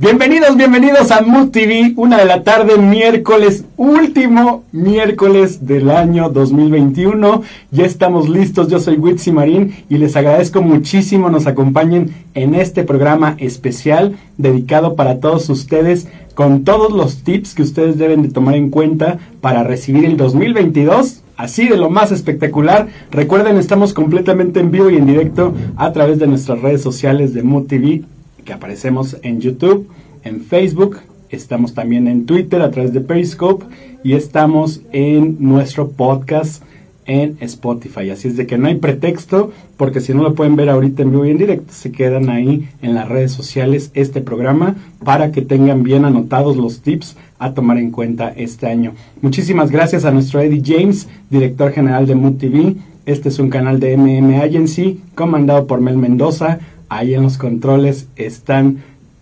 Bienvenidos, 0.00 0.56
bienvenidos 0.56 1.10
a 1.10 1.22
Mood 1.22 1.48
TV, 1.48 1.94
una 1.96 2.18
de 2.18 2.24
la 2.24 2.44
tarde, 2.44 2.78
miércoles, 2.78 3.64
último 3.76 4.62
miércoles 4.70 5.66
del 5.66 5.90
año 5.90 6.30
2021. 6.30 7.42
Ya 7.72 7.84
estamos 7.84 8.28
listos, 8.28 8.68
yo 8.68 8.78
soy 8.78 8.96
Witsi 8.96 9.32
Marín 9.32 9.74
y 9.88 9.98
les 9.98 10.14
agradezco 10.14 10.62
muchísimo 10.62 11.30
nos 11.30 11.48
acompañen 11.48 12.14
en 12.34 12.54
este 12.54 12.84
programa 12.84 13.34
especial 13.38 14.16
dedicado 14.36 14.94
para 14.94 15.18
todos 15.18 15.50
ustedes 15.50 16.06
con 16.36 16.62
todos 16.62 16.92
los 16.92 17.24
tips 17.24 17.54
que 17.54 17.62
ustedes 17.62 17.98
deben 17.98 18.22
de 18.22 18.28
tomar 18.28 18.54
en 18.54 18.70
cuenta 18.70 19.18
para 19.40 19.64
recibir 19.64 20.04
el 20.04 20.16
2022 20.16 21.22
así 21.36 21.66
de 21.66 21.76
lo 21.76 21.90
más 21.90 22.12
espectacular. 22.12 22.86
Recuerden, 23.10 23.56
estamos 23.56 23.94
completamente 23.94 24.60
en 24.60 24.70
vivo 24.70 24.90
y 24.90 24.96
en 24.96 25.06
directo 25.06 25.54
a 25.76 25.92
través 25.92 26.20
de 26.20 26.28
nuestras 26.28 26.62
redes 26.62 26.82
sociales 26.82 27.34
de 27.34 27.42
Mood 27.42 27.66
TV 27.66 28.04
que 28.48 28.54
aparecemos 28.54 29.18
en 29.20 29.42
YouTube, 29.42 29.86
en 30.24 30.42
Facebook, 30.42 30.98
estamos 31.30 31.74
también 31.74 32.08
en 32.08 32.26
Twitter 32.26 32.62
a 32.62 32.70
través 32.70 32.92
de 32.92 33.00
Periscope 33.00 33.64
y 34.02 34.14
estamos 34.14 34.80
en 34.92 35.36
nuestro 35.40 35.90
podcast 35.90 36.62
en 37.08 37.38
Spotify. 37.40 38.10
Así 38.10 38.28
es 38.28 38.36
de 38.36 38.46
que 38.46 38.58
no 38.58 38.68
hay 38.68 38.76
pretexto, 38.76 39.50
porque 39.76 40.00
si 40.00 40.14
no 40.14 40.22
lo 40.22 40.34
pueden 40.34 40.56
ver 40.56 40.68
ahorita 40.68 41.02
en 41.02 41.10
vivo 41.10 41.24
y 41.24 41.30
en 41.30 41.38
directo, 41.38 41.72
se 41.72 41.90
quedan 41.90 42.28
ahí 42.28 42.68
en 42.82 42.94
las 42.94 43.08
redes 43.08 43.32
sociales 43.32 43.90
este 43.94 44.20
programa 44.20 44.76
para 45.04 45.32
que 45.32 45.42
tengan 45.42 45.82
bien 45.82 46.04
anotados 46.04 46.56
los 46.56 46.80
tips 46.82 47.16
a 47.38 47.54
tomar 47.54 47.78
en 47.78 47.90
cuenta 47.90 48.32
este 48.36 48.66
año. 48.66 48.92
Muchísimas 49.22 49.70
gracias 49.70 50.04
a 50.04 50.10
nuestro 50.10 50.40
Eddie 50.40 50.62
James, 50.64 51.08
director 51.30 51.72
general 51.72 52.06
de 52.06 52.14
Mood 52.14 52.34
TV. 52.34 52.76
Este 53.06 53.30
es 53.30 53.38
un 53.38 53.48
canal 53.48 53.80
de 53.80 53.96
MM 53.96 54.42
Agency 54.42 55.00
comandado 55.14 55.66
por 55.66 55.80
Mel 55.80 55.96
Mendoza. 55.96 56.58
Ahí 56.90 57.14
en 57.14 57.22
los 57.22 57.38
controles 57.38 58.06
están 58.16 58.78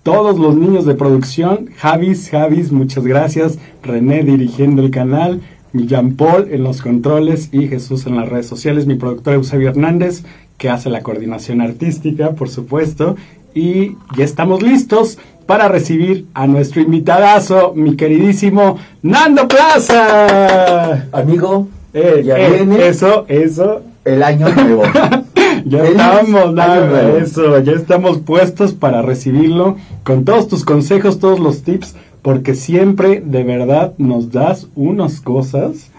todos 0.06 0.38
los 0.38 0.56
niños 0.56 0.86
de 0.86 0.94
producción. 0.94 1.70
Javis, 1.78 2.30
Javis, 2.30 2.70
muchas 2.70 3.04
gracias. 3.04 3.58
René 3.82 4.22
dirigiendo 4.22 4.80
el 4.80 4.92
canal. 4.92 5.40
Jean 5.72 6.14
Paul 6.14 6.46
en 6.52 6.62
los 6.62 6.80
controles 6.80 7.48
y 7.50 7.66
Jesús 7.66 8.06
en 8.06 8.14
las 8.14 8.28
redes 8.28 8.46
sociales. 8.46 8.86
Mi 8.86 8.94
productor 8.94 9.34
Eusebio 9.34 9.68
Hernández, 9.68 10.22
que 10.58 10.70
hace 10.70 10.90
la 10.90 11.02
coordinación 11.02 11.60
artística, 11.60 12.30
por 12.30 12.48
supuesto. 12.48 13.16
Y 13.52 13.96
ya 14.16 14.24
estamos 14.24 14.62
listos 14.62 15.18
para 15.44 15.66
recibir 15.66 16.27
a 16.34 16.46
nuestro 16.46 16.82
invitadazo, 16.82 17.72
mi 17.74 17.96
queridísimo 17.96 18.78
Nando 19.02 19.48
Plaza. 19.48 21.08
Amigo, 21.10 21.66
eh, 21.92 22.22
ya 22.24 22.38
eh, 22.38 22.58
viene 22.58 22.86
eso, 22.86 23.24
eso. 23.27 23.82
el 24.04 24.22
año 24.22 24.50
nuevo. 24.50 24.84
Ya 25.69 25.84
estamos, 25.84 26.55
nada, 26.55 27.19
eso, 27.19 27.59
ya 27.59 27.72
estamos 27.72 28.19
puestos 28.19 28.72
para 28.72 29.03
recibirlo 29.03 29.75
con 30.05 30.25
todos 30.25 30.47
tus 30.47 30.64
consejos, 30.64 31.19
todos 31.19 31.41
los 31.41 31.62
tips, 31.62 31.97
porque 32.23 32.55
siempre 32.55 33.20
de 33.20 33.42
verdad 33.42 33.92
nos 33.98 34.31
das 34.31 34.69
unas 34.77 35.20
cosas 35.20 35.91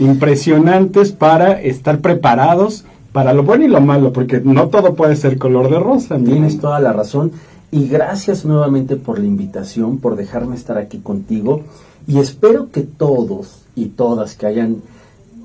impresionantes 0.00 1.12
para 1.12 1.62
estar 1.62 2.00
preparados 2.00 2.84
para 3.12 3.32
lo 3.32 3.44
bueno 3.44 3.64
y 3.64 3.68
lo 3.68 3.80
malo, 3.80 4.12
porque 4.12 4.40
no 4.40 4.70
todo 4.70 4.94
puede 4.96 5.14
ser 5.14 5.38
color 5.38 5.70
de 5.70 5.78
rosa. 5.78 6.18
Tienes 6.18 6.58
toda 6.58 6.80
la 6.80 6.92
razón. 6.92 7.30
Y 7.70 7.86
gracias 7.86 8.44
nuevamente 8.44 8.96
por 8.96 9.20
la 9.20 9.26
invitación, 9.26 9.98
por 9.98 10.16
dejarme 10.16 10.56
estar 10.56 10.78
aquí 10.78 10.98
contigo. 10.98 11.62
Y 12.08 12.18
espero 12.18 12.72
que 12.72 12.80
todos 12.80 13.62
y 13.76 13.86
todas 13.86 14.34
que 14.34 14.46
hayan 14.46 14.78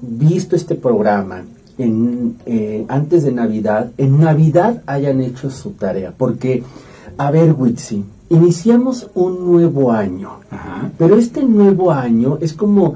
visto 0.02 0.56
este 0.56 0.74
programa 0.74 1.44
en, 1.78 2.38
eh, 2.46 2.86
antes 2.88 3.24
de 3.24 3.32
Navidad, 3.32 3.92
en 3.98 4.20
Navidad 4.20 4.82
hayan 4.86 5.22
hecho 5.22 5.50
su 5.50 5.72
tarea. 5.72 6.14
Porque, 6.18 6.64
a 7.18 7.32
ver, 7.32 7.56
Witsi, 7.58 8.04
iniciamos 8.30 9.10
un 9.14 9.46
nuevo 9.46 9.92
año. 9.92 10.32
Ajá. 10.50 10.92
Pero 10.98 11.18
este 11.18 11.44
nuevo 11.44 11.92
año 11.92 12.38
es 12.42 12.54
como 12.54 12.96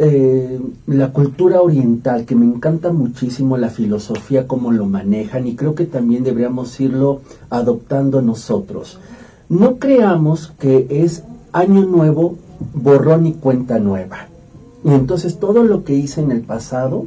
eh, 0.00 0.60
la 0.86 1.12
cultura 1.12 1.60
oriental, 1.60 2.24
que 2.24 2.36
me 2.36 2.46
encanta 2.46 2.92
muchísimo 2.92 3.56
la 3.56 3.68
filosofía, 3.68 4.46
cómo 4.46 4.70
lo 4.70 4.86
manejan, 4.86 5.48
y 5.48 5.56
creo 5.56 5.74
que 5.74 5.86
también 5.86 6.22
deberíamos 6.22 6.78
irlo 6.80 7.22
adoptando 7.50 8.22
nosotros. 8.22 9.00
No 9.48 9.78
creamos 9.78 10.52
que 10.58 10.86
es 10.88 11.24
año 11.52 11.84
nuevo, 11.84 12.36
borrón 12.74 13.26
y 13.26 13.32
cuenta 13.32 13.80
nueva. 13.80 14.28
Y 14.84 14.90
entonces 14.90 15.40
todo 15.40 15.64
lo 15.64 15.82
que 15.82 15.94
hice 15.94 16.20
en 16.20 16.30
el 16.30 16.42
pasado 16.42 17.06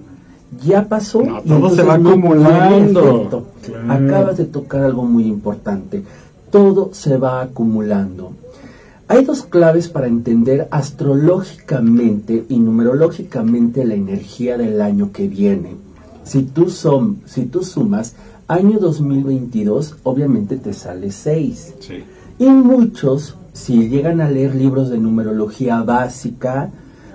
ya 0.64 0.88
pasó. 0.88 1.22
No, 1.24 1.40
y 1.44 1.48
todo 1.48 1.70
se 1.70 1.84
va 1.84 1.98
no 1.98 2.10
acumulando. 2.10 3.48
Claro. 3.66 3.92
Acabas 3.92 4.38
de 4.38 4.46
tocar 4.46 4.84
algo 4.84 5.04
muy 5.04 5.26
importante. 5.26 6.04
Todo 6.52 6.90
se 6.94 7.18
va 7.18 7.42
acumulando. 7.42 8.32
Hay 9.08 9.26
dos 9.26 9.44
claves 9.44 9.90
para 9.90 10.08
entender 10.08 10.68
astrológicamente 10.72 12.46
y 12.48 12.60
numerológicamente 12.60 13.84
la 13.86 13.96
energía 13.96 14.58
del 14.58 14.82
año 14.82 15.12
que 15.12 15.28
viene. 15.28 15.76
Si 16.24 16.44
tú, 16.44 16.70
si 17.26 17.46
tú 17.46 17.64
sumas 17.64 18.16
año 18.48 18.80
2022, 18.80 19.98
obviamente 20.04 20.58
te 20.58 20.74
sale 20.74 21.12
6. 21.12 21.74
Sí. 21.80 22.04
Y 22.40 22.46
muchos, 22.46 23.36
si 23.54 23.90
llegan 23.90 24.22
a 24.22 24.30
leer 24.30 24.56
libros 24.56 24.90
de 24.90 24.98
numerología 24.98 25.82
básica 25.84 26.72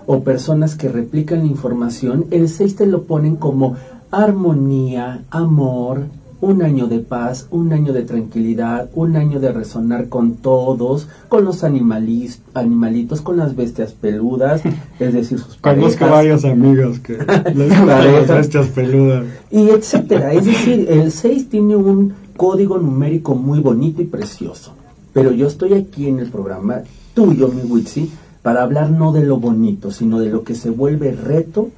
o 0.06 0.20
personas 0.22 0.74
que 0.76 0.88
replican 0.88 1.40
la 1.40 1.46
información, 1.46 2.26
el 2.30 2.48
6 2.48 2.76
te 2.76 2.86
lo 2.86 3.02
ponen 3.02 3.36
como 3.36 3.76
armonía, 4.10 5.22
amor, 5.30 6.02
un 6.40 6.62
año 6.62 6.86
de 6.86 6.98
paz, 6.98 7.46
un 7.50 7.72
año 7.72 7.92
de 7.94 8.02
tranquilidad, 8.02 8.90
un 8.94 9.16
año 9.16 9.40
de 9.40 9.52
resonar 9.52 10.08
con 10.08 10.34
todos, 10.34 11.08
con 11.28 11.44
los 11.44 11.64
animalis- 11.64 12.38
animalitos, 12.54 13.22
con 13.22 13.38
las 13.38 13.56
bestias 13.56 13.92
peludas, 13.92 14.60
es 15.00 15.12
decir, 15.14 15.38
sus 15.38 15.56
Conozco 15.56 16.00
parejas. 16.00 16.10
varios 16.10 16.44
amigos 16.44 16.98
que 17.00 17.14
les 17.54 17.68
gustan 17.68 17.86
las 17.88 18.28
bestias 18.28 18.66
peludas. 18.68 19.24
y 19.50 19.68
etcétera. 19.70 20.32
Es 20.34 20.44
decir, 20.44 20.86
el 20.90 21.10
6 21.10 21.48
tiene 21.48 21.74
un 21.74 22.12
código 22.36 22.78
numérico 22.78 23.34
muy 23.34 23.60
bonito 23.60 24.02
y 24.02 24.04
precioso. 24.06 24.72
Pero 25.14 25.32
yo 25.32 25.46
estoy 25.46 25.72
aquí 25.72 26.06
en 26.06 26.18
el 26.18 26.28
programa 26.28 26.82
tuyo, 27.14 27.48
mi 27.48 27.62
Witsi, 27.62 28.10
para 28.46 28.62
hablar 28.62 28.92
no 28.92 29.10
de 29.10 29.24
lo 29.26 29.38
bonito, 29.38 29.90
sino 29.90 30.20
de 30.20 30.30
lo 30.30 30.44
que 30.44 30.54
se 30.54 30.70
vuelve 30.70 31.10
reto. 31.10 31.70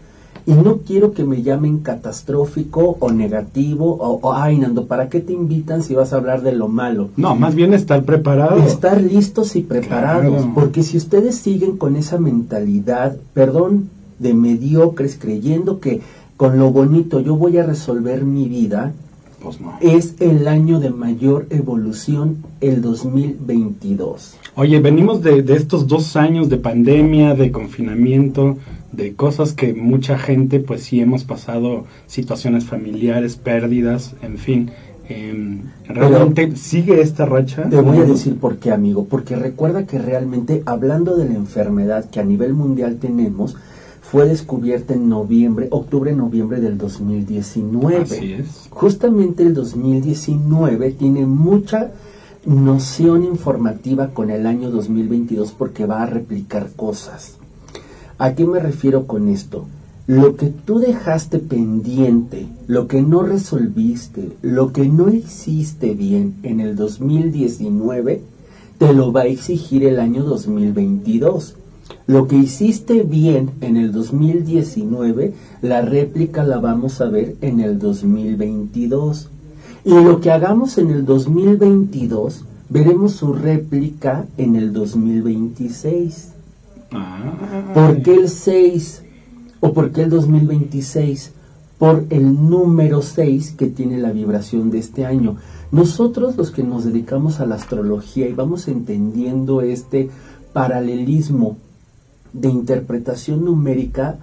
Y 0.45 0.53
no 0.53 0.81
quiero 0.87 1.15
que 1.15 1.25
me 1.25 1.41
llamen 1.43 1.79
catastrófico 1.79 2.99
o 3.01 3.11
negativo 3.11 3.87
o, 3.99 4.19
o, 4.21 4.35
ay, 4.35 4.59
Nando, 4.59 4.85
¿para 4.85 5.09
qué 5.09 5.21
te 5.21 5.33
invitan 5.33 5.83
si 5.83 5.95
vas 5.95 6.13
a 6.13 6.17
hablar 6.17 6.43
de 6.43 6.53
lo 6.53 6.69
malo? 6.69 7.09
No, 7.17 7.35
más 7.37 7.55
bien 7.55 7.73
estar 7.73 8.03
preparado. 8.05 8.59
Estar 8.59 9.01
listos 9.01 9.57
y 9.57 9.63
preparados, 9.63 10.31
Claro. 10.43 10.53
porque 10.55 10.83
si 10.83 10.99
ustedes 10.99 11.37
siguen 11.37 11.79
con 11.79 11.97
esa 11.97 12.19
mentalidad, 12.19 13.17
perdón, 13.33 13.89
de 14.19 14.35
mediocres, 14.35 15.17
creyendo 15.19 15.81
que 15.81 16.03
con 16.37 16.59
lo 16.59 16.71
bonito 16.71 17.21
yo 17.21 17.35
voy 17.37 17.57
a 17.57 17.65
resolver 17.65 18.25
mi 18.27 18.47
vida, 18.47 18.93
Pues 19.43 19.61
no. 19.61 19.79
es 19.81 20.17
el 20.21 20.49
año 20.49 20.81
de 20.81 20.91
mayor 20.91 21.47
evolución, 21.51 22.39
el 22.61 22.83
2022. 22.83 24.35
Oye, 24.57 24.81
venimos 24.81 25.23
de, 25.23 25.43
de 25.43 25.55
estos 25.55 25.87
dos 25.87 26.17
años 26.17 26.49
de 26.49 26.57
pandemia, 26.57 27.35
de 27.35 27.53
confinamiento, 27.53 28.57
de 28.93 29.15
cosas 29.15 29.53
que 29.53 29.75
mucha 29.75 30.19
gente, 30.19 30.61
pues 30.61 30.83
sí 30.83 31.01
hemos 31.01 31.25
pasado 31.25 31.85
situaciones 32.07 32.65
familiares, 32.65 33.37
pérdidas, 33.37 34.15
en 34.23 34.39
fin. 34.39 34.71
Em, 35.09 35.61
¿Realmente 35.87 36.55
sigue 36.57 37.01
esta 37.01 37.25
racha? 37.25 37.69
Te 37.69 37.81
voy 37.81 37.99
a 37.99 38.05
decir 38.05 38.37
por 38.37 38.59
qué, 38.59 38.73
amigo, 38.73 39.07
porque 39.09 39.37
recuerda 39.37 39.87
que 39.87 39.99
realmente 39.99 40.63
hablando 40.67 41.17
de 41.17 41.27
la 41.27 41.35
enfermedad 41.35 42.11
que 42.11 42.21
a 42.21 42.25
nivel 42.25 42.53
mundial 42.53 42.99
tenemos, 43.01 43.57
fue 44.11 44.27
descubierta 44.27 44.95
en 44.95 45.11
noviembre, 45.11 45.69
octubre-noviembre 45.71 46.61
del 46.61 46.79
2019. 46.79 47.97
Así 48.03 48.33
es. 48.33 48.67
Justamente 48.71 49.43
el 49.43 49.53
2019 49.53 50.93
tiene 50.93 51.27
mucha 51.27 51.91
noción 52.47 53.25
informativa 53.25 54.09
con 54.09 54.31
el 54.31 54.47
año 54.47 54.71
2022 54.71 55.53
porque 55.53 55.85
va 55.85 56.03
a 56.03 56.07
replicar 56.07 56.71
cosas. 56.75 57.35
¿A 58.17 58.33
qué 58.33 58.47
me 58.47 58.61
refiero 58.61 59.07
con 59.07 59.29
esto? 59.29 59.67
Lo 60.07 60.37
que 60.37 60.47
tú 60.47 60.79
dejaste 60.79 61.39
pendiente, 61.39 62.47
lo 62.67 62.89
que 62.89 63.03
no 63.03 63.23
resolviste, 63.23 64.31
lo 64.41 64.73
que 64.73 64.89
no 64.89 65.11
hiciste 65.11 65.93
bien 65.93 66.37
en 66.45 66.61
el 66.61 66.77
2019, 66.77 68.23
te 68.79 68.93
lo 68.95 69.13
va 69.13 69.23
a 69.23 69.27
exigir 69.27 69.85
el 69.85 70.01
año 70.01 70.25
2022. 70.25 71.57
Lo 72.07 72.27
que 72.27 72.37
hiciste 72.37 73.03
bien 73.03 73.51
en 73.61 73.77
el 73.77 73.93
2019, 73.93 75.35
la 75.63 75.83
réplica 75.83 76.45
la 76.45 76.59
vamos 76.59 77.01
a 77.01 77.09
ver 77.09 77.37
en 77.41 77.61
el 77.61 77.79
2022. 77.79 79.29
Y 79.85 79.91
lo 79.91 80.21
que 80.21 80.31
hagamos 80.31 80.79
en 80.79 80.91
el 80.91 81.05
2022, 81.05 82.45
veremos 82.69 83.13
su 83.13 83.33
réplica 83.33 84.27
en 84.37 84.57
el 84.57 84.73
2026. 84.73 86.29
Ah, 86.93 87.73
¿Por 87.75 88.03
qué 88.03 88.15
el 88.15 88.29
6 88.29 89.03
o 89.61 89.73
por 89.73 89.93
qué 89.93 90.03
el 90.03 90.11
2026? 90.11 91.33
por 91.79 92.05
el 92.11 92.51
número 92.51 93.03
6 93.03 93.55
que 93.57 93.67
tiene 93.67 93.99
la 93.99 94.11
vibración 94.11 94.71
de 94.71 94.79
este 94.79 95.07
año. 95.07 95.37
Nosotros 95.71 96.37
los 96.37 96.51
que 96.51 96.65
nos 96.65 96.85
dedicamos 96.85 97.41
a 97.41 97.47
la 97.47 97.55
astrología 97.55 98.29
y 98.29 98.33
vamos 98.33 98.69
entendiendo 98.69 99.63
este 99.63 100.11
paralelismo 100.53 101.57
de 102.33 102.49
interpretación 102.49 103.45
numérica, 103.45 104.17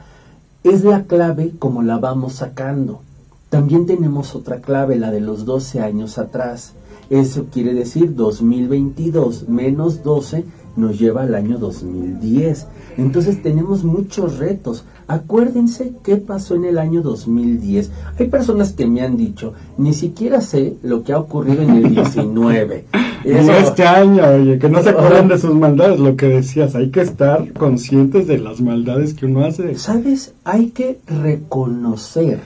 es 0.63 0.83
la 0.83 1.03
clave 1.03 1.51
como 1.59 1.83
la 1.83 1.97
vamos 1.97 2.33
sacando. 2.33 3.01
También 3.49 3.85
tenemos 3.85 4.35
otra 4.35 4.61
clave, 4.61 4.97
la 4.97 5.11
de 5.11 5.21
los 5.21 5.45
12 5.45 5.79
años 5.79 6.17
atrás. 6.17 6.73
Eso 7.09 7.45
quiere 7.51 7.73
decir 7.73 8.15
2022 8.15 9.47
menos 9.47 10.03
12 10.03 10.43
nos 10.75 10.99
lleva 10.99 11.23
al 11.23 11.35
año 11.35 11.57
2010. 11.57 12.67
Entonces 12.97 13.41
tenemos 13.41 13.83
muchos 13.83 14.37
retos. 14.37 14.83
Acuérdense 15.07 15.93
qué 16.03 16.17
pasó 16.17 16.55
en 16.55 16.65
el 16.65 16.77
año 16.79 17.01
2010. 17.01 17.91
Hay 18.19 18.27
personas 18.27 18.73
que 18.73 18.87
me 18.87 19.01
han 19.01 19.17
dicho, 19.17 19.53
ni 19.77 19.93
siquiera 19.93 20.41
sé 20.41 20.75
lo 20.81 21.03
que 21.03 21.13
ha 21.13 21.19
ocurrido 21.19 21.61
en 21.61 21.69
el 21.71 21.89
19. 21.95 22.85
este 23.23 23.83
año, 23.83 24.23
oye, 24.27 24.57
que 24.57 24.69
no 24.69 24.81
se 24.81 24.89
acuerdan 24.89 25.27
de 25.27 25.37
sus 25.37 25.53
maldades, 25.53 25.99
lo 25.99 26.15
que 26.15 26.27
decías, 26.27 26.75
hay 26.75 26.89
que 26.89 27.01
estar 27.01 27.51
conscientes 27.53 28.27
de 28.27 28.39
las 28.39 28.61
maldades 28.61 29.13
que 29.13 29.25
uno 29.25 29.45
hace. 29.45 29.75
¿Sabes? 29.77 30.33
Hay 30.43 30.67
que 30.69 30.99
reconocer. 31.07 32.39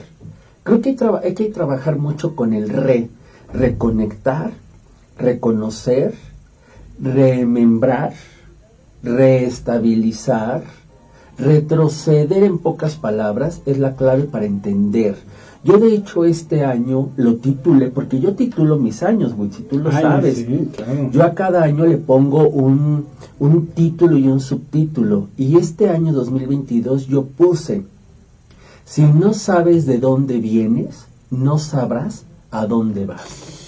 Creo 0.62 0.82
que 0.82 0.90
hay, 0.90 0.96
hay 1.24 1.34
que 1.34 1.46
trabajar 1.46 1.98
mucho 1.98 2.36
con 2.36 2.52
el 2.52 2.68
re, 2.68 3.08
reconectar, 3.54 4.52
reconocer, 5.18 6.14
remembrar, 7.02 8.12
reestabilizar, 9.02 10.62
retroceder 11.38 12.44
en 12.44 12.58
pocas 12.58 12.96
palabras 12.96 13.62
es 13.66 13.78
la 13.78 13.96
clave 13.96 14.24
para 14.24 14.44
entender. 14.44 15.16
Yo 15.62 15.78
de 15.78 15.94
hecho 15.94 16.24
este 16.24 16.64
año 16.64 17.10
lo 17.16 17.36
titulé, 17.36 17.88
porque 17.88 18.18
yo 18.18 18.34
titulo 18.34 18.78
mis 18.78 19.02
años, 19.02 19.34
güey, 19.34 19.50
si 19.50 19.62
tú 19.62 19.78
lo 19.78 19.92
sabes. 19.92 20.46
Yo 21.12 21.22
a 21.22 21.34
cada 21.34 21.62
año 21.62 21.84
le 21.84 21.98
pongo 21.98 22.48
un, 22.48 23.04
un 23.38 23.66
título 23.66 24.16
y 24.16 24.26
un 24.28 24.40
subtítulo. 24.40 25.28
Y 25.36 25.56
este 25.56 25.90
año 25.90 26.12
2022 26.12 27.08
yo 27.08 27.24
puse, 27.24 27.84
si 28.86 29.02
no 29.02 29.34
sabes 29.34 29.84
de 29.84 29.98
dónde 29.98 30.38
vienes, 30.38 31.04
no 31.30 31.58
sabrás 31.58 32.24
a 32.50 32.66
dónde 32.66 33.04
vas. 33.04 33.59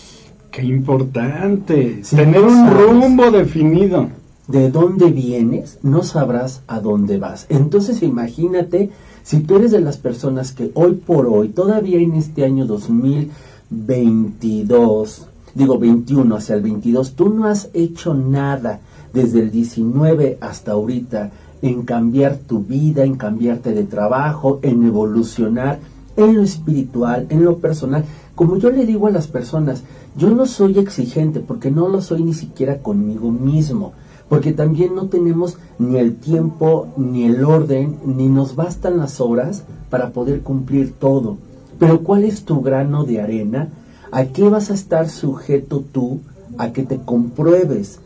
Qué 0.52 0.62
importante. 0.62 2.02
Tener 2.10 2.42
un 2.42 2.70
rumbo 2.70 3.30
definido. 3.30 4.08
De 4.48 4.70
dónde 4.70 5.10
vienes, 5.10 5.78
no 5.82 6.02
sabrás 6.02 6.60
a 6.66 6.80
dónde 6.80 7.16
vas. 7.16 7.46
Entonces 7.48 8.02
imagínate 8.02 8.90
si 9.22 9.40
tú 9.40 9.56
eres 9.56 9.70
de 9.70 9.80
las 9.80 9.96
personas 9.96 10.52
que 10.52 10.70
hoy 10.74 10.92
por 10.94 11.24
hoy, 11.26 11.48
todavía 11.48 11.98
en 12.00 12.16
este 12.16 12.44
año 12.44 12.66
2022, 12.66 15.26
digo 15.54 15.78
21 15.78 16.36
hacia 16.36 16.56
el 16.56 16.62
22, 16.62 17.12
tú 17.12 17.30
no 17.30 17.46
has 17.46 17.70
hecho 17.72 18.12
nada 18.12 18.80
desde 19.14 19.40
el 19.40 19.50
19 19.50 20.36
hasta 20.42 20.72
ahorita 20.72 21.30
en 21.62 21.80
cambiar 21.82 22.36
tu 22.36 22.64
vida, 22.64 23.04
en 23.04 23.14
cambiarte 23.14 23.72
de 23.72 23.84
trabajo, 23.84 24.60
en 24.62 24.84
evolucionar 24.84 25.78
en 26.16 26.36
lo 26.36 26.42
espiritual, 26.42 27.26
en 27.30 27.44
lo 27.44 27.58
personal. 27.58 28.04
Como 28.34 28.56
yo 28.56 28.70
le 28.70 28.86
digo 28.86 29.06
a 29.06 29.10
las 29.10 29.26
personas, 29.26 29.82
yo 30.16 30.30
no 30.30 30.46
soy 30.46 30.78
exigente 30.78 31.40
porque 31.40 31.70
no 31.70 31.88
lo 31.88 32.00
soy 32.00 32.22
ni 32.22 32.34
siquiera 32.34 32.78
conmigo 32.78 33.30
mismo, 33.30 33.92
porque 34.28 34.52
también 34.52 34.94
no 34.94 35.06
tenemos 35.06 35.58
ni 35.78 35.98
el 35.98 36.16
tiempo, 36.16 36.88
ni 36.96 37.24
el 37.24 37.44
orden, 37.44 37.98
ni 38.04 38.28
nos 38.28 38.56
bastan 38.56 38.96
las 38.98 39.20
horas 39.20 39.64
para 39.90 40.10
poder 40.10 40.40
cumplir 40.40 40.94
todo. 40.98 41.36
Pero 41.78 42.00
¿cuál 42.00 42.24
es 42.24 42.44
tu 42.44 42.62
grano 42.62 43.04
de 43.04 43.20
arena? 43.20 43.68
¿A 44.10 44.24
qué 44.26 44.48
vas 44.48 44.70
a 44.70 44.74
estar 44.74 45.08
sujeto 45.08 45.84
tú? 45.92 46.20
A 46.56 46.72
que 46.72 46.84
te 46.84 46.98
compruebes 46.98 47.98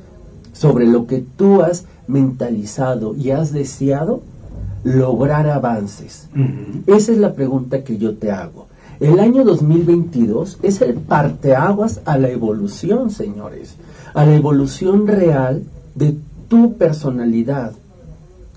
sobre 0.53 0.87
lo 0.87 1.07
que 1.07 1.25
tú 1.37 1.63
has 1.63 1.85
mentalizado 2.09 3.15
y 3.15 3.31
has 3.31 3.53
deseado 3.53 4.23
lograr 4.83 5.49
avances. 5.49 6.29
Esa 6.87 7.13
es 7.13 7.19
la 7.19 7.35
pregunta 7.35 7.85
que 7.85 7.99
yo 7.99 8.17
te 8.17 8.31
hago. 8.31 8.67
El 9.01 9.21
año 9.21 9.45
2022 9.45 10.59
es 10.63 10.81
el 10.81 10.95
parteaguas 10.95 12.01
a 12.07 12.17
la 12.17 12.31
evolución, 12.31 13.11
señores, 13.11 13.75
a 14.15 14.25
la 14.25 14.35
evolución 14.35 15.07
real 15.07 15.63
de 15.95 16.17
tu 16.49 16.75
personalidad. 16.75 17.73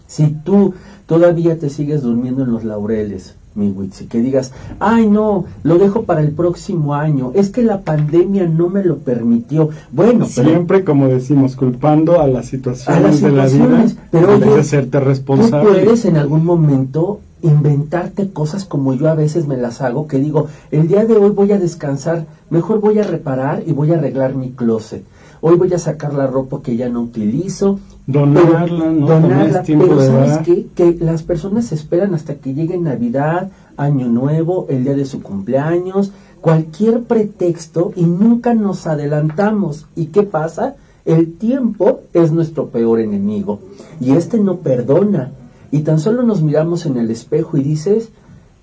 Si 0.08 0.28
tú 0.28 0.74
todavía 1.08 1.60
te 1.60 1.70
sigues 1.70 2.04
durmiendo 2.04 2.44
en 2.44 2.52
los 2.52 2.64
laureles, 2.64 3.36
mi 3.56 3.70
Witsi, 3.70 4.06
que 4.06 4.22
digas, 4.22 4.54
ay 4.80 5.08
no, 5.08 5.46
lo 5.64 5.78
dejo 5.78 6.04
para 6.04 6.22
el 6.22 6.32
próximo 6.32 6.96
año, 6.96 7.32
es 7.36 7.50
que 7.50 7.64
la 7.64 7.82
pandemia 7.82 8.48
no 8.48 8.70
me 8.70 8.84
lo 8.84 9.00
permitió. 9.00 9.70
Bueno, 9.92 10.26
siempre 10.26 10.86
como 10.86 11.08
decimos, 11.08 11.56
culpando 11.56 12.22
a 12.22 12.28
las 12.28 12.46
situaciones, 12.46 13.22
de 13.22 13.32
la 13.32 13.48
vida, 13.48 13.88
pero 14.12 14.38
oye, 14.38 14.64
serte 14.64 15.00
responsable. 15.00 15.80
Tú 15.80 15.86
puedes 15.86 16.06
en 16.06 16.18
algún 16.18 16.46
momento 16.46 17.20
inventarte 17.42 18.32
cosas 18.32 18.66
como 18.66 18.94
yo 18.94 19.10
a 19.10 19.16
veces 19.16 19.48
me 19.48 19.58
las 19.58 19.82
hago, 19.82 20.08
que 20.08 20.20
digo, 20.20 20.48
el 20.72 20.88
día 20.88 21.06
de 21.06 21.16
hoy 21.16 21.32
voy 21.32 21.52
a 21.52 21.60
descansar, 21.60 22.26
mejor 22.50 22.80
voy 22.80 23.00
a 23.00 23.04
reparar 23.04 23.64
y 23.66 23.72
voy 23.72 23.92
a 23.92 23.98
arreglar 23.98 24.36
mi 24.36 24.52
closet. 24.52 25.04
Hoy 25.42 25.56
voy 25.56 25.74
a 25.74 25.80
sacar 25.80 26.14
la 26.14 26.28
ropa 26.28 26.62
que 26.62 26.76
ya 26.76 26.90
no 26.90 27.02
utilizo. 27.02 27.80
Donarla, 28.06 28.90
¿no? 28.92 29.08
Donarla, 29.08 29.64
pero 29.66 30.02
¿sabes 30.02 30.40
qué? 30.40 30.68
Que 30.76 30.98
las 31.00 31.24
personas 31.24 31.72
esperan 31.72 32.14
hasta 32.14 32.36
que 32.36 32.54
llegue 32.54 32.78
Navidad, 32.78 33.50
Año 33.78 34.08
Nuevo, 34.08 34.66
el 34.70 34.84
día 34.84 34.96
de 34.96 35.06
su 35.06 35.22
cumpleaños, 35.22 36.12
cualquier 36.42 37.04
pretexto 37.04 37.94
y 37.96 38.04
nunca 38.04 38.54
nos 38.54 38.86
adelantamos. 38.88 39.86
¿Y 39.96 40.08
qué 40.08 40.24
pasa? 40.24 40.76
El 41.06 41.38
tiempo 41.38 42.02
es 42.14 42.32
nuestro 42.34 42.68
peor 42.68 43.00
enemigo 43.00 43.60
y 44.02 44.12
este 44.12 44.40
no 44.40 44.58
perdona 44.58 45.32
y 45.72 45.80
tan 45.82 46.00
solo 46.00 46.24
nos 46.24 46.42
miramos 46.42 46.86
en 46.86 46.98
el 46.98 47.12
espejo 47.12 47.58
y 47.58 47.64
dices, 47.64 48.10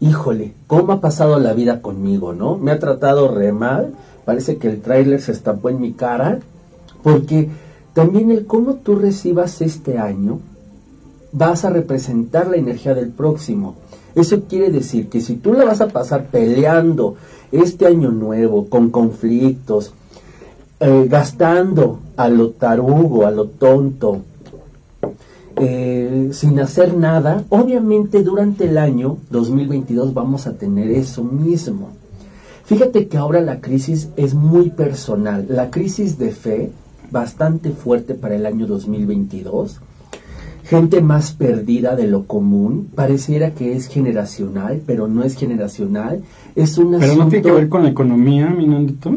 híjole, 0.00 0.52
¿cómo 0.66 0.92
ha 0.92 1.00
pasado 1.00 1.38
la 1.38 1.52
vida 1.52 1.80
conmigo, 1.80 2.32
no? 2.32 2.56
Me 2.56 2.70
ha 2.72 2.78
tratado 2.78 3.28
re 3.28 3.52
mal, 3.52 3.94
parece 4.24 4.56
que 4.56 4.68
el 4.68 4.80
tráiler 4.80 5.20
se 5.20 5.32
estampó 5.32 5.70
en 5.70 5.80
mi 5.80 5.92
cara, 5.92 6.40
porque 7.02 7.48
también 7.94 8.30
el 8.30 8.46
cómo 8.46 8.74
tú 8.74 8.96
recibas 8.96 9.62
este 9.62 9.98
año 9.98 10.40
vas 11.32 11.64
a 11.64 11.70
representar 11.70 12.48
la 12.48 12.56
energía 12.56 12.94
del 12.94 13.10
próximo. 13.10 13.74
Eso 14.14 14.42
quiere 14.48 14.70
decir 14.70 15.08
que 15.08 15.20
si 15.20 15.36
tú 15.36 15.52
la 15.52 15.64
vas 15.64 15.80
a 15.80 15.88
pasar 15.88 16.26
peleando 16.26 17.16
este 17.52 17.86
año 17.86 18.10
nuevo, 18.10 18.68
con 18.68 18.90
conflictos, 18.90 19.92
eh, 20.80 21.06
gastando 21.08 22.00
a 22.16 22.28
lo 22.28 22.50
tarugo, 22.50 23.26
a 23.26 23.30
lo 23.30 23.46
tonto, 23.46 24.22
eh, 25.56 26.30
sin 26.32 26.60
hacer 26.60 26.96
nada, 26.96 27.44
obviamente 27.48 28.22
durante 28.22 28.64
el 28.66 28.76
año 28.78 29.18
2022 29.30 30.12
vamos 30.12 30.46
a 30.46 30.52
tener 30.52 30.90
eso 30.90 31.24
mismo. 31.24 31.90
Fíjate 32.66 33.06
que 33.06 33.16
ahora 33.16 33.40
la 33.40 33.60
crisis 33.60 34.08
es 34.16 34.34
muy 34.34 34.70
personal, 34.70 35.46
la 35.48 35.70
crisis 35.70 36.18
de 36.18 36.32
fe 36.32 36.70
bastante 37.10 37.70
fuerte 37.70 38.14
para 38.14 38.34
el 38.34 38.44
año 38.44 38.66
2022, 38.66 39.80
gente 40.64 41.00
más 41.00 41.32
perdida 41.32 41.94
de 41.94 42.08
lo 42.08 42.24
común, 42.24 42.88
pareciera 42.94 43.52
que 43.52 43.76
es 43.76 43.86
generacional, 43.86 44.82
pero 44.84 45.06
no 45.06 45.22
es 45.22 45.36
generacional, 45.36 46.22
es 46.56 46.76
un 46.76 46.98
Pero 46.98 47.14
no 47.14 47.28
tiene 47.28 47.44
que 47.44 47.52
ver 47.52 47.68
con 47.68 47.84
la 47.84 47.90
economía, 47.90 48.48
Minandito. 48.48 49.14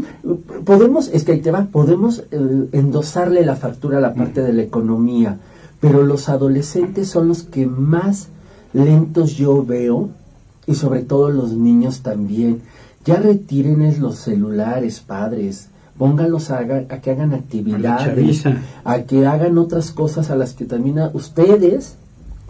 Podemos, 0.63 1.09
es 1.11 1.23
que 1.23 1.31
ahí 1.31 1.41
te 1.41 1.51
va, 1.51 1.65
podemos 1.65 2.23
eh, 2.31 2.69
endosarle 2.71 3.43
la 3.45 3.55
factura 3.55 3.97
a 3.97 4.01
la 4.01 4.13
parte 4.13 4.41
de 4.41 4.53
la 4.53 4.61
economía, 4.61 5.37
pero 5.79 6.03
los 6.03 6.29
adolescentes 6.29 7.09
son 7.09 7.27
los 7.27 7.43
que 7.43 7.65
más 7.65 8.27
lentos 8.73 9.35
yo 9.35 9.65
veo 9.65 10.09
y 10.67 10.75
sobre 10.75 11.01
todo 11.01 11.29
los 11.29 11.53
niños 11.53 12.01
también. 12.01 12.61
Ya 13.05 13.15
retiren 13.15 13.99
los 14.01 14.17
celulares, 14.17 14.99
padres. 14.99 15.69
Pónganlos 15.97 16.51
a, 16.51 16.59
a 16.59 17.01
que 17.01 17.11
hagan 17.11 17.33
actividades, 17.33 18.45
a, 18.83 19.01
que 19.03 19.25
hagan 19.25 19.57
otras 19.57 19.91
cosas 19.91 20.29
a 20.29 20.35
las 20.35 20.53
que 20.53 20.65
también 20.65 20.99
ustedes 21.13 21.95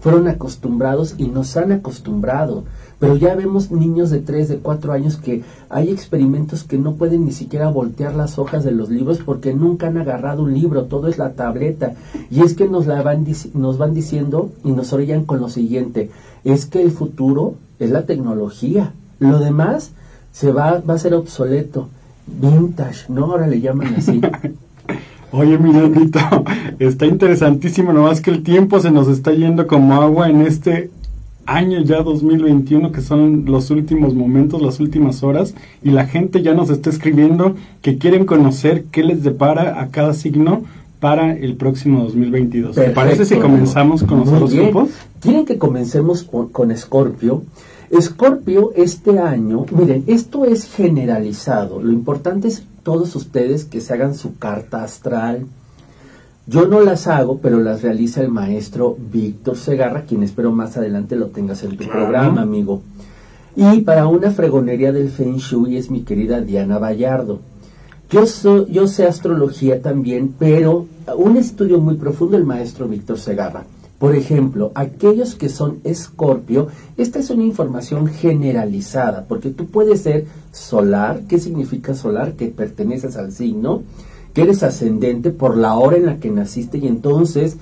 fueron 0.01 0.27
acostumbrados 0.27 1.15
y 1.17 1.27
nos 1.27 1.57
han 1.57 1.71
acostumbrado. 1.71 2.63
Pero 2.99 3.15
ya 3.15 3.33
vemos 3.33 3.71
niños 3.71 4.09
de 4.09 4.19
3, 4.19 4.49
de 4.49 4.57
4 4.57 4.91
años 4.91 5.15
que 5.15 5.43
hay 5.69 5.89
experimentos 5.89 6.63
que 6.63 6.77
no 6.77 6.95
pueden 6.95 7.25
ni 7.25 7.31
siquiera 7.31 7.69
voltear 7.69 8.13
las 8.13 8.37
hojas 8.37 8.65
de 8.65 8.71
los 8.71 8.89
libros 8.89 9.19
porque 9.25 9.53
nunca 9.53 9.87
han 9.87 9.97
agarrado 9.97 10.43
un 10.43 10.53
libro, 10.53 10.83
todo 10.83 11.07
es 11.07 11.17
la 11.17 11.31
tableta. 11.31 11.93
Y 12.29 12.41
es 12.41 12.55
que 12.55 12.67
nos, 12.67 12.87
la 12.87 13.01
van, 13.01 13.25
nos 13.53 13.77
van 13.77 13.93
diciendo 13.93 14.51
y 14.65 14.71
nos 14.71 14.91
orillan 14.91 15.23
con 15.23 15.39
lo 15.39 15.49
siguiente, 15.49 16.11
es 16.43 16.65
que 16.65 16.81
el 16.81 16.91
futuro 16.91 17.55
es 17.79 17.89
la 17.89 18.03
tecnología. 18.03 18.91
Lo 19.19 19.39
demás 19.39 19.91
se 20.33 20.51
va, 20.51 20.81
va 20.81 20.95
a 20.95 20.99
ser 20.99 21.13
obsoleto. 21.13 21.87
Vintage, 22.27 23.05
¿no? 23.09 23.25
Ahora 23.25 23.47
le 23.47 23.61
llaman 23.61 23.95
así. 23.95 24.21
Oye, 25.31 25.57
Mirandito, 25.57 26.19
está 26.79 27.05
interesantísimo, 27.05 27.93
nomás 27.93 28.19
que 28.19 28.31
el 28.31 28.43
tiempo 28.43 28.79
se 28.79 28.89
nos 28.89 29.07
está 29.07 29.31
yendo 29.31 29.67
como 29.67 30.01
agua 30.01 30.29
en 30.29 30.41
este 30.41 30.89
año 31.55 31.81
ya 31.81 32.03
2021, 32.03 32.91
que 32.91 33.01
son 33.01 33.45
los 33.45 33.71
últimos 33.71 34.13
momentos, 34.13 34.61
las 34.61 34.79
últimas 34.79 35.23
horas, 35.23 35.53
y 35.83 35.89
la 35.89 36.05
gente 36.05 36.41
ya 36.41 36.53
nos 36.53 36.69
está 36.69 36.89
escribiendo 36.89 37.55
que 37.81 37.97
quieren 37.97 38.25
conocer 38.25 38.85
qué 38.91 39.03
les 39.03 39.23
depara 39.23 39.81
a 39.81 39.87
cada 39.87 40.13
signo 40.13 40.63
para 40.99 41.33
el 41.33 41.55
próximo 41.55 42.03
2022. 42.03 42.75
¿Te 42.75 42.89
parece 42.89 43.25
si 43.25 43.35
comenzamos 43.35 44.03
con 44.03 44.19
los 44.19 44.29
horóscopos? 44.29 44.89
¿Quieren 45.21 45.45
que 45.45 45.57
comencemos 45.57 46.23
con 46.51 46.71
Escorpio? 46.71 47.43
Escorpio 47.89 48.71
este 48.75 49.17
año, 49.17 49.65
miren, 49.71 50.03
esto 50.07 50.45
es 50.45 50.65
generalizado. 50.65 51.81
Lo 51.81 51.91
importante 51.91 52.47
es 52.47 52.63
todos 52.83 53.15
ustedes 53.15 53.65
que 53.65 53.81
se 53.81 53.93
hagan 53.93 54.13
su 54.13 54.37
carta 54.37 54.83
astral. 54.83 55.45
Yo 56.49 56.67
no 56.67 56.81
las 56.81 57.05
hago, 57.05 57.37
pero 57.37 57.59
las 57.59 57.83
realiza 57.83 58.21
el 58.23 58.29
maestro 58.29 58.97
Víctor 59.13 59.55
Segarra, 59.55 60.01
quien 60.01 60.23
espero 60.23 60.51
más 60.51 60.77
adelante 60.77 61.15
lo 61.15 61.27
tengas 61.27 61.61
en 61.61 61.77
tu 61.77 61.87
programa, 61.87 62.41
amigo. 62.41 62.81
Y 63.55 63.81
para 63.81 64.07
una 64.07 64.31
fregonería 64.31 64.91
del 64.91 65.11
Feng 65.11 65.37
Shui 65.37 65.77
es 65.77 65.91
mi 65.91 66.01
querida 66.01 66.41
Diana 66.41 66.79
Vallardo. 66.79 67.39
Yo, 68.09 68.65
yo 68.65 68.87
sé 68.87 69.05
astrología 69.05 69.83
también, 69.83 70.33
pero 70.39 70.87
un 71.15 71.37
estudio 71.37 71.79
muy 71.79 71.97
profundo 71.97 72.35
el 72.35 72.45
maestro 72.45 72.87
Víctor 72.87 73.19
Segarra. 73.19 73.65
Por 73.99 74.15
ejemplo, 74.15 74.71
aquellos 74.73 75.35
que 75.35 75.49
son 75.49 75.77
escorpio, 75.83 76.69
esta 76.97 77.19
es 77.19 77.29
una 77.29 77.43
información 77.43 78.07
generalizada, 78.07 79.23
porque 79.27 79.49
tú 79.51 79.67
puedes 79.67 80.01
ser 80.01 80.25
solar, 80.51 81.21
¿qué 81.29 81.37
significa 81.37 81.93
solar? 81.93 82.33
Que 82.33 82.47
perteneces 82.47 83.17
al 83.17 83.33
signo, 83.33 83.83
eres 84.41 84.63
ascendente 84.63 85.31
por 85.31 85.57
la 85.57 85.75
hora 85.75 85.97
en 85.97 86.05
la 86.05 86.17
que 86.17 86.29
naciste 86.29 86.77
y 86.77 86.87
entonces 86.87 87.57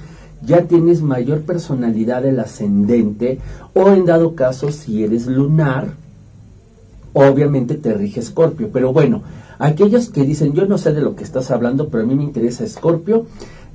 ya 0.45 0.63
tienes 0.63 1.01
mayor 1.01 1.41
personalidad 1.41 2.21
del 2.21 2.39
ascendente, 2.39 3.39
o 3.73 3.89
en 3.89 4.05
dado 4.05 4.35
caso, 4.35 4.71
si 4.71 5.03
eres 5.03 5.27
lunar, 5.27 5.89
obviamente 7.13 7.75
te 7.75 7.93
rige 7.93 8.19
escorpio. 8.19 8.69
Pero 8.71 8.93
bueno, 8.93 9.23
aquellos 9.57 10.09
que 10.09 10.23
dicen, 10.23 10.53
yo 10.53 10.67
no 10.67 10.77
sé 10.77 10.93
de 10.93 11.01
lo 11.01 11.15
que 11.15 11.23
estás 11.23 11.49
hablando, 11.49 11.89
pero 11.89 12.03
a 12.03 12.05
mí 12.07 12.15
me 12.15 12.23
interesa 12.23 12.63
escorpio, 12.63 13.25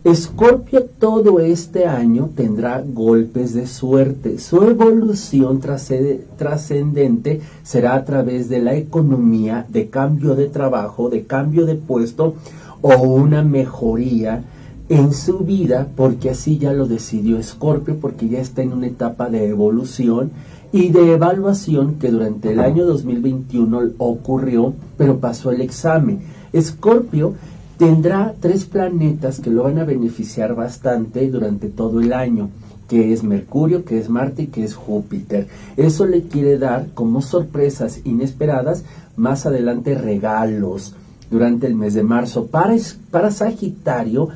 Escorpio 0.05 0.83
todo 0.99 1.39
este 1.39 1.87
año 1.87 2.31
tendrá 2.35 2.83
golpes 2.85 3.55
de 3.55 3.69
suerte. 3.69 4.41
Su 4.41 4.65
evolución 4.65 5.61
trascendente 5.61 7.41
será 7.63 7.95
a 7.95 8.05
través 8.05 8.49
de 8.49 8.59
la 8.59 8.75
economía, 8.75 9.65
de 9.69 9.91
cambio 9.91 10.35
de 10.35 10.49
trabajo, 10.49 11.09
de 11.09 11.23
cambio 11.23 11.67
de 11.67 11.77
puesto 11.77 12.35
o 12.83 13.01
una 13.03 13.43
mejoría 13.43 14.43
en 14.89 15.15
su 15.15 15.39
vida, 15.39 15.89
porque 15.97 16.31
así 16.31 16.59
ya 16.59 16.73
lo 16.73 16.87
decidió 16.87 17.39
Escorpio, 17.39 17.97
porque 17.97 18.29
ya 18.29 18.41
está 18.41 18.63
en 18.63 18.73
una 18.73 18.89
etapa 18.89 19.31
de 19.31 19.49
evolución 19.49 20.31
y 20.73 20.89
de 20.91 21.13
evaluación 21.13 21.95
que 21.95 22.11
durante 22.11 22.53
el 22.53 22.61
año 22.61 22.85
2021 22.85 23.93
ocurrió, 23.99 24.75
pero 24.99 25.19
pasó 25.19 25.51
el 25.51 25.61
examen. 25.61 26.21
Escorpio 26.53 27.35
tendrá 27.79 28.35
tres 28.41 28.65
planetas 28.65 29.41
que 29.41 29.51
lo 29.51 29.63
van 29.63 29.79
a 29.79 29.85
beneficiar 29.85 30.55
bastante 30.55 31.31
durante 31.31 31.69
todo 31.69 32.01
el 32.01 32.13
año, 32.13 32.51
que 32.89 33.13
es 33.13 33.23
Mercurio, 33.23 33.85
que 33.85 33.99
es 33.99 34.11
Marte 34.11 34.43
y 34.43 34.47
que 34.49 34.65
es 34.65 34.75
Júpiter. 34.75 35.47
Eso 35.77 36.07
le 36.07 36.23
quiere 36.23 36.59
dar 36.59 36.89
como 36.95 37.23
sorpresas 37.23 38.01
inesperadas 38.05 38.85
más 39.17 39.47
adelante 39.47 39.95
regalos 39.95 40.95
durante 41.33 41.67
el 41.67 41.75
mes 41.75 41.95
de 41.95 42.05
marzo. 42.05 42.47
Para, 42.47 42.77
para 43.11 43.33
Sagitario, 43.33 44.29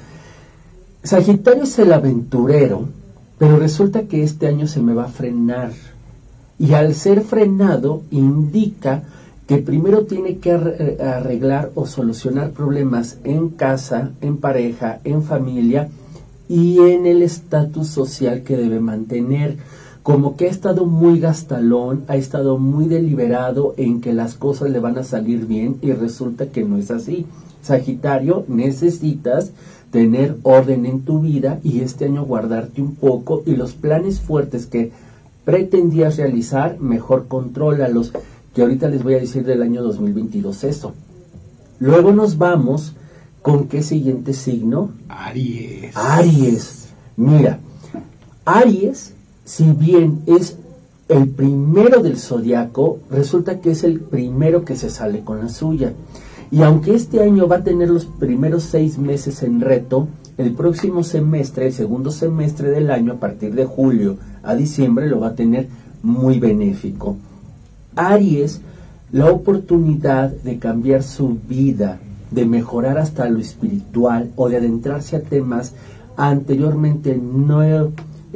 Sagitario 1.05 1.63
es 1.63 1.79
el 1.79 1.93
aventurero, 1.93 2.89
pero 3.39 3.59
resulta 3.59 4.03
que 4.05 4.25
este 4.25 4.49
año 4.49 4.67
se 4.67 4.81
me 4.81 4.95
va 4.95 5.05
a 5.05 5.09
frenar. 5.09 5.71
Y 6.59 6.73
al 6.73 6.95
ser 6.95 7.21
frenado 7.21 8.03
indica 8.11 9.05
que 9.47 9.59
primero 9.59 10.07
tiene 10.07 10.39
que 10.39 10.51
eh, 10.51 10.99
arreglar 11.01 11.71
o 11.75 11.87
solucionar 11.87 12.51
problemas 12.51 13.19
en 13.23 13.51
casa, 13.51 14.11
en 14.21 14.39
pareja, 14.39 14.99
en 15.05 15.23
familia 15.23 15.89
y 16.49 16.79
en 16.79 17.07
el 17.07 17.23
estatus 17.23 17.89
social 17.89 18.43
que 18.43 18.57
debe 18.57 18.81
mantener. 18.81 19.57
Como 20.07 20.37
que 20.37 20.47
ha 20.47 20.51
estado 20.51 20.87
muy 20.87 21.19
gastalón, 21.19 22.05
ha 22.07 22.15
estado 22.15 22.59
muy 22.59 22.87
deliberado 22.87 23.75
en 23.77 24.01
que 24.01 24.13
las 24.13 24.35
cosas 24.35 24.71
le 24.71 24.79
van 24.79 24.97
a 24.99 25.03
salir 25.03 25.47
bien 25.47 25.79
y 25.83 25.91
resulta 25.91 26.47
que 26.47 26.63
no 26.63 26.77
es 26.77 26.93
así. 26.93 27.27
Sagitario, 27.61 28.45
necesitas 28.47 29.51
tener 29.91 30.37
orden 30.45 30.87
en 30.87 31.01
tu 31.01 31.23
vida 31.23 31.59
y 31.65 31.81
este 31.81 32.05
año 32.05 32.25
guardarte 32.25 32.83
un 32.83 32.95
poco 32.95 33.43
y 33.47 33.57
los 33.57 33.73
planes 33.73 34.21
fuertes 34.21 34.67
que 34.67 34.93
pretendías 35.45 36.19
realizar, 36.19 36.79
mejor 36.79 37.27
contrólalos 37.27 38.13
que 38.55 38.63
ahorita 38.63 38.87
les 38.87 39.03
voy 39.03 39.15
a 39.15 39.19
decir 39.19 39.45
del 39.45 39.61
año 39.61 39.83
2022 39.83 40.63
eso. 40.63 40.95
Luego 41.81 42.13
nos 42.13 42.39
vamos 42.39 42.93
con 43.43 43.67
qué 43.67 43.83
siguiente 43.83 44.35
signo? 44.35 44.91
Aries. 45.09 45.97
Aries. 45.97 46.91
Mira, 47.17 47.59
Aries, 48.45 49.16
si 49.47 49.65
bien 49.73 50.23
es 50.27 50.57
el 51.09 51.29
primero 51.29 52.03
del 52.03 52.19
zodiaco, 52.19 52.99
resulta 53.11 53.61
que 53.61 53.71
es 53.71 53.85
el 53.85 54.01
primero 54.01 54.65
que 54.65 54.75
se 54.75 54.91
sale 54.91 55.21
con 55.21 55.39
la 55.39 55.49
suya. 55.49 55.93
Y 56.51 56.63
aunque 56.63 56.95
este 56.95 57.23
año 57.23 57.47
va 57.47 57.57
a 57.57 57.65
tener 57.65 57.89
los 57.89 58.07
primeros 58.07 58.65
seis 58.65 58.99
meses 58.99 59.45
en 59.45 59.61
reto, 59.61 60.09
el 60.37 60.53
próximo 60.53 61.05
semestre, 61.05 61.69
el 61.69 61.73
segundo 61.73 62.11
semestre 62.11 62.71
del 62.71 62.91
año, 62.91 63.13
a 63.13 63.21
partir 63.21 63.55
de 63.55 63.65
julio 63.65 64.17
a 64.43 64.57
diciembre, 64.57 65.09
lo 65.09 65.21
va 65.21 65.29
a 65.29 65.35
tener 65.35 65.69
muy 66.03 66.41
benéfico. 66.41 67.17
Aries 67.95 68.61
la 69.13 69.31
oportunidad 69.31 70.31
de 70.31 70.59
cambiar 70.59 71.05
su 71.05 71.39
vida, 71.49 72.01
de 72.33 72.47
mejorar 72.47 72.99
hasta 72.99 73.29
lo 73.29 73.39
espiritual 73.39 74.33
o 74.35 74.49
de 74.49 74.57
adentrarse 74.57 75.15
a 75.15 75.21
temas 75.21 75.73
anteriormente 76.17 77.17
no 77.17 77.63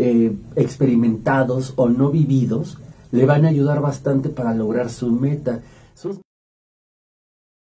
eh, 0.02 0.34
experimentados 0.56 1.74
o 1.76 1.90
no 1.90 2.10
vividos, 2.10 2.78
le 3.12 3.26
van 3.26 3.44
a 3.44 3.48
ayudar 3.48 3.82
bastante 3.82 4.30
para 4.30 4.54
lograr 4.54 4.88
su 4.88 5.10
meta. 5.10 5.60
Son 5.94 6.22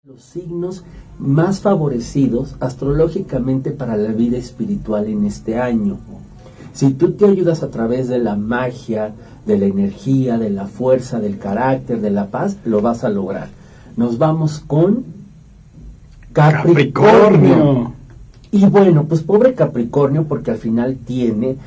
los 0.05 0.23
signos 0.23 0.85
más 1.19 1.59
favorecidos 1.59 2.55
astrológicamente 2.61 3.71
para 3.71 3.97
la 3.97 4.13
vida 4.13 4.37
espiritual 4.37 5.07
en 5.07 5.25
este 5.25 5.59
año. 5.59 5.97
Si 6.73 6.93
tú 6.93 7.11
te 7.11 7.25
ayudas 7.25 7.63
a 7.63 7.69
través 7.69 8.07
de 8.07 8.19
la 8.19 8.37
magia, 8.37 9.13
de 9.45 9.57
la 9.57 9.65
energía, 9.65 10.37
de 10.37 10.51
la 10.51 10.67
fuerza, 10.67 11.19
del 11.19 11.37
carácter, 11.37 11.99
de 11.99 12.11
la 12.11 12.27
paz, 12.27 12.55
lo 12.63 12.81
vas 12.81 13.03
a 13.03 13.09
lograr. 13.09 13.49
Nos 13.97 14.17
vamos 14.17 14.61
con 14.65 15.03
Capricornio. 16.31 17.93
Y 18.51 18.65
bueno, 18.67 19.03
pues 19.03 19.21
pobre 19.21 19.53
Capricornio 19.53 20.23
porque 20.23 20.51
al 20.51 20.57
final 20.57 20.95
tiene 20.95 21.57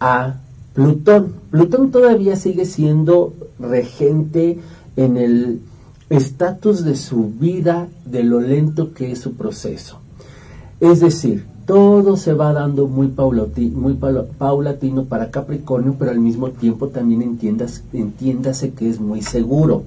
a 0.00 0.34
Plutón. 0.74 1.32
Plutón 1.50 1.90
todavía 1.90 2.36
sigue 2.36 2.66
siendo 2.66 3.32
regente 3.58 4.58
en 4.96 5.16
el 5.16 5.60
estatus 6.10 6.84
de 6.84 6.96
su 6.96 7.30
vida, 7.30 7.88
de 8.04 8.22
lo 8.22 8.40
lento 8.40 8.92
que 8.92 9.12
es 9.12 9.20
su 9.20 9.34
proceso. 9.34 9.98
Es 10.80 11.00
decir, 11.00 11.46
todo 11.66 12.16
se 12.16 12.32
va 12.32 12.52
dando 12.52 12.86
muy, 12.86 13.08
paulatino 13.08 15.04
para 15.04 15.30
Capricornio, 15.30 15.96
pero 15.98 16.12
al 16.12 16.20
mismo 16.20 16.50
tiempo 16.50 16.88
también 16.88 17.22
entiendas, 17.22 17.82
entiéndase 17.92 18.70
que 18.70 18.88
es 18.88 19.00
muy 19.00 19.22
seguro. 19.22 19.82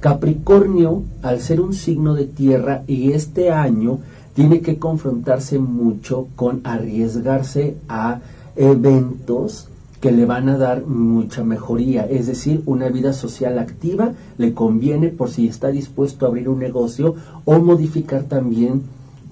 Capricornio, 0.00 1.02
al 1.22 1.40
ser 1.40 1.60
un 1.60 1.74
signo 1.74 2.14
de 2.14 2.26
tierra 2.26 2.82
y 2.86 3.12
este 3.12 3.50
año 3.50 3.98
tiene 4.34 4.60
que 4.60 4.78
confrontarse 4.78 5.58
mucho 5.58 6.28
con 6.36 6.60
arriesgarse 6.64 7.76
a 7.88 8.20
eventos 8.56 9.68
que 10.00 10.12
le 10.12 10.26
van 10.26 10.50
a 10.50 10.58
dar 10.58 10.84
mucha 10.84 11.44
mejoría, 11.44 12.04
es 12.04 12.26
decir, 12.26 12.62
una 12.66 12.90
vida 12.90 13.14
social 13.14 13.58
activa 13.58 14.12
le 14.36 14.52
conviene 14.52 15.08
por 15.08 15.30
si 15.30 15.48
está 15.48 15.68
dispuesto 15.68 16.26
a 16.26 16.28
abrir 16.28 16.50
un 16.50 16.58
negocio 16.58 17.14
o 17.46 17.58
modificar 17.58 18.24
también 18.24 18.82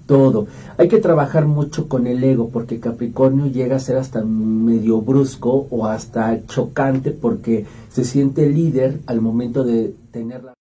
todo. 0.06 0.46
Hay 0.78 0.88
que 0.88 0.98
trabajar 0.98 1.44
mucho 1.44 1.88
con 1.88 2.06
el 2.06 2.24
ego 2.24 2.48
porque 2.48 2.80
Capricornio 2.80 3.46
llega 3.48 3.76
a 3.76 3.80
ser 3.80 3.98
hasta 3.98 4.22
medio 4.24 5.02
brusco 5.02 5.66
o 5.70 5.86
hasta 5.86 6.44
chocante 6.46 7.10
porque 7.10 7.66
se 7.92 8.04
siente 8.04 8.48
líder 8.48 9.00
al 9.06 9.20
momento 9.20 9.64
de 9.64 9.94
tener 10.10 10.42
la 10.42 10.54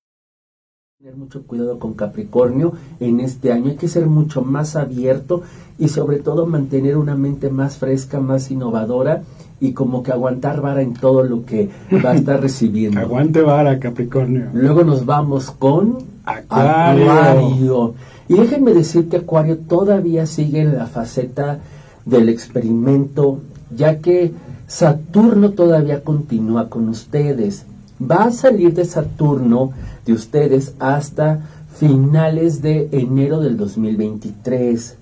tener 1.01 1.17
mucho 1.17 1.41
cuidado 1.41 1.79
con 1.79 1.95
Capricornio 1.95 2.73
en 2.99 3.21
este 3.21 3.51
año, 3.51 3.71
hay 3.71 3.75
que 3.75 3.87
ser 3.87 4.05
mucho 4.05 4.43
más 4.43 4.75
abierto 4.75 5.41
y 5.79 5.87
sobre 5.87 6.19
todo 6.19 6.45
mantener 6.45 6.95
una 6.95 7.15
mente 7.15 7.49
más 7.49 7.77
fresca, 7.77 8.19
más 8.19 8.51
innovadora 8.51 9.23
y 9.59 9.73
como 9.73 10.03
que 10.03 10.11
aguantar 10.11 10.61
vara 10.61 10.83
en 10.83 10.93
todo 10.93 11.23
lo 11.23 11.43
que 11.43 11.71
va 12.05 12.11
a 12.11 12.15
estar 12.15 12.39
recibiendo. 12.41 12.99
Aguante 12.99 13.41
vara, 13.41 13.79
Capricornio. 13.79 14.49
Luego 14.53 14.83
nos 14.83 15.03
vamos 15.03 15.49
con 15.49 15.97
Acuario. 16.23 17.95
Y 18.27 18.35
déjenme 18.35 18.71
decir 18.75 19.09
que 19.09 19.17
Acuario 19.17 19.57
todavía 19.57 20.27
sigue 20.27 20.61
en 20.61 20.77
la 20.77 20.85
faceta 20.85 21.57
del 22.05 22.29
experimento, 22.29 23.39
ya 23.75 23.97
que 23.97 24.33
Saturno 24.67 25.49
todavía 25.49 26.03
continúa 26.03 26.69
con 26.69 26.89
ustedes. 26.89 27.65
Va 28.01 28.25
a 28.25 28.31
salir 28.31 28.73
de 28.73 28.85
Saturno 28.85 29.71
de 30.05 30.13
ustedes 30.13 30.73
hasta 30.79 31.41
finales 31.75 32.61
de 32.61 32.89
enero 32.91 33.39
del 33.39 33.57
2023. 33.57 34.95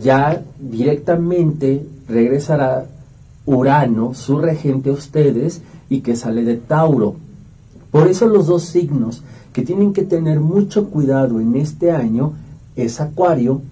Ya 0.00 0.42
directamente 0.58 1.86
regresará 2.08 2.86
Urano, 3.44 4.14
su 4.14 4.38
regente 4.38 4.90
a 4.90 4.94
ustedes, 4.94 5.60
y 5.88 6.00
que 6.00 6.16
sale 6.16 6.44
de 6.44 6.56
Tauro. 6.56 7.16
Por 7.90 8.08
eso 8.08 8.26
los 8.26 8.46
dos 8.46 8.64
signos 8.64 9.22
que 9.52 9.62
tienen 9.62 9.92
que 9.92 10.02
tener 10.02 10.40
mucho 10.40 10.88
cuidado 10.88 11.40
en 11.40 11.56
este 11.56 11.90
año 11.90 12.32
es 12.74 13.00
Acuario 13.00 13.62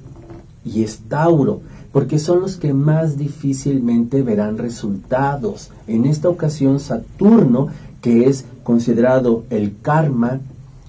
y 0.65 0.83
es 0.83 0.99
Tauro, 1.09 1.61
porque 1.93 2.19
son 2.19 2.41
los 2.41 2.57
que 2.57 2.73
más 2.73 3.19
difícilmente 3.19 4.23
verán 4.23 4.59
resultados. 4.59 5.71
En 5.87 6.07
esta 6.07 6.29
ocasión 6.29 6.81
Saturno, 6.81 7.69
que 8.01 8.29
es 8.29 8.45
considerado 8.65 9.45
el 9.51 9.75
karma, 9.81 10.41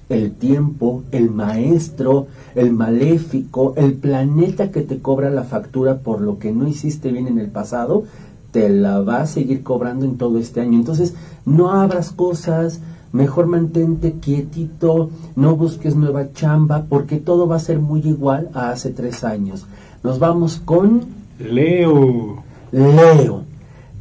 el 0.10 0.32
tiempo, 0.32 1.04
el 1.12 1.30
maestro, 1.30 2.28
el 2.56 2.72
maléfico, 2.72 3.74
el 3.76 3.94
planeta 3.94 4.72
que 4.72 4.82
te 4.82 5.00
cobra 5.00 5.30
la 5.30 5.44
factura 5.44 5.98
por 5.98 6.22
lo 6.22 6.40
que 6.40 6.52
no 6.52 6.68
hiciste 6.68 7.12
bien 7.12 7.28
en 7.28 7.40
el 7.40 7.50
pasado, 7.50 8.06
te 8.52 8.70
la 8.70 9.02
va 9.02 9.22
a 9.22 9.28
seguir 9.28 9.64
cobrando 9.64 10.06
en 10.06 10.18
todo 10.18 10.40
este 10.40 10.62
año. 10.62 10.78
Entonces, 10.78 11.14
no 11.46 11.72
abras 11.72 12.12
cosas, 12.12 12.80
mejor 13.12 13.48
mantente 13.48 14.14
quietito, 14.14 15.10
no 15.36 15.56
busques 15.56 15.96
nueva 15.96 16.32
chamba, 16.34 16.86
porque 16.88 17.18
todo 17.18 17.48
va 17.48 17.58
a 17.58 17.60
ser 17.60 17.80
muy 17.80 18.00
igual 18.02 18.50
a 18.54 18.70
hace 18.70 18.92
tres 18.92 19.24
años. 19.24 19.66
Nos 20.04 20.20
vamos 20.20 20.62
con 20.64 21.02
Leo. 21.40 22.44
Leo. 22.72 23.55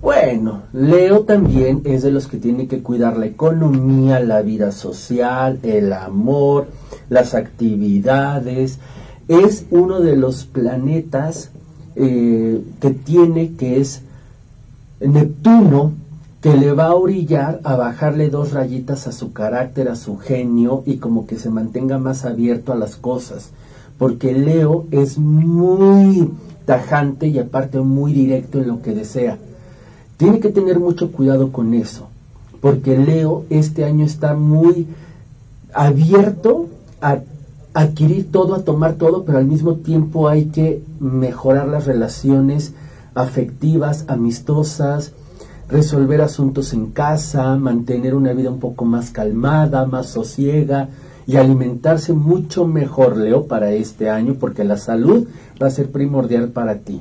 Bueno, 0.04 0.64
Leo 0.74 1.20
también 1.20 1.80
es 1.84 2.02
de 2.02 2.10
los 2.10 2.26
que 2.26 2.36
tiene 2.36 2.66
que 2.66 2.82
cuidar 2.82 3.16
la 3.16 3.24
economía, 3.24 4.20
la 4.20 4.42
vida 4.42 4.70
social, 4.70 5.58
el 5.62 5.94
amor, 5.94 6.66
las 7.08 7.32
actividades. 7.32 8.80
Es 9.28 9.64
uno 9.70 10.00
de 10.00 10.16
los 10.16 10.44
planetas 10.44 11.52
eh, 11.96 12.60
que 12.82 12.90
tiene, 12.90 13.54
que 13.54 13.80
es 13.80 14.02
Neptuno, 15.00 15.92
que 16.42 16.54
le 16.54 16.72
va 16.72 16.88
a 16.88 16.94
orillar 16.96 17.60
a 17.64 17.74
bajarle 17.74 18.28
dos 18.28 18.52
rayitas 18.52 19.06
a 19.06 19.12
su 19.12 19.32
carácter, 19.32 19.88
a 19.88 19.96
su 19.96 20.18
genio 20.18 20.82
y 20.84 20.98
como 20.98 21.26
que 21.26 21.38
se 21.38 21.48
mantenga 21.48 21.96
más 21.96 22.26
abierto 22.26 22.74
a 22.74 22.76
las 22.76 22.96
cosas. 22.96 23.52
Porque 23.96 24.34
Leo 24.34 24.84
es 24.90 25.16
muy 25.16 26.28
tajante 26.66 27.26
y 27.26 27.38
aparte 27.38 27.80
muy 27.80 28.12
directo 28.12 28.58
en 28.58 28.68
lo 28.68 28.82
que 28.82 28.94
desea. 28.94 29.38
Tiene 30.16 30.40
que 30.40 30.50
tener 30.50 30.78
mucho 30.78 31.10
cuidado 31.10 31.50
con 31.50 31.74
eso, 31.74 32.08
porque 32.60 32.96
Leo 32.96 33.44
este 33.50 33.84
año 33.84 34.04
está 34.04 34.34
muy 34.34 34.86
abierto 35.72 36.68
a 37.00 37.18
adquirir 37.74 38.30
todo, 38.30 38.54
a 38.54 38.62
tomar 38.62 38.94
todo, 38.94 39.24
pero 39.24 39.38
al 39.38 39.46
mismo 39.46 39.74
tiempo 39.74 40.28
hay 40.28 40.46
que 40.46 40.80
mejorar 41.00 41.66
las 41.66 41.86
relaciones 41.86 42.72
afectivas, 43.14 44.04
amistosas, 44.08 45.12
resolver 45.68 46.20
asuntos 46.20 46.72
en 46.72 46.86
casa, 46.86 47.56
mantener 47.56 48.14
una 48.14 48.32
vida 48.32 48.50
un 48.50 48.60
poco 48.60 48.84
más 48.84 49.10
calmada, 49.10 49.86
más 49.86 50.06
sosiega 50.06 50.88
y 51.26 51.36
alimentarse 51.36 52.12
mucho 52.12 52.66
mejor, 52.66 53.16
Leo, 53.16 53.46
para 53.46 53.72
este 53.72 54.10
año, 54.10 54.36
porque 54.38 54.62
la 54.62 54.76
salud 54.76 55.26
va 55.60 55.68
a 55.68 55.70
ser 55.70 55.90
primordial 55.90 56.48
para 56.48 56.76
ti. 56.76 57.00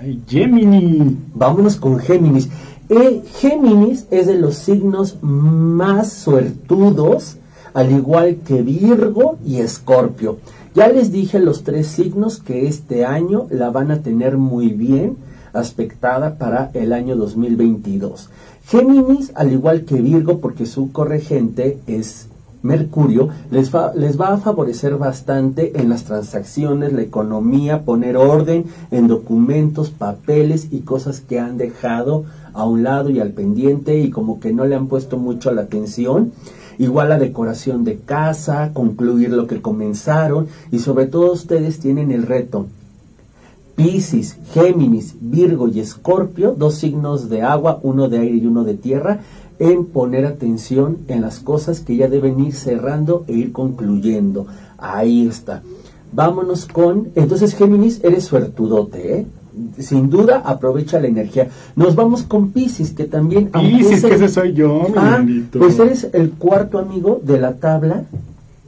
Ay, 0.00 0.22
Gemini. 0.28 1.16
Vámonos 1.34 1.76
con 1.76 1.98
Géminis. 1.98 2.48
Eh, 2.88 3.22
Géminis 3.38 4.06
es 4.10 4.26
de 4.26 4.36
los 4.36 4.54
signos 4.54 5.16
más 5.22 6.12
suertudos, 6.12 7.36
al 7.74 7.90
igual 7.90 8.36
que 8.46 8.62
Virgo 8.62 9.38
y 9.44 9.58
Escorpio. 9.58 10.38
Ya 10.74 10.88
les 10.88 11.10
dije 11.10 11.40
los 11.40 11.64
tres 11.64 11.88
signos 11.88 12.38
que 12.38 12.68
este 12.68 13.04
año 13.04 13.46
la 13.50 13.70
van 13.70 13.90
a 13.90 14.00
tener 14.00 14.36
muy 14.36 14.68
bien 14.68 15.16
aspectada 15.52 16.36
para 16.36 16.70
el 16.74 16.92
año 16.92 17.16
2022. 17.16 18.30
Géminis, 18.66 19.32
al 19.34 19.52
igual 19.52 19.84
que 19.84 20.00
Virgo, 20.00 20.38
porque 20.38 20.66
su 20.66 20.92
corregente 20.92 21.78
es 21.88 22.27
Mercurio, 22.62 23.28
les 23.50 23.72
va, 23.74 23.92
les 23.94 24.20
va 24.20 24.32
a 24.32 24.38
favorecer 24.38 24.96
bastante 24.96 25.80
en 25.80 25.88
las 25.88 26.04
transacciones, 26.04 26.92
la 26.92 27.02
economía, 27.02 27.82
poner 27.82 28.16
orden 28.16 28.64
en 28.90 29.06
documentos, 29.06 29.90
papeles 29.90 30.68
y 30.70 30.80
cosas 30.80 31.20
que 31.20 31.38
han 31.38 31.56
dejado 31.56 32.24
a 32.52 32.64
un 32.64 32.82
lado 32.82 33.10
y 33.10 33.20
al 33.20 33.30
pendiente 33.30 33.98
y 33.98 34.10
como 34.10 34.40
que 34.40 34.52
no 34.52 34.64
le 34.64 34.74
han 34.74 34.88
puesto 34.88 35.18
mucho 35.18 35.52
la 35.52 35.62
atención. 35.62 36.32
Igual 36.78 37.08
la 37.08 37.18
decoración 37.18 37.84
de 37.84 37.98
casa, 37.98 38.70
concluir 38.72 39.30
lo 39.30 39.46
que 39.46 39.60
comenzaron 39.60 40.48
y 40.70 40.78
sobre 40.78 41.06
todo 41.06 41.32
ustedes 41.32 41.78
tienen 41.78 42.10
el 42.12 42.24
reto 42.24 42.66
Piscis, 43.78 44.36
Géminis, 44.52 45.14
Virgo 45.20 45.68
y 45.68 45.78
Escorpio, 45.78 46.52
dos 46.58 46.74
signos 46.74 47.28
de 47.28 47.42
agua, 47.42 47.78
uno 47.84 48.08
de 48.08 48.18
aire 48.18 48.38
y 48.38 48.46
uno 48.46 48.64
de 48.64 48.74
tierra, 48.74 49.20
en 49.58 49.86
poner 49.86 50.26
atención 50.26 50.98
en 51.08 51.20
las 51.20 51.40
cosas 51.40 51.80
que 51.80 51.96
ya 51.96 52.08
deben 52.08 52.40
ir 52.44 52.54
cerrando 52.54 53.24
e 53.26 53.32
ir 53.32 53.52
concluyendo. 53.52 54.46
Ahí 54.78 55.26
está. 55.26 55.62
Vámonos 56.12 56.66
con, 56.66 57.08
entonces 57.14 57.54
Géminis, 57.54 58.00
eres 58.02 58.24
suertudote, 58.24 59.18
¿eh? 59.18 59.26
Sin 59.78 60.08
duda, 60.08 60.42
aprovecha 60.44 61.00
la 61.00 61.08
energía. 61.08 61.48
Nos 61.74 61.96
vamos 61.96 62.22
con 62.22 62.52
Piscis, 62.52 62.92
que 62.92 63.04
también... 63.04 63.50
Piscis, 63.50 64.04
que 64.04 64.14
ese 64.14 64.28
soy 64.28 64.54
yo, 64.54 64.86
mi 64.88 64.94
ah, 64.96 65.24
Pues 65.52 65.78
eres 65.80 66.08
el 66.12 66.30
cuarto 66.30 66.78
amigo 66.78 67.20
de 67.22 67.40
la 67.40 67.54
tabla 67.54 68.04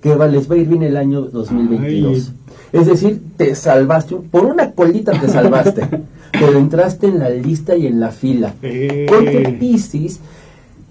que 0.03 0.17
les 0.17 0.51
va 0.51 0.55
a 0.55 0.59
ir 0.59 0.69
bien 0.69 0.83
el 0.83 0.97
año 0.97 1.23
2022. 1.23 2.33
Es 2.73 2.87
decir, 2.87 3.21
te 3.37 3.55
salvaste, 3.55 4.17
por 4.31 4.45
una 4.45 4.73
colita 4.73 5.13
te 5.21 5.29
salvaste, 5.29 5.89
pero 6.33 6.59
entraste 6.59 7.09
en 7.09 7.19
la 7.19 7.31
lista 7.31 7.77
y 7.77 7.87
en 7.87 8.01
la 8.01 8.11
fila. 8.11 8.55
Eh. 8.63 9.07
Porque 9.09 9.57
Pisces 9.59 10.21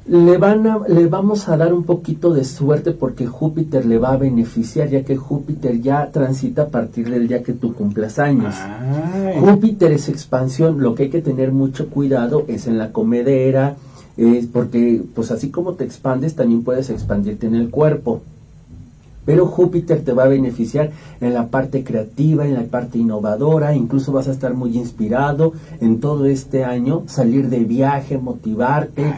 le, 0.10 0.38
van 0.38 0.66
a, 0.66 0.80
le 0.88 1.06
vamos 1.08 1.48
a 1.50 1.58
dar 1.58 1.72
un 1.72 1.84
poquito 1.84 2.34
de 2.34 2.44
suerte 2.44 2.92
porque 2.92 3.28
Júpiter 3.28 3.86
le 3.86 4.00
va 4.00 4.14
a 4.14 4.18
beneficiar, 4.18 4.90
ya 4.90 5.04
que 5.04 5.16
Júpiter 5.16 5.80
ya 5.82 6.10
transita 6.12 6.64
a 6.64 6.68
partir 6.68 7.10
del 7.10 7.28
día 7.28 7.44
que 7.44 7.54
tú 7.54 7.74
cumplas 7.74 8.18
años. 8.18 8.56
Júpiter 9.40 9.92
es 9.92 10.10
expansión, 10.10 10.82
lo 10.82 10.96
que 10.96 11.04
hay 11.04 11.10
que 11.10 11.22
tener 11.22 11.52
mucho 11.52 11.90
cuidado 11.90 12.44
es 12.48 12.66
en 12.66 12.80
la 12.80 12.92
comedera, 12.92 13.76
es 14.18 14.48
porque 14.48 15.02
pues 15.14 15.30
así 15.32 15.50
como 15.50 15.74
te 15.74 15.84
expandes, 15.84 16.36
también 16.36 16.64
puedes 16.64 16.90
expandirte 16.90 17.46
en 17.46 17.56
el 17.56 17.70
cuerpo. 17.70 18.22
Pero 19.30 19.46
Júpiter 19.46 20.04
te 20.04 20.12
va 20.12 20.24
a 20.24 20.28
beneficiar 20.28 20.90
en 21.22 21.36
la 21.36 21.50
parte 21.50 21.84
creativa, 21.84 22.48
en 22.48 22.56
la 22.56 22.64
parte 22.64 22.98
innovadora, 22.98 23.76
incluso 23.76 24.12
vas 24.12 24.28
a 24.28 24.32
estar 24.32 24.56
muy 24.56 24.76
inspirado 24.76 25.54
en 25.82 26.00
todo 26.00 26.26
este 26.26 26.64
año, 26.64 27.04
salir 27.06 27.48
de 27.48 27.60
viaje, 27.60 28.18
motivarte. 28.18 29.14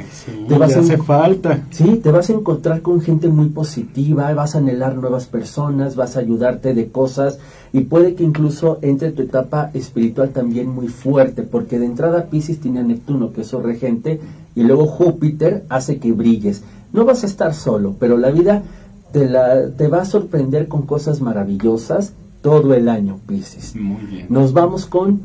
te 0.49 0.57
vas 0.57 0.75
a 0.75 0.81
hace 0.81 0.97
falta. 0.97 1.63
Sí, 1.69 2.01
te 2.03 2.11
vas 2.11 2.29
a 2.29 2.33
encontrar 2.33 2.81
con 2.81 2.99
gente 2.99 3.29
muy 3.29 3.47
positiva, 3.47 4.33
vas 4.33 4.53
a 4.53 4.57
anhelar 4.57 4.97
nuevas 4.97 5.27
personas, 5.27 5.95
vas 5.95 6.17
a 6.17 6.19
ayudarte 6.19 6.73
de 6.73 6.89
cosas 6.89 7.39
y 7.71 7.79
puede 7.79 8.13
que 8.13 8.25
incluso 8.25 8.79
entre 8.81 9.13
tu 9.13 9.21
etapa 9.21 9.71
espiritual 9.73 10.31
también 10.31 10.67
muy 10.67 10.89
fuerte, 10.89 11.43
porque 11.43 11.79
de 11.79 11.85
entrada 11.85 12.25
Pisces 12.25 12.59
tiene 12.59 12.81
a 12.81 12.83
Neptuno, 12.83 13.31
que 13.31 13.43
es 13.43 13.47
su 13.47 13.61
regente, 13.61 14.19
y 14.55 14.63
luego 14.63 14.87
Júpiter 14.87 15.63
hace 15.69 15.99
que 15.99 16.11
brilles. 16.11 16.63
No 16.91 17.05
vas 17.05 17.23
a 17.23 17.27
estar 17.27 17.53
solo, 17.53 17.95
pero 17.97 18.17
la 18.17 18.31
vida 18.31 18.63
te, 19.11 19.27
la, 19.29 19.69
te 19.69 19.87
va 19.87 20.01
a 20.01 20.05
sorprender 20.05 20.67
con 20.67 20.85
cosas 20.85 21.21
maravillosas 21.21 22.13
todo 22.41 22.73
el 22.73 22.89
año, 22.89 23.19
Pisces. 23.27 23.75
Muy 23.75 24.03
bien. 24.05 24.27
Nos 24.29 24.53
vamos 24.53 24.85
con 24.85 25.21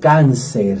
cáncer. 0.00 0.80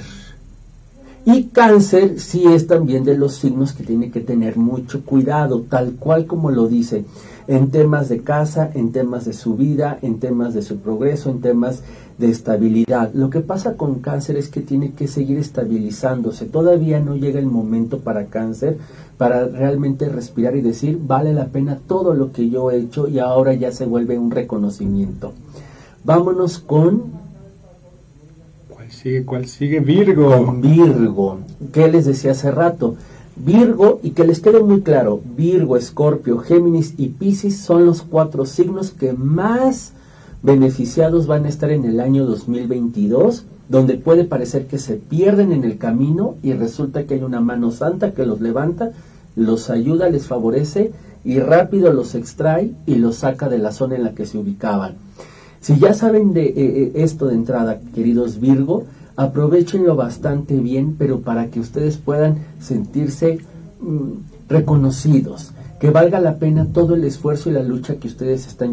Y 1.26 1.48
cáncer 1.48 2.20
sí 2.20 2.44
es 2.46 2.68
también 2.68 3.04
de 3.04 3.18
los 3.18 3.34
signos 3.34 3.72
que 3.72 3.82
tiene 3.82 4.12
que 4.12 4.20
tener 4.20 4.56
mucho 4.56 5.04
cuidado, 5.04 5.62
tal 5.68 5.96
cual 5.98 6.24
como 6.24 6.52
lo 6.52 6.68
dice, 6.68 7.04
en 7.48 7.72
temas 7.72 8.08
de 8.08 8.20
casa, 8.20 8.70
en 8.72 8.92
temas 8.92 9.24
de 9.24 9.32
su 9.32 9.56
vida, 9.56 9.98
en 10.02 10.20
temas 10.20 10.54
de 10.54 10.62
su 10.62 10.76
progreso, 10.76 11.28
en 11.28 11.40
temas 11.40 11.82
de 12.16 12.30
estabilidad. 12.30 13.10
Lo 13.12 13.28
que 13.28 13.40
pasa 13.40 13.76
con 13.76 13.96
cáncer 13.96 14.36
es 14.36 14.48
que 14.48 14.60
tiene 14.60 14.92
que 14.92 15.08
seguir 15.08 15.38
estabilizándose. 15.38 16.46
Todavía 16.46 17.00
no 17.00 17.16
llega 17.16 17.40
el 17.40 17.46
momento 17.46 17.98
para 17.98 18.26
cáncer 18.26 18.78
para 19.18 19.48
realmente 19.48 20.08
respirar 20.08 20.54
y 20.54 20.60
decir, 20.60 20.96
vale 21.04 21.34
la 21.34 21.46
pena 21.46 21.76
todo 21.88 22.14
lo 22.14 22.30
que 22.30 22.48
yo 22.48 22.70
he 22.70 22.78
hecho 22.78 23.08
y 23.08 23.18
ahora 23.18 23.52
ya 23.52 23.72
se 23.72 23.84
vuelve 23.84 24.16
un 24.16 24.30
reconocimiento. 24.30 25.32
Vámonos 26.04 26.60
con... 26.60 27.25
¿Cuál 29.06 29.12
sigue? 29.12 29.24
¿Cuál 29.24 29.46
sigue? 29.46 29.80
Virgo. 29.80 30.52
Virgo. 30.52 31.38
¿Qué 31.72 31.86
les 31.86 32.06
decía 32.06 32.32
hace 32.32 32.50
rato? 32.50 32.96
Virgo, 33.36 34.00
y 34.02 34.10
que 34.10 34.24
les 34.24 34.40
quede 34.40 34.60
muy 34.60 34.80
claro, 34.80 35.20
Virgo, 35.36 35.76
Escorpio, 35.76 36.38
Géminis 36.38 36.94
y 36.96 37.08
Piscis 37.08 37.60
son 37.60 37.86
los 37.86 38.02
cuatro 38.02 38.46
signos 38.46 38.90
que 38.90 39.12
más 39.12 39.92
beneficiados 40.42 41.26
van 41.28 41.44
a 41.44 41.48
estar 41.48 41.70
en 41.70 41.84
el 41.84 42.00
año 42.00 42.24
2022 42.24 43.44
donde 43.68 43.94
puede 43.94 44.24
parecer 44.24 44.66
que 44.66 44.78
se 44.78 44.94
pierden 44.94 45.52
en 45.52 45.64
el 45.64 45.76
camino 45.76 46.34
y 46.42 46.54
resulta 46.54 47.04
que 47.04 47.14
hay 47.14 47.22
una 47.22 47.40
mano 47.40 47.70
santa 47.70 48.12
que 48.12 48.26
los 48.26 48.40
levanta, 48.40 48.90
los 49.36 49.70
ayuda, 49.70 50.08
les 50.08 50.26
favorece 50.26 50.92
y 51.24 51.38
rápido 51.38 51.92
los 51.92 52.14
extrae 52.14 52.70
y 52.86 52.96
los 52.96 53.16
saca 53.16 53.48
de 53.48 53.58
la 53.58 53.70
zona 53.70 53.96
en 53.96 54.04
la 54.04 54.14
que 54.14 54.26
se 54.26 54.38
ubicaban. 54.38 54.94
Si 55.60 55.78
ya 55.78 55.94
saben 55.94 56.32
de 56.32 56.44
eh, 56.44 56.54
eh, 56.56 56.92
esto 56.96 57.26
de 57.26 57.34
entrada, 57.34 57.80
queridos 57.94 58.40
Virgo, 58.40 58.84
aprovechenlo 59.16 59.96
bastante 59.96 60.54
bien, 60.54 60.94
pero 60.98 61.20
para 61.20 61.46
que 61.46 61.60
ustedes 61.60 61.96
puedan 61.96 62.36
sentirse 62.60 63.38
mm, 63.80 64.12
reconocidos, 64.48 65.52
que 65.80 65.90
valga 65.90 66.20
la 66.20 66.36
pena 66.36 66.66
todo 66.72 66.94
el 66.94 67.04
esfuerzo 67.04 67.50
y 67.50 67.54
la 67.54 67.62
lucha 67.62 67.96
que 67.96 68.08
ustedes 68.08 68.46
están 68.46 68.72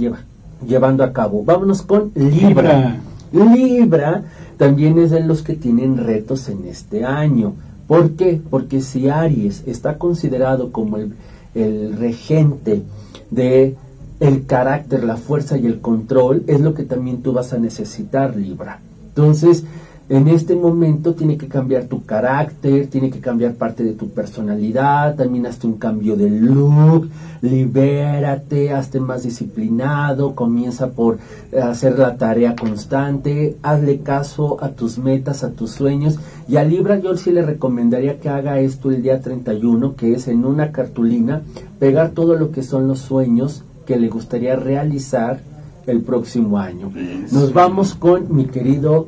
llevando 0.66 1.04
a 1.04 1.14
cabo. 1.14 1.44
Vámonos 1.44 1.82
con 1.82 2.12
Libra. 2.16 3.02
Libra 3.32 4.24
también 4.58 5.00
es 5.00 5.12
de 5.12 5.22
los 5.22 5.42
que 5.42 5.56
tienen 5.56 5.98
retos 5.98 6.48
en 6.50 6.66
este 6.68 7.04
año. 7.04 7.54
¿Por 7.88 8.12
qué? 8.12 8.40
Porque 8.50 8.82
si 8.82 9.10
Aries 9.10 9.64
está 9.66 9.98
considerado 9.98 10.72
como 10.72 10.98
el, 10.98 11.14
el 11.56 11.98
regente 11.98 12.84
de 13.32 13.76
el 14.20 14.46
carácter, 14.46 15.04
la 15.04 15.18
fuerza 15.18 15.58
y 15.58 15.66
el 15.66 15.82
control, 15.82 16.44
es 16.48 16.62
lo 16.62 16.74
que 16.74 16.84
también 16.84 17.22
tú 17.22 17.34
vas 17.34 17.52
a 17.52 17.58
necesitar, 17.58 18.36
Libra. 18.36 18.80
Entonces, 19.10 19.66
en 20.10 20.28
este 20.28 20.56
momento 20.56 21.14
tiene 21.14 21.38
que 21.38 21.48
cambiar 21.48 21.86
tu 21.86 22.04
carácter, 22.04 22.88
tiene 22.88 23.10
que 23.10 23.20
cambiar 23.20 23.54
parte 23.54 23.84
de 23.84 23.94
tu 23.94 24.10
personalidad, 24.10 25.16
también 25.16 25.46
hazte 25.46 25.66
un 25.66 25.78
cambio 25.78 26.18
de 26.18 26.30
look, 26.30 27.10
libérate, 27.42 28.72
hazte 28.72 29.00
más 29.00 29.24
disciplinado, 29.24 30.36
comienza 30.36 30.92
por 30.92 31.20
hacer 31.62 31.98
la 31.98 32.18
tarea 32.18 32.56
constante, 32.56 33.56
hazle 33.64 34.00
caso 34.00 34.62
a 34.62 34.70
tus 34.70 34.98
metas, 34.98 35.44
a 35.44 35.52
tus 35.52 35.72
sueños. 35.72 36.20
Y 36.50 36.58
a 36.58 36.66
Libra 36.66 37.00
yo 37.00 37.16
sí 37.16 37.32
le 37.32 37.42
recomendaría 37.42 38.20
que 38.20 38.30
haga 38.30 38.60
esto 38.60 38.92
el 38.92 39.02
día 39.02 39.22
31, 39.22 39.96
que 39.96 40.14
es 40.14 40.28
en 40.28 40.46
una 40.46 40.72
cartulina, 40.72 41.42
pegar 41.80 42.12
todo 42.12 42.36
lo 42.36 42.52
que 42.52 42.64
son 42.64 42.88
los 42.88 43.00
sueños 43.00 43.64
que 43.86 43.98
le 43.98 44.10
gustaría 44.10 44.58
realizar 44.58 45.40
el 45.88 46.02
próximo 46.02 46.58
año. 46.60 46.92
Nos 47.32 47.54
vamos 47.54 47.96
con 47.96 48.34
mi 48.36 48.46
querido 48.46 49.08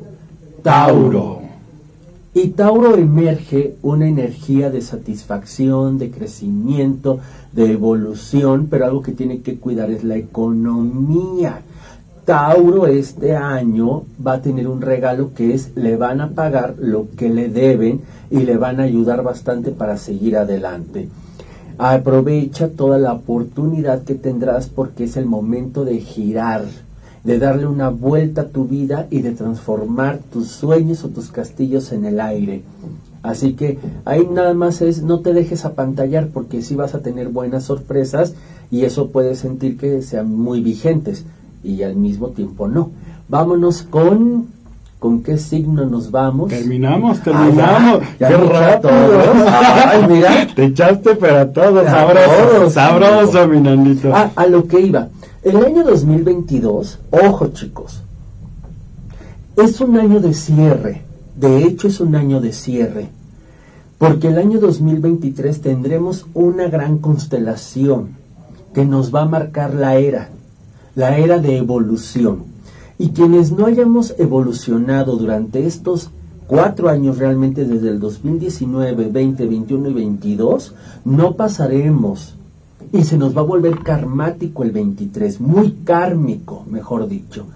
Tauro. 0.66 1.42
Y 2.34 2.48
Tauro 2.48 2.96
emerge 2.96 3.76
una 3.82 4.08
energía 4.08 4.68
de 4.68 4.82
satisfacción, 4.82 5.96
de 5.96 6.10
crecimiento, 6.10 7.20
de 7.52 7.70
evolución, 7.70 8.66
pero 8.68 8.86
algo 8.86 9.00
que 9.00 9.12
tiene 9.12 9.42
que 9.42 9.60
cuidar 9.60 9.92
es 9.92 10.02
la 10.02 10.16
economía. 10.16 11.60
Tauro 12.24 12.88
este 12.88 13.36
año 13.36 14.02
va 14.26 14.32
a 14.32 14.42
tener 14.42 14.66
un 14.66 14.80
regalo 14.80 15.34
que 15.34 15.54
es 15.54 15.70
le 15.76 15.96
van 15.96 16.20
a 16.20 16.30
pagar 16.30 16.74
lo 16.80 17.06
que 17.16 17.28
le 17.28 17.48
deben 17.48 18.00
y 18.32 18.40
le 18.40 18.56
van 18.56 18.80
a 18.80 18.84
ayudar 18.84 19.22
bastante 19.22 19.70
para 19.70 19.96
seguir 19.96 20.36
adelante. 20.36 21.08
Aprovecha 21.78 22.70
toda 22.70 22.98
la 22.98 23.12
oportunidad 23.12 24.02
que 24.02 24.16
tendrás 24.16 24.66
porque 24.66 25.04
es 25.04 25.16
el 25.16 25.26
momento 25.26 25.84
de 25.84 26.00
girar 26.00 26.64
de 27.26 27.40
darle 27.40 27.66
una 27.66 27.88
vuelta 27.88 28.42
a 28.42 28.48
tu 28.48 28.66
vida 28.66 29.08
y 29.10 29.20
de 29.20 29.32
transformar 29.32 30.20
tus 30.32 30.46
sueños 30.46 31.02
o 31.02 31.08
tus 31.08 31.32
castillos 31.32 31.90
en 31.90 32.04
el 32.04 32.20
aire. 32.20 32.62
Así 33.24 33.54
que 33.54 33.78
ahí 34.04 34.24
nada 34.30 34.54
más 34.54 34.80
es, 34.80 35.02
no 35.02 35.18
te 35.18 35.34
dejes 35.34 35.64
apantallar 35.64 36.28
porque 36.28 36.62
sí 36.62 36.76
vas 36.76 36.94
a 36.94 37.00
tener 37.00 37.28
buenas 37.28 37.64
sorpresas 37.64 38.34
y 38.70 38.84
eso 38.84 39.08
puede 39.08 39.34
sentir 39.34 39.76
que 39.76 40.02
sean 40.02 40.32
muy 40.32 40.60
vigentes 40.60 41.24
y 41.64 41.82
al 41.82 41.96
mismo 41.96 42.28
tiempo 42.28 42.68
no. 42.68 42.90
Vámonos 43.28 43.82
con 43.82 44.54
¿Con 45.00 45.22
qué 45.22 45.36
signo 45.36 45.84
nos 45.84 46.10
vamos? 46.10 46.48
Terminamos, 46.48 47.20
terminamos. 47.20 48.00
ya, 48.18 48.28
¡Qué 48.28 48.36
rato! 48.38 48.88
Ay, 48.88 50.06
mira. 50.08 50.46
Te 50.56 50.64
echaste 50.64 51.14
para 51.16 51.52
todos, 51.52 51.84
sabroso, 51.84 52.70
sabroso, 52.70 53.46
mi 53.46 53.60
Nandito. 53.60 54.10
Ah, 54.14 54.30
a 54.34 54.46
lo 54.46 54.66
que 54.66 54.80
iba. 54.80 55.08
El 55.46 55.64
año 55.64 55.84
2022, 55.84 56.98
ojo 57.12 57.46
chicos, 57.52 58.02
es 59.56 59.80
un 59.80 59.96
año 59.96 60.18
de 60.18 60.34
cierre. 60.34 61.02
De 61.36 61.62
hecho, 61.62 61.86
es 61.86 62.00
un 62.00 62.16
año 62.16 62.40
de 62.40 62.52
cierre. 62.52 63.10
Porque 63.96 64.26
el 64.26 64.38
año 64.38 64.58
2023 64.58 65.60
tendremos 65.60 66.26
una 66.34 66.66
gran 66.66 66.98
constelación 66.98 68.08
que 68.74 68.84
nos 68.84 69.14
va 69.14 69.22
a 69.22 69.26
marcar 69.26 69.72
la 69.74 69.94
era, 69.94 70.30
la 70.96 71.16
era 71.16 71.38
de 71.38 71.58
evolución. 71.58 72.42
Y 72.98 73.10
quienes 73.10 73.52
no 73.52 73.66
hayamos 73.66 74.16
evolucionado 74.18 75.14
durante 75.14 75.64
estos 75.64 76.10
cuatro 76.48 76.88
años 76.88 77.18
realmente 77.18 77.64
desde 77.64 77.90
el 77.90 78.00
2019, 78.00 79.10
20, 79.10 79.46
21 79.46 79.90
y 79.90 79.94
22, 79.94 80.74
no 81.04 81.36
pasaremos 81.36 82.34
y 82.92 83.04
se 83.04 83.18
nos 83.18 83.36
va 83.36 83.40
a 83.40 83.44
volver 83.44 83.78
karmático 83.80 84.62
el 84.62 84.70
23, 84.70 85.40
muy 85.40 85.72
kármico, 85.84 86.64
mejor 86.70 87.08
dicho. 87.08 87.46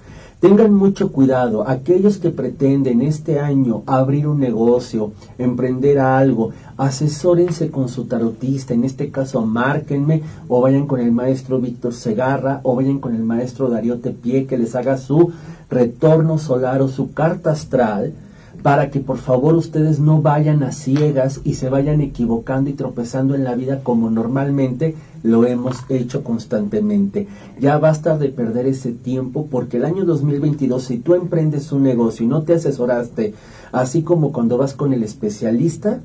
Tengan 0.41 0.73
mucho 0.73 1.13
cuidado, 1.13 1.69
aquellos 1.69 2.17
que 2.17 2.31
pretenden 2.31 3.03
este 3.03 3.41
año 3.41 3.83
abrir 3.85 4.27
un 4.27 4.41
negocio, 4.41 5.13
emprender 5.37 5.99
algo, 5.99 6.53
asesórense 6.79 7.71
con 7.71 7.91
su 7.91 8.07
tarotista, 8.07 8.73
en 8.73 8.85
este 8.85 9.11
caso 9.11 9.45
márquenme 9.45 10.23
o 10.49 10.63
vayan 10.63 10.87
con 10.87 11.01
el 11.01 11.13
maestro 11.13 11.61
Víctor 11.61 11.93
Segarra 11.93 12.61
o 12.63 12.75
vayan 12.75 13.01
con 13.01 13.15
el 13.15 13.23
maestro 13.23 13.69
Darío 13.69 13.99
Tepié 13.99 14.47
que 14.47 14.57
les 14.57 14.75
haga 14.75 14.97
su 14.97 15.31
retorno 15.69 16.39
solar 16.39 16.81
o 16.81 16.89
su 16.89 17.13
carta 17.13 17.51
astral 17.51 18.15
para 18.63 18.91
que 18.91 19.01
por 19.01 19.19
favor 19.19 19.55
ustedes 19.55 20.01
no 20.01 20.23
vayan 20.23 20.63
a 20.63 20.73
ciegas 20.73 21.41
y 21.45 21.55
se 21.55 21.69
vayan 21.69 22.01
equivocando 22.01 22.71
y 22.71 22.75
tropezando 22.75 23.35
en 23.35 23.45
la 23.45 23.55
vida 23.55 23.81
como 23.83 24.11
normalmente 24.11 24.95
lo 25.23 25.47
hemos 25.47 25.85
hecho 25.89 26.25
constantemente. 26.25 27.29
Ya 27.61 27.79
basta 27.79 28.19
de 28.19 28.29
perder 28.29 28.67
ese 28.67 28.93
tiempo 28.93 29.47
porque 29.51 29.77
el 29.77 29.85
año 29.85 30.05
2022 30.05 30.83
si 30.83 30.99
tú 30.99 31.15
emprendes 31.15 31.73
un 31.73 31.83
negocio 31.83 32.25
y 32.25 32.29
no 32.29 32.43
te 32.43 32.55
asesoraste, 32.55 33.35
así 33.73 34.03
como 34.03 34.33
cuando 34.33 34.57
vas 34.57 34.75
con 34.75 34.93
el 34.93 35.03
especialista 35.03 36.01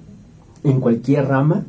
en 0.63 0.79
cualquier 0.79 1.27
rama, 1.27 1.63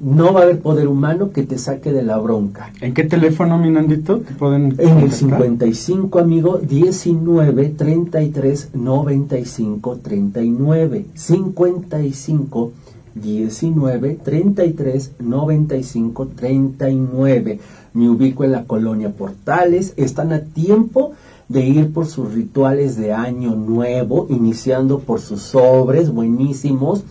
no 0.00 0.32
va 0.32 0.40
a 0.40 0.42
haber 0.44 0.60
poder 0.60 0.88
humano 0.88 1.32
que 1.32 1.42
te 1.42 1.58
saque 1.58 1.92
de 1.92 2.02
la 2.02 2.18
bronca. 2.18 2.72
¿En 2.80 2.94
qué 2.94 3.04
teléfono, 3.04 3.58
mi 3.58 3.70
Nandito? 3.70 4.20
¿Te 4.20 4.34
pueden 4.34 4.74
en 4.78 4.98
el 4.98 5.12
55, 5.12 6.18
amigo, 6.18 6.58
19 6.58 7.68
33 7.68 8.70
95 8.74 9.98
39. 10.02 11.06
55 11.14 12.72
19 13.14 14.18
33 14.22 15.12
95 15.18 16.28
39. 16.34 17.60
Me 17.94 18.08
ubico 18.08 18.44
en 18.44 18.52
la 18.52 18.64
colonia 18.64 19.10
Portales. 19.10 19.94
Están 19.96 20.32
a 20.32 20.40
tiempo 20.40 21.12
de 21.48 21.66
ir 21.66 21.92
por 21.92 22.06
sus 22.06 22.32
rituales 22.32 22.96
de 22.96 23.12
año 23.12 23.54
nuevo, 23.54 24.26
iniciando 24.30 25.00
por 25.00 25.20
sus 25.20 25.42
sobres 25.42 26.10
buenísimos, 26.10 27.04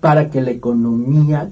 para 0.00 0.30
que 0.30 0.40
la 0.40 0.50
economía 0.50 1.50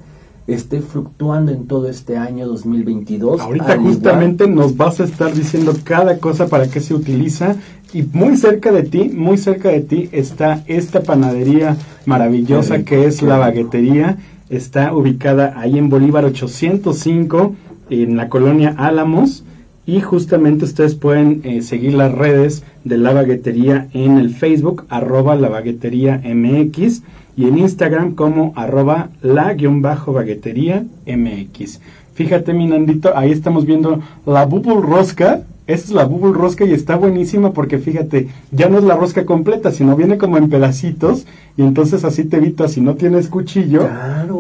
esté 0.55 0.81
fluctuando 0.81 1.53
en 1.53 1.67
todo 1.67 1.89
este 1.89 2.17
año 2.17 2.47
2022. 2.47 3.41
Ahorita 3.41 3.79
justamente 3.79 4.47
nos 4.47 4.77
vas 4.77 5.01
a 5.01 5.05
estar 5.05 5.33
diciendo 5.33 5.75
cada 5.85 6.19
cosa 6.19 6.49
para 6.49 6.69
qué 6.69 6.81
se 6.81 6.95
utiliza 6.95 7.57
y 7.93 8.03
muy 8.03 8.37
cerca 8.37 8.73
de 8.73 8.83
ti, 8.83 9.11
muy 9.13 9.37
cerca 9.37 9.69
de 9.71 9.81
ti 9.81 10.09
está 10.13 10.63
esta 10.67 11.03
panadería 11.03 11.77
maravillosa 12.07 12.83
que 12.85 13.07
es 13.07 13.23
la 13.23 13.39
baguetería. 13.39 14.19
Está 14.49 14.95
ubicada 14.95 15.55
ahí 15.57 15.79
en 15.79 15.89
Bolívar 15.89 16.25
805 16.25 17.55
en 17.91 18.17
la 18.17 18.29
colonia 18.29 18.75
Álamos 18.77 19.45
y 19.87 20.01
justamente 20.01 20.65
ustedes 20.65 20.95
pueden 20.95 21.41
eh, 21.45 21.63
seguir 21.63 21.95
las 21.95 22.13
redes 22.13 22.63
de 22.85 22.99
la 22.99 23.13
baguetería 23.13 23.89
en 23.93 24.19
el 24.19 24.35
Facebook 24.35 24.85
arroba 24.89 25.35
la 25.37 25.49
baguetería 25.49 26.21
MX 26.25 27.03
y 27.37 27.47
en 27.47 27.59
Instagram 27.59 28.15
como 28.15 28.53
arroba 28.57 29.11
la-baguetería 29.23 30.85
MX. 31.07 31.81
Fíjate, 32.15 32.53
mi 32.53 32.67
Nandito, 32.67 33.17
ahí 33.17 33.31
estamos 33.31 33.65
viendo 33.65 34.01
la 34.27 34.45
bubble 34.45 34.81
rosca. 34.81 35.43
Esa 35.67 35.85
es 35.85 35.91
la 35.93 36.05
bubble 36.05 36.39
rosca 36.39 36.65
y 36.65 36.73
está 36.73 36.97
buenísima 36.97 37.53
porque 37.53 37.79
fíjate, 37.79 38.29
ya 38.51 38.69
no 38.69 38.77
es 38.77 38.85
la 38.85 38.97
rosca 38.97 39.25
completa, 39.25 39.71
sino 39.71 39.97
viene 39.97 40.19
como 40.19 40.37
en 40.37 40.51
pedacitos 40.51 41.27
y 41.57 41.63
entonces 41.63 42.05
así 42.05 42.25
te 42.25 42.39
evitas, 42.39 42.73
si 42.73 42.81
no 42.81 42.97
tienes 42.97 43.29
cuchillo, 43.29 43.89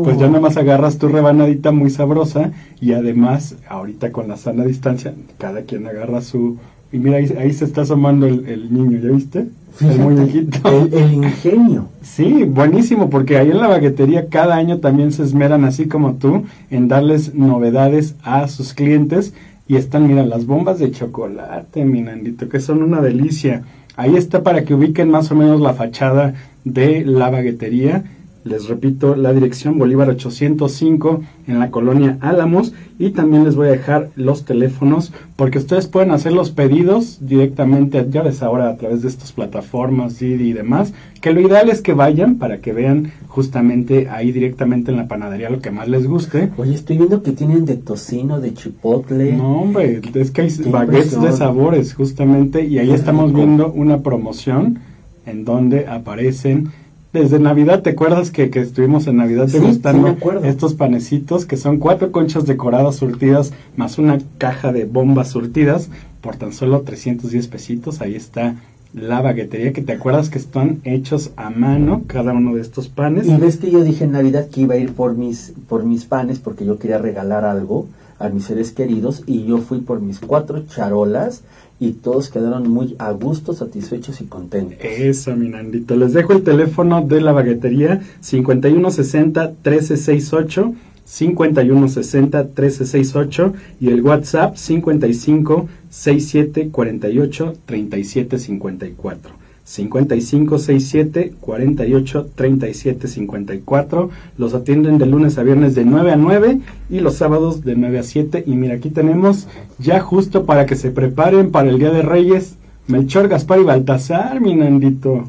pues 0.03 0.19
ya 0.19 0.27
nada 0.27 0.41
más 0.41 0.57
agarras 0.57 0.99
tu 0.99 1.09
rebanadita 1.09 1.71
muy 1.71 1.89
sabrosa 1.91 2.51
y 2.81 2.93
además, 2.93 3.55
ahorita 3.69 4.11
con 4.11 4.27
la 4.27 4.37
sana 4.37 4.65
distancia, 4.65 5.15
cada 5.39 5.63
quien 5.63 5.87
agarra 5.87 6.21
su... 6.21 6.59
Y 6.93 6.99
mira, 6.99 7.19
ahí, 7.19 7.53
se 7.53 7.65
está 7.65 7.83
asomando 7.83 8.27
el, 8.27 8.47
el 8.49 8.73
niño, 8.73 8.99
¿ya 8.99 9.11
viste? 9.11 9.47
el 9.81 11.13
ingenio. 11.13 11.89
Sí, 12.03 12.45
buenísimo, 12.45 13.09
porque 13.09 13.39
ahí 13.39 13.51
en 13.51 13.59
la 13.59 13.69
baguetería 13.69 14.27
cada 14.29 14.57
año 14.57 14.79
también 14.79 15.13
se 15.13 15.23
esmeran, 15.23 15.65
así 15.65 15.87
como 15.87 16.15
tú, 16.15 16.45
en 16.71 16.89
darles 16.89 17.35
novedades 17.35 18.15
a 18.23 18.49
sus 18.49 18.75
clientes. 18.75 19.33
Y 19.69 19.77
están, 19.77 20.09
mira, 20.09 20.25
las 20.27 20.47
bombas 20.47 20.81
de 20.81 20.91
chocolate, 20.91 21.85
mi 21.85 22.03
Nandito, 22.03 22.49
que 22.49 22.61
son 22.61 22.83
una 22.83 23.01
delicia. 23.01 23.63
Ahí 23.97 24.17
está 24.17 24.43
para 24.43 24.65
que 24.65 24.75
ubiquen 24.75 25.11
más 25.11 25.31
o 25.31 25.37
menos 25.37 25.61
la 25.61 25.75
fachada 25.75 26.35
de 26.65 27.05
la 27.05 27.31
baguetería 27.31 28.05
les 28.45 28.69
repito, 28.69 29.17
la 29.17 29.33
dirección 29.33 29.79
Bolívar 29.79 30.09
805 30.09 31.23
en 31.47 31.59
la 31.59 31.71
colonia 31.71 32.17
Álamos 32.21 32.73
y 32.99 33.11
también 33.11 33.45
les 33.45 33.57
voy 33.57 33.69
a 33.69 33.73
dejar 33.73 34.11
los 34.17 34.45
teléfonos 34.45 35.13
porque 35.37 35.59
ustedes 35.59 35.87
pueden 35.87 36.11
hacer 36.11 36.33
los 36.33 36.51
pedidos 36.51 37.19
directamente, 37.21 38.07
ya 38.11 38.23
ves 38.23 38.43
ahora 38.43 38.69
a 38.69 38.77
través 38.77 39.03
de 39.03 39.09
estas 39.09 39.33
plataformas 39.33 40.23
y 40.23 40.53
demás, 40.53 40.93
que 41.21 41.33
lo 41.33 41.41
ideal 41.41 41.69
es 41.69 41.83
que 41.83 41.93
vayan 41.93 42.37
para 42.37 42.59
que 42.59 42.73
vean 42.73 43.13
justamente 43.29 44.09
ahí 44.09 44.33
directamente 44.33 44.91
en 44.91 44.97
la 44.97 45.09
panadería 45.09 45.51
lo 45.51 45.61
que 45.61 45.71
más 45.71 45.89
les 45.89 46.07
guste. 46.07 46.51
Oye, 46.57 46.75
estoy 46.75 46.97
viendo 46.99 47.23
que 47.23 47.33
tienen 47.33 47.65
de 47.65 47.77
tocino, 47.77 48.41
de 48.41 48.55
chipotle. 48.55 49.33
No, 49.35 49.63
hombre, 49.63 50.01
es 50.15 50.31
que 50.31 50.43
hay 50.43 50.55
baguettes 50.67 51.21
de 51.21 51.33
sabores 51.33 51.95
justamente 51.95 52.65
y 52.65 52.79
ahí 52.79 52.91
estamos 52.91 53.33
viendo 53.33 53.71
una 53.73 53.99
promoción 53.99 54.79
en 55.27 55.45
donde 55.45 55.87
aparecen 55.87 56.71
desde 57.13 57.41
Navidad, 57.41 57.83
¿te 57.83 57.91
acuerdas 57.91 58.31
que, 58.31 58.51
que 58.51 58.61
estuvimos 58.61 59.07
en 59.07 59.17
Navidad 59.17 59.49
sí, 59.49 59.59
degustando 59.59 60.17
estos 60.45 60.75
panecitos 60.75 61.45
que 61.45 61.57
son 61.57 61.79
cuatro 61.79 62.13
conchas 62.13 62.47
decoradas 62.47 62.97
surtidas 62.97 63.53
más 63.77 63.99
una 63.99 64.19
caja 64.39 64.73
de 64.73 64.85
bombas 64.85 65.31
surtidas 65.31 65.89
por 66.21 66.37
tan 66.37 66.53
solo 66.53 66.83
310 66.83 67.49
pesitos? 67.49 68.01
Ahí 68.01 68.15
está 68.15 68.55
la 68.93 69.21
baguetería 69.21 69.73
que 69.73 69.83
te 69.83 69.93
acuerdas 69.93 70.31
que 70.31 70.39
están 70.39 70.81
hechos 70.85 71.31
a 71.37 71.51
mano 71.51 72.03
cada 72.07 72.33
uno 72.33 72.55
de 72.55 72.61
estos 72.61 72.89
panes. 72.89 73.27
Y 73.27 73.37
ves 73.37 73.57
que 73.57 73.71
yo 73.71 73.83
dije 73.83 74.05
en 74.05 74.13
Navidad 74.13 74.49
que 74.49 74.63
iba 74.63 74.75
a 74.75 74.79
ir 74.79 74.93
por 74.93 75.17
mis 75.17 75.53
por 75.69 75.85
mis 75.85 76.05
panes 76.05 76.39
porque 76.39 76.65
yo 76.65 76.79
quería 76.79 76.99
regalar 76.99 77.45
algo 77.45 77.87
a 78.19 78.29
mis 78.29 78.45
seres 78.45 78.73
queridos 78.73 79.23
y 79.27 79.45
yo 79.45 79.59
fui 79.59 79.79
por 79.79 80.01
mis 80.01 80.21
cuatro 80.21 80.65
charolas 80.67 81.43
y 81.81 81.93
todos 81.93 82.29
quedaron 82.29 82.69
muy 82.69 82.95
a 82.99 83.11
gusto, 83.13 83.55
satisfechos 83.55 84.21
y 84.21 84.27
contentos. 84.27 84.77
Eso, 84.83 85.35
mi 85.35 85.49
Nandito. 85.49 85.97
Les 85.97 86.13
dejo 86.13 86.35
el 86.35 86.43
teléfono 86.43 87.01
de 87.01 87.23
la 87.23 87.33
baguetería 87.33 88.03
5160-1368, 88.23 90.75
5160-1368 91.09 93.53
y 93.81 93.89
el 93.89 94.03
WhatsApp 94.03 94.57
55 94.57 95.71
67 95.91 96.69
48 96.71 97.55
37 97.65 98.39
54. 98.39 99.40
5567 99.71 101.35
48 101.41 102.29
37 102.35 103.07
54. 103.07 104.11
Los 104.37 104.55
atienden 104.55 104.99
de 104.99 105.07
lunes 105.07 105.39
a 105.39 105.45
viernes 105.45 105.77
de 105.77 105.85
9 105.85 106.11
a 106.13 106.17
9 106.17 106.59
y 106.91 106.99
los 106.99 107.15
sábados 107.15 107.63
de 107.63 107.77
9 107.77 108.01
a 108.01 108.03
7. 108.03 108.43
Y 108.47 108.57
mira, 108.57 108.75
aquí 108.75 108.91
tenemos 108.91 109.47
ya 109.79 110.01
justo 110.01 110.45
para 110.45 110.67
que 110.67 110.75
se 110.75 110.91
preparen 110.91 111.53
para 111.53 111.71
el 111.71 111.79
Día 111.79 111.91
de 111.91 112.03
Reyes 112.03 112.55
Melchor, 112.89 113.29
Gaspar 113.29 113.61
y 113.61 113.63
Baltasar, 113.63 114.41
mi 114.41 114.57
Nandito. 114.57 115.29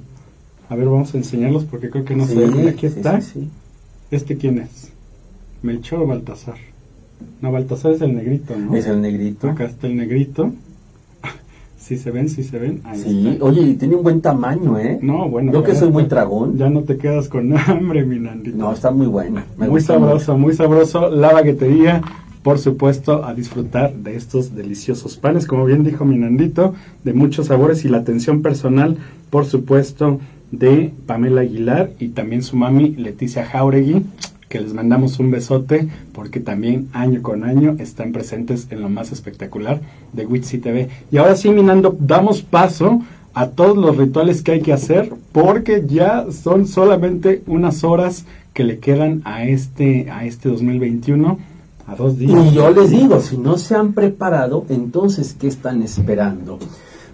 A 0.69 0.75
ver, 0.75 0.85
vamos 0.85 1.13
a 1.13 1.17
enseñarlos 1.17 1.65
porque 1.65 1.91
creo 1.91 2.03
que 2.03 2.15
no 2.15 2.25
se 2.25 2.33
ve. 2.33 2.69
Aquí 2.69 2.87
está. 2.87 3.19
¿Este 4.09 4.37
quién 4.37 4.57
es? 4.57 4.89
¿Melchor 5.61 6.01
o 6.01 6.07
Baltasar? 6.07 6.55
No, 7.41 7.51
Baltasar 7.51 7.91
es 7.91 8.01
el 8.01 8.15
negrito, 8.15 8.57
¿no? 8.57 8.75
Es 8.75 8.87
el 8.87 9.01
negrito. 9.01 9.51
Acá 9.51 9.65
está 9.65 9.85
el 9.85 9.97
negrito. 9.97 10.51
Si 11.81 11.97
se 11.97 12.11
ven, 12.11 12.29
si 12.29 12.43
se 12.43 12.59
ven. 12.59 12.79
sí, 12.93 13.39
oye, 13.41 13.61
y 13.61 13.73
tiene 13.73 13.95
un 13.95 14.03
buen 14.03 14.21
tamaño, 14.21 14.77
¿eh? 14.77 14.99
No, 15.01 15.27
bueno. 15.27 15.51
Yo 15.51 15.63
que 15.63 15.73
soy 15.73 15.89
muy 15.89 16.05
tragón. 16.05 16.55
Ya 16.57 16.69
no 16.69 16.83
te 16.83 16.97
quedas 16.97 17.27
con 17.27 17.57
hambre, 17.57 18.05
mi 18.05 18.19
Nandito. 18.19 18.55
No, 18.55 18.71
está 18.71 18.91
muy 18.91 19.07
bueno. 19.07 19.41
muy 19.57 19.81
sabroso, 19.81 20.37
muy 20.37 20.53
sabroso. 20.53 21.09
La 21.09 21.33
baguetería, 21.33 22.01
por 22.43 22.59
supuesto, 22.59 23.25
a 23.25 23.33
disfrutar 23.33 23.93
de 23.95 24.15
estos 24.15 24.55
deliciosos 24.55 25.17
panes, 25.17 25.47
como 25.47 25.65
bien 25.65 25.83
dijo 25.83 26.05
mi 26.05 26.17
Nandito, 26.19 26.75
de 27.03 27.13
muchos 27.13 27.47
sabores 27.47 27.83
y 27.83 27.89
la 27.89 27.97
atención 27.97 28.43
personal, 28.43 28.97
por 29.31 29.45
supuesto, 29.45 30.19
de 30.51 30.93
Pamela 31.07 31.41
Aguilar 31.41 31.89
y 31.99 32.09
también 32.09 32.43
su 32.43 32.57
mami 32.57 32.91
Leticia 32.91 33.43
Jauregui 33.45 34.05
que 34.51 34.59
les 34.59 34.73
mandamos 34.73 35.17
un 35.17 35.31
besote 35.31 35.87
porque 36.11 36.41
también 36.41 36.89
año 36.91 37.21
con 37.21 37.43
año 37.43 37.77
están 37.79 38.11
presentes 38.11 38.67
en 38.69 38.81
lo 38.81 38.89
más 38.89 39.11
espectacular 39.11 39.79
de 40.11 40.25
Witsi 40.25 40.59
TV. 40.59 40.89
Y 41.09 41.17
ahora 41.17 41.37
sí, 41.37 41.49
Minando, 41.49 41.95
damos 41.97 42.41
paso 42.41 43.01
a 43.33 43.47
todos 43.47 43.77
los 43.77 43.95
rituales 43.95 44.43
que 44.43 44.51
hay 44.51 44.61
que 44.61 44.73
hacer 44.73 45.11
porque 45.31 45.85
ya 45.87 46.25
son 46.31 46.67
solamente 46.67 47.41
unas 47.47 47.85
horas 47.85 48.25
que 48.53 48.65
le 48.65 48.79
quedan 48.79 49.21
a 49.23 49.45
este, 49.45 50.11
a 50.11 50.25
este 50.25 50.49
2021. 50.49 51.39
A 51.87 51.95
dos 51.95 52.17
días. 52.17 52.45
Y 52.45 52.53
yo 52.53 52.69
les 52.71 52.91
digo, 52.91 53.21
si 53.21 53.37
no 53.37 53.57
se 53.57 53.75
han 53.75 53.93
preparado, 53.93 54.65
entonces, 54.69 55.35
¿qué 55.39 55.47
están 55.47 55.81
esperando? 55.81 56.59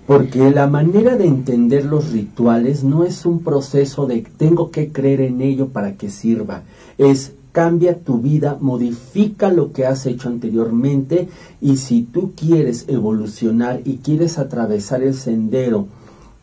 Porque 0.08 0.50
la 0.50 0.68
manera 0.68 1.16
de 1.16 1.26
entender 1.26 1.86
los 1.86 2.12
rituales 2.12 2.84
no 2.84 3.04
es 3.04 3.26
un 3.26 3.44
proceso 3.44 4.08
de 4.08 4.26
tengo 4.38 4.72
que 4.72 4.90
creer 4.90 5.22
en 5.22 5.42
ello 5.42 5.68
para 5.68 5.94
que 5.94 6.10
sirva 6.10 6.64
es 6.98 7.32
cambia 7.52 7.98
tu 7.98 8.20
vida, 8.20 8.58
modifica 8.62 9.52
lo 9.52 9.72
que 9.72 9.88
has 9.88 10.06
hecho 10.06 10.30
anteriormente 10.30 11.28
y 11.60 11.78
si 11.78 12.04
tú 12.04 12.34
quieres 12.36 12.86
evolucionar 12.88 13.82
y 13.84 13.98
quieres 13.98 14.38
atravesar 14.38 15.02
el 15.02 15.16
sendero 15.16 15.88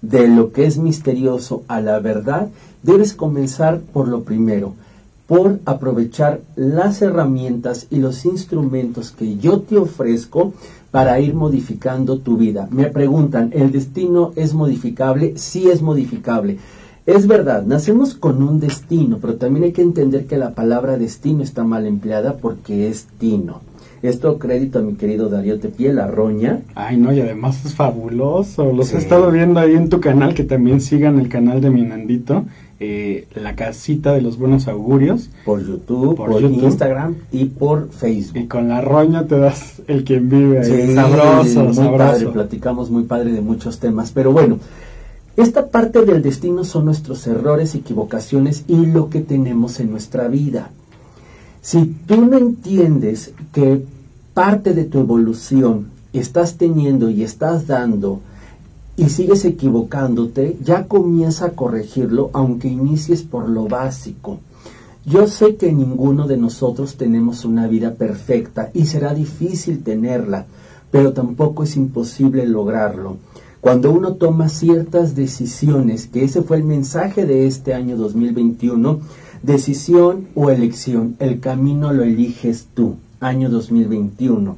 de 0.03 0.27
lo 0.27 0.53
que 0.53 0.67
es 0.67 0.77
misterioso 0.77 1.63
a 1.69 1.81
la 1.81 2.01
verdad, 2.01 2.49
debes 2.83 3.15
comenzar 3.15 3.81
por 3.81 4.09
lo 4.09 4.25
primero, 4.25 4.75
por 5.29 5.61
aprovechar 5.67 6.41
las 6.57 7.01
herramientas 7.01 7.87
y 7.91 7.99
los 7.99 8.25
instrumentos 8.25 9.13
que 9.13 9.37
yo 9.37 9.61
te 9.61 9.77
ofrezco 9.77 10.53
para 10.91 11.19
ir 11.21 11.35
modificando 11.35 12.19
tu 12.19 12.37
vida. 12.37 12.69
Me 12.71 12.87
preguntan, 12.87 13.51
¿el 13.53 13.73
destino 13.73 14.33
es 14.37 14.53
modificable? 14.53 15.39
Sí 15.39 15.69
es 15.71 15.81
modificable. 15.81 16.59
Es 17.07 17.27
verdad, 17.27 17.65
nacemos 17.67 18.15
con 18.15 18.43
un 18.43 18.61
destino, 18.61 19.19
pero 19.21 19.35
también 19.35 19.65
hay 19.65 19.73
que 19.73 19.83
entender 19.83 20.25
que 20.27 20.39
la 20.39 20.55
palabra 20.55 20.97
destino 20.97 21.43
está 21.43 21.63
mal 21.63 21.87
empleada 21.87 22.37
porque 22.37 22.89
es 22.89 23.07
tino. 23.19 23.61
Esto 24.01 24.39
crédito 24.39 24.79
a 24.79 24.83
mi 24.83 24.95
querido 24.95 25.29
Darío 25.29 25.59
Tepié, 25.59 25.93
la 25.93 26.07
roña. 26.07 26.61
Ay, 26.75 26.97
no, 26.97 27.13
y 27.13 27.21
además 27.21 27.65
es 27.65 27.75
fabuloso. 27.75 28.73
Los 28.73 28.95
he 28.95 28.99
estado 28.99 29.31
viendo 29.31 29.61
ahí 29.61 29.75
en 29.75 29.91
tu 29.91 30.01
canal, 30.01 30.35
que 30.35 30.45
también 30.45 30.81
sigan 30.81 31.19
el 31.19 31.29
canal 31.29 31.61
de 31.61 31.71
mi 31.71 31.83
Nandito, 31.83 32.45
eh, 32.81 33.27
La 33.35 33.55
Casita 33.55 34.13
de 34.13 34.23
los 34.23 34.39
Buenos 34.39 34.69
Augurios. 34.69 35.31
Por 35.45 35.67
YouTube, 35.67 36.17
por, 36.17 36.43
Instagram 36.43 37.17
y 37.33 37.47
por 37.47 37.91
Facebook. 37.91 38.43
Y 38.43 38.47
con 38.47 38.69
la 38.69 38.81
roña 38.81 39.27
te 39.27 39.39
das 39.39 39.83
el 39.89 40.05
quien 40.05 40.29
vive 40.29 40.61
ahí. 40.61 40.95
sabroso, 40.95 41.65
muy 41.65 41.75
sabroso. 41.75 41.97
Padre, 41.97 42.27
platicamos 42.29 42.91
muy 42.91 43.05
padre 43.05 43.33
de 43.33 43.41
muchos 43.41 43.79
temas. 43.79 44.11
Pero 44.13 44.33
bueno, 44.33 44.59
esta 45.37 45.67
parte 45.67 46.05
del 46.05 46.23
destino 46.23 46.63
son 46.65 46.85
nuestros 46.85 47.27
errores, 47.27 47.75
equivocaciones 47.75 48.65
y 48.69 48.87
lo 48.87 49.11
que 49.11 49.21
tenemos 49.21 49.81
en 49.81 49.91
nuestra 49.91 50.29
vida. 50.29 50.71
Si 51.61 51.87
tú 52.07 52.25
no 52.25 52.37
entiendes 52.37 53.33
que 53.53 53.85
parte 54.33 54.75
de 54.75 54.85
tu 54.85 55.01
evolución 55.01 55.87
estás 56.13 56.57
teniendo 56.57 57.11
y 57.11 57.25
estás 57.25 57.67
dando 57.67 58.21
y 58.97 59.09
sigues 59.09 59.45
equivocándote, 59.45 60.57
ya 60.63 60.87
comienza 60.87 61.47
a 61.47 61.51
corregirlo 61.51 62.31
aunque 62.33 62.69
inicies 62.69 63.23
por 63.23 63.49
lo 63.49 63.67
básico. 63.67 64.39
Yo 65.05 65.27
sé 65.27 65.57
que 65.57 65.73
ninguno 65.73 66.29
de 66.29 66.37
nosotros 66.37 66.97
tenemos 66.97 67.45
una 67.45 67.67
vida 67.67 67.95
perfecta 67.95 68.71
y 68.73 68.87
será 68.87 69.13
difícil 69.15 69.83
tenerla, 69.83 70.47
pero 70.91 71.13
tampoco 71.13 71.65
es 71.65 71.77
imposible 71.77 72.47
lograrlo. 72.47 73.17
Cuando 73.65 73.91
uno 73.93 74.13
toma 74.17 74.51
ciertas 74.51 75.17
decisiones, 75.17 76.07
que 76.07 76.23
ese 76.23 76.43
fue 76.43 76.59
el 76.59 76.65
mensaje 76.65 77.25
de 77.25 77.47
este 77.47 77.73
año 77.73 77.97
2021, 77.97 79.01
decisión 79.43 80.27
o 80.35 80.51
elección, 80.51 81.17
el 81.19 81.41
camino 81.41 81.91
lo 81.91 82.03
eliges 82.03 82.67
tú, 82.75 82.97
año 83.21 83.49
2021. 83.49 84.55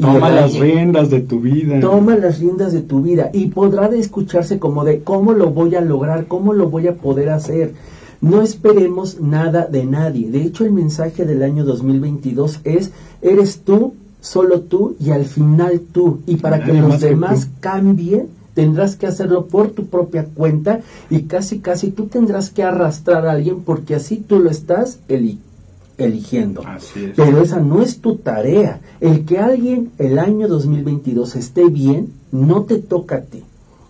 toma 0.00 0.30
las 0.30 0.54
riendas 0.54 1.10
de 1.10 1.22
tu 1.22 1.40
vida. 1.40 1.80
Toma 1.80 2.14
las 2.14 2.38
riendas 2.38 2.72
de 2.72 2.82
tu 2.82 3.02
vida 3.02 3.30
y 3.32 3.48
podrá 3.48 3.88
de 3.88 3.98
escucharse 3.98 4.60
como 4.60 4.84
de 4.84 5.02
cómo 5.02 5.32
lo 5.32 5.50
voy 5.50 5.74
a 5.74 5.80
lograr, 5.80 6.28
cómo 6.28 6.52
lo 6.52 6.70
voy 6.70 6.86
a 6.86 6.94
poder 6.94 7.30
hacer. 7.30 7.72
No 8.20 8.40
esperemos 8.40 9.20
nada 9.20 9.66
de 9.66 9.84
nadie. 9.84 10.30
De 10.30 10.42
hecho, 10.42 10.64
el 10.64 10.70
mensaje 10.70 11.24
del 11.24 11.42
año 11.42 11.64
2022 11.64 12.60
es, 12.62 12.92
eres 13.20 13.62
tú, 13.64 13.94
solo 14.20 14.60
tú 14.60 14.94
y 15.00 15.10
al 15.10 15.24
final 15.24 15.80
tú. 15.90 16.20
Y 16.28 16.36
para 16.36 16.62
que 16.62 16.72
los 16.72 17.00
demás 17.00 17.48
cambien, 17.58 18.28
tendrás 18.54 18.96
que 18.96 19.06
hacerlo 19.06 19.46
por 19.46 19.70
tu 19.70 19.86
propia 19.86 20.24
cuenta 20.24 20.80
y 21.10 21.22
casi 21.22 21.58
casi 21.58 21.90
tú 21.90 22.06
tendrás 22.06 22.50
que 22.50 22.62
arrastrar 22.62 23.26
a 23.26 23.32
alguien 23.32 23.60
porque 23.60 23.94
así 23.94 24.16
tú 24.16 24.38
lo 24.38 24.50
estás 24.50 24.98
eligiendo. 25.96 26.62
Pero 27.16 27.42
esa 27.42 27.60
no 27.60 27.82
es 27.82 27.98
tu 27.98 28.16
tarea. 28.16 28.80
El 29.00 29.24
que 29.24 29.38
alguien 29.38 29.90
el 29.98 30.18
año 30.18 30.48
2022 30.48 31.36
esté 31.36 31.68
bien, 31.68 32.12
no 32.32 32.62
te 32.62 32.78
toca 32.78 33.16
a 33.16 33.20
ti. 33.22 33.42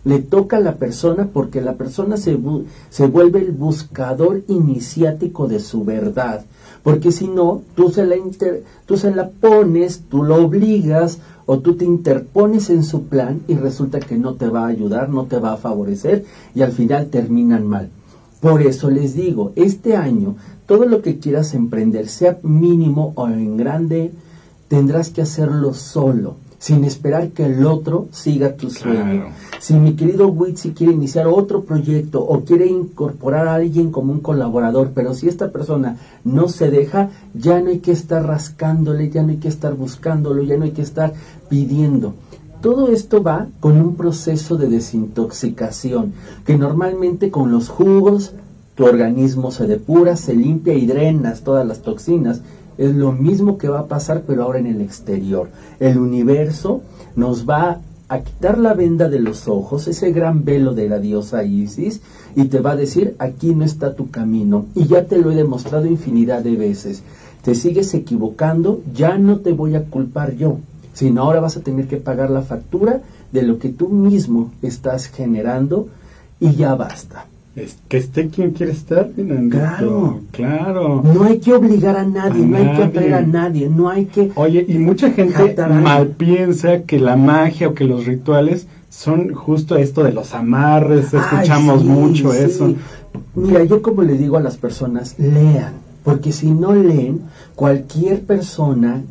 Le 0.05 0.19
toca 0.19 0.59
a 0.59 0.61
la 0.61 0.75
persona 0.75 1.29
porque 1.33 1.63
la 1.63 1.75
persona 1.75 2.17
se, 2.17 2.37
se 2.91 3.07
vuelve 3.07 3.41
el 3.41 3.53
buscador 3.53 4.43
iniciático 4.49 5.47
de 5.49 5.61
su 5.61 5.85
verdad. 5.85 6.45
Porque 6.85 7.11
si 7.11 7.27
no, 7.27 7.63
tú 7.75 7.91
se, 7.91 8.07
la 8.07 8.17
inter- 8.17 8.63
tú 8.87 8.97
se 8.97 9.11
la 9.13 9.29
pones, 9.29 10.03
tú 10.09 10.23
lo 10.23 10.37
obligas 10.37 11.19
o 11.47 11.59
tú 11.59 11.75
te 11.75 11.85
interpones 11.85 12.71
en 12.71 12.85
su 12.85 13.05
plan 13.05 13.41
y 13.49 13.55
resulta 13.55 13.99
que 13.99 14.17
no 14.17 14.35
te 14.35 14.49
va 14.49 14.65
a 14.65 14.69
ayudar, 14.69 15.09
no 15.09 15.25
te 15.25 15.39
va 15.39 15.55
a 15.55 15.57
favorecer 15.57 16.25
y 16.55 16.63
al 16.63 16.73
final 16.73 17.07
terminan 17.07 17.67
mal. 17.67 17.89
Por 18.41 18.63
eso 18.63 18.91
les 18.91 19.15
digo, 19.15 19.53
este 19.57 19.97
año, 19.97 20.37
todo 20.67 20.85
lo 20.85 21.03
que 21.03 21.19
quieras 21.19 21.55
emprender, 21.55 22.09
sea 22.09 22.39
mínimo 22.43 23.13
o 23.17 23.29
en 23.29 23.57
grande, 23.57 24.13
tendrás 24.69 25.11
que 25.11 25.23
hacerlo 25.23 25.75
solo, 25.75 26.37
sin 26.65 26.83
esperar 26.85 27.29
que 27.29 27.45
el 27.45 27.67
otro 27.67 28.07
siga 28.11 28.55
tu 28.55 28.71
sueño. 28.71 29.03
Claro. 29.05 29.29
Si 29.61 29.75
mi 29.75 29.97
querido 29.97 30.29
Witsi 30.29 30.71
quiere 30.71 30.95
iniciar 30.95 31.27
otro 31.27 31.65
proyecto 31.65 32.25
o 32.25 32.41
quiere 32.41 32.67
incorporar 32.67 33.49
a 33.49 33.57
alguien 33.57 33.91
como 33.91 34.15
un 34.15 34.21
colaborador, 34.21 34.93
pero 34.95 35.13
si 35.13 35.29
esta 35.29 35.51
persona 35.51 35.99
no 36.25 36.49
se 36.49 36.71
deja, 36.71 37.11
ya 37.35 37.61
no 37.61 37.69
hay 37.69 37.81
que 37.81 37.93
estar 37.93 38.25
rascándole, 38.27 39.11
ya 39.11 39.23
no 39.23 39.33
hay 39.33 39.37
que 39.37 39.49
estar 39.49 39.75
buscándolo, 39.75 40.43
ya 40.43 40.57
no 40.57 40.65
hay 40.65 40.71
que 40.71 40.81
estar 40.81 41.13
pidiendo. 41.51 42.15
Todo 42.63 42.89
esto 42.89 43.23
va 43.23 43.47
con 43.61 43.79
un 43.79 43.95
proceso 43.95 44.57
de 44.57 44.69
desintoxicación, 44.69 46.15
que 46.47 46.57
normalmente 46.57 47.31
con 47.31 47.53
los 47.53 47.69
jugos 47.69 48.33
tu 48.75 48.87
organismo 48.87 49.51
se 49.51 49.67
depura, 49.67 50.17
se 50.17 50.35
limpia 50.35 50.73
y 50.73 50.87
drenas 50.87 51.43
todas 51.43 51.67
las 51.67 51.83
toxinas. 51.83 52.41
Es 52.79 52.95
lo 52.95 53.13
mismo 53.13 53.59
que 53.59 53.69
va 53.69 53.81
a 53.81 53.87
pasar, 53.87 54.23
pero 54.27 54.43
ahora 54.43 54.59
en 54.59 54.67
el 54.67 54.81
exterior. 54.81 55.49
El 55.81 55.99
universo 55.99 56.83
nos 57.17 57.49
va 57.49 57.81
a 58.09 58.21
quitar 58.21 58.59
la 58.59 58.75
venda 58.75 59.09
de 59.09 59.21
los 59.21 59.49
ojos, 59.49 59.89
ese 59.89 60.13
gran 60.13 60.45
velo 60.45 60.75
de 60.75 60.89
la 60.89 60.99
diosa 60.99 61.45
Isis, 61.45 62.01
y 62.37 62.45
te 62.47 62.61
va 62.61 62.73
a 62.73 62.77
decir, 62.77 63.15
aquí 63.19 63.55
no 63.55 63.65
está 63.65 63.95
tu 63.95 64.11
camino. 64.11 64.67
Y 64.75 64.87
ya 64.87 65.05
te 65.05 65.19
lo 65.19 65.31
he 65.31 65.35
demostrado 65.35 65.87
infinidad 65.87 66.43
de 66.43 66.57
veces. 66.57 67.03
Te 67.43 67.55
sigues 67.55 67.95
equivocando, 67.95 68.81
ya 68.95 69.19
no 69.19 69.39
te 69.39 69.53
voy 69.53 69.75
a 69.77 69.85
culpar 69.85 70.35
yo, 70.35 70.59
sino 70.93 71.23
ahora 71.23 71.41
vas 71.41 71.57
a 71.57 71.61
tener 71.61 71.87
que 71.89 71.99
pagar 71.99 72.31
la 72.31 72.43
factura 72.43 73.03
de 73.33 73.43
lo 73.43 73.59
que 73.59 73.69
tú 73.69 73.89
mismo 73.89 74.53
estás 74.63 75.09
generando 75.09 75.89
y 76.41 76.55
ya 76.55 76.75
basta. 76.75 77.27
Es 77.57 77.77
que 77.89 77.99
esté 77.99 78.29
quien 78.29 78.51
quiere 78.51 78.73
estar. 78.73 79.11
Claro. 79.51 80.21
Claro. 80.33 81.03
No 81.05 81.23
hay 81.23 81.39
que 81.39 81.53
obligar 81.53 81.97
a 81.97 82.05
nadie, 82.05 82.43
A 82.43 82.47
no 82.47 82.57
hay 82.57 82.77
que 82.77 82.83
atraer 82.83 83.15
a 83.15 83.23
nadie, 83.23 83.69
no 83.69 83.89
hay 83.89 84.07
que... 84.07 84.33
Oye, 84.35 84.65
y 84.67 84.79
mucha 84.79 85.11
gente 85.11 85.55
mal 85.57 86.09
piensa 86.09 86.83
que 86.83 86.99
la 86.99 87.15
magia 87.15 87.69
o 87.69 87.75
que 87.75 87.85
los 87.85 88.07
rituales 88.07 88.67
son 88.91 89.33
justo 89.35 89.77
esto 89.77 90.03
de 90.03 90.13
los 90.13 90.35
amarres, 90.35 91.15
escuchamos 91.15 91.83
Ay, 91.83 91.87
sí, 91.87 91.89
mucho 91.89 92.33
sí. 92.33 92.39
eso. 92.39 92.75
Mira, 93.35 93.63
yo 93.65 93.83
como 93.83 94.03
le 94.03 94.15
digo 94.15 94.37
a 94.37 94.41
las 94.41 94.57
personas, 94.57 95.17
lean, 95.19 95.75
porque 96.03 96.33
si 96.33 96.51
no 96.51 96.75
leen, 96.75 97.21
cualquier 97.55 98.23
persona 98.23 99.03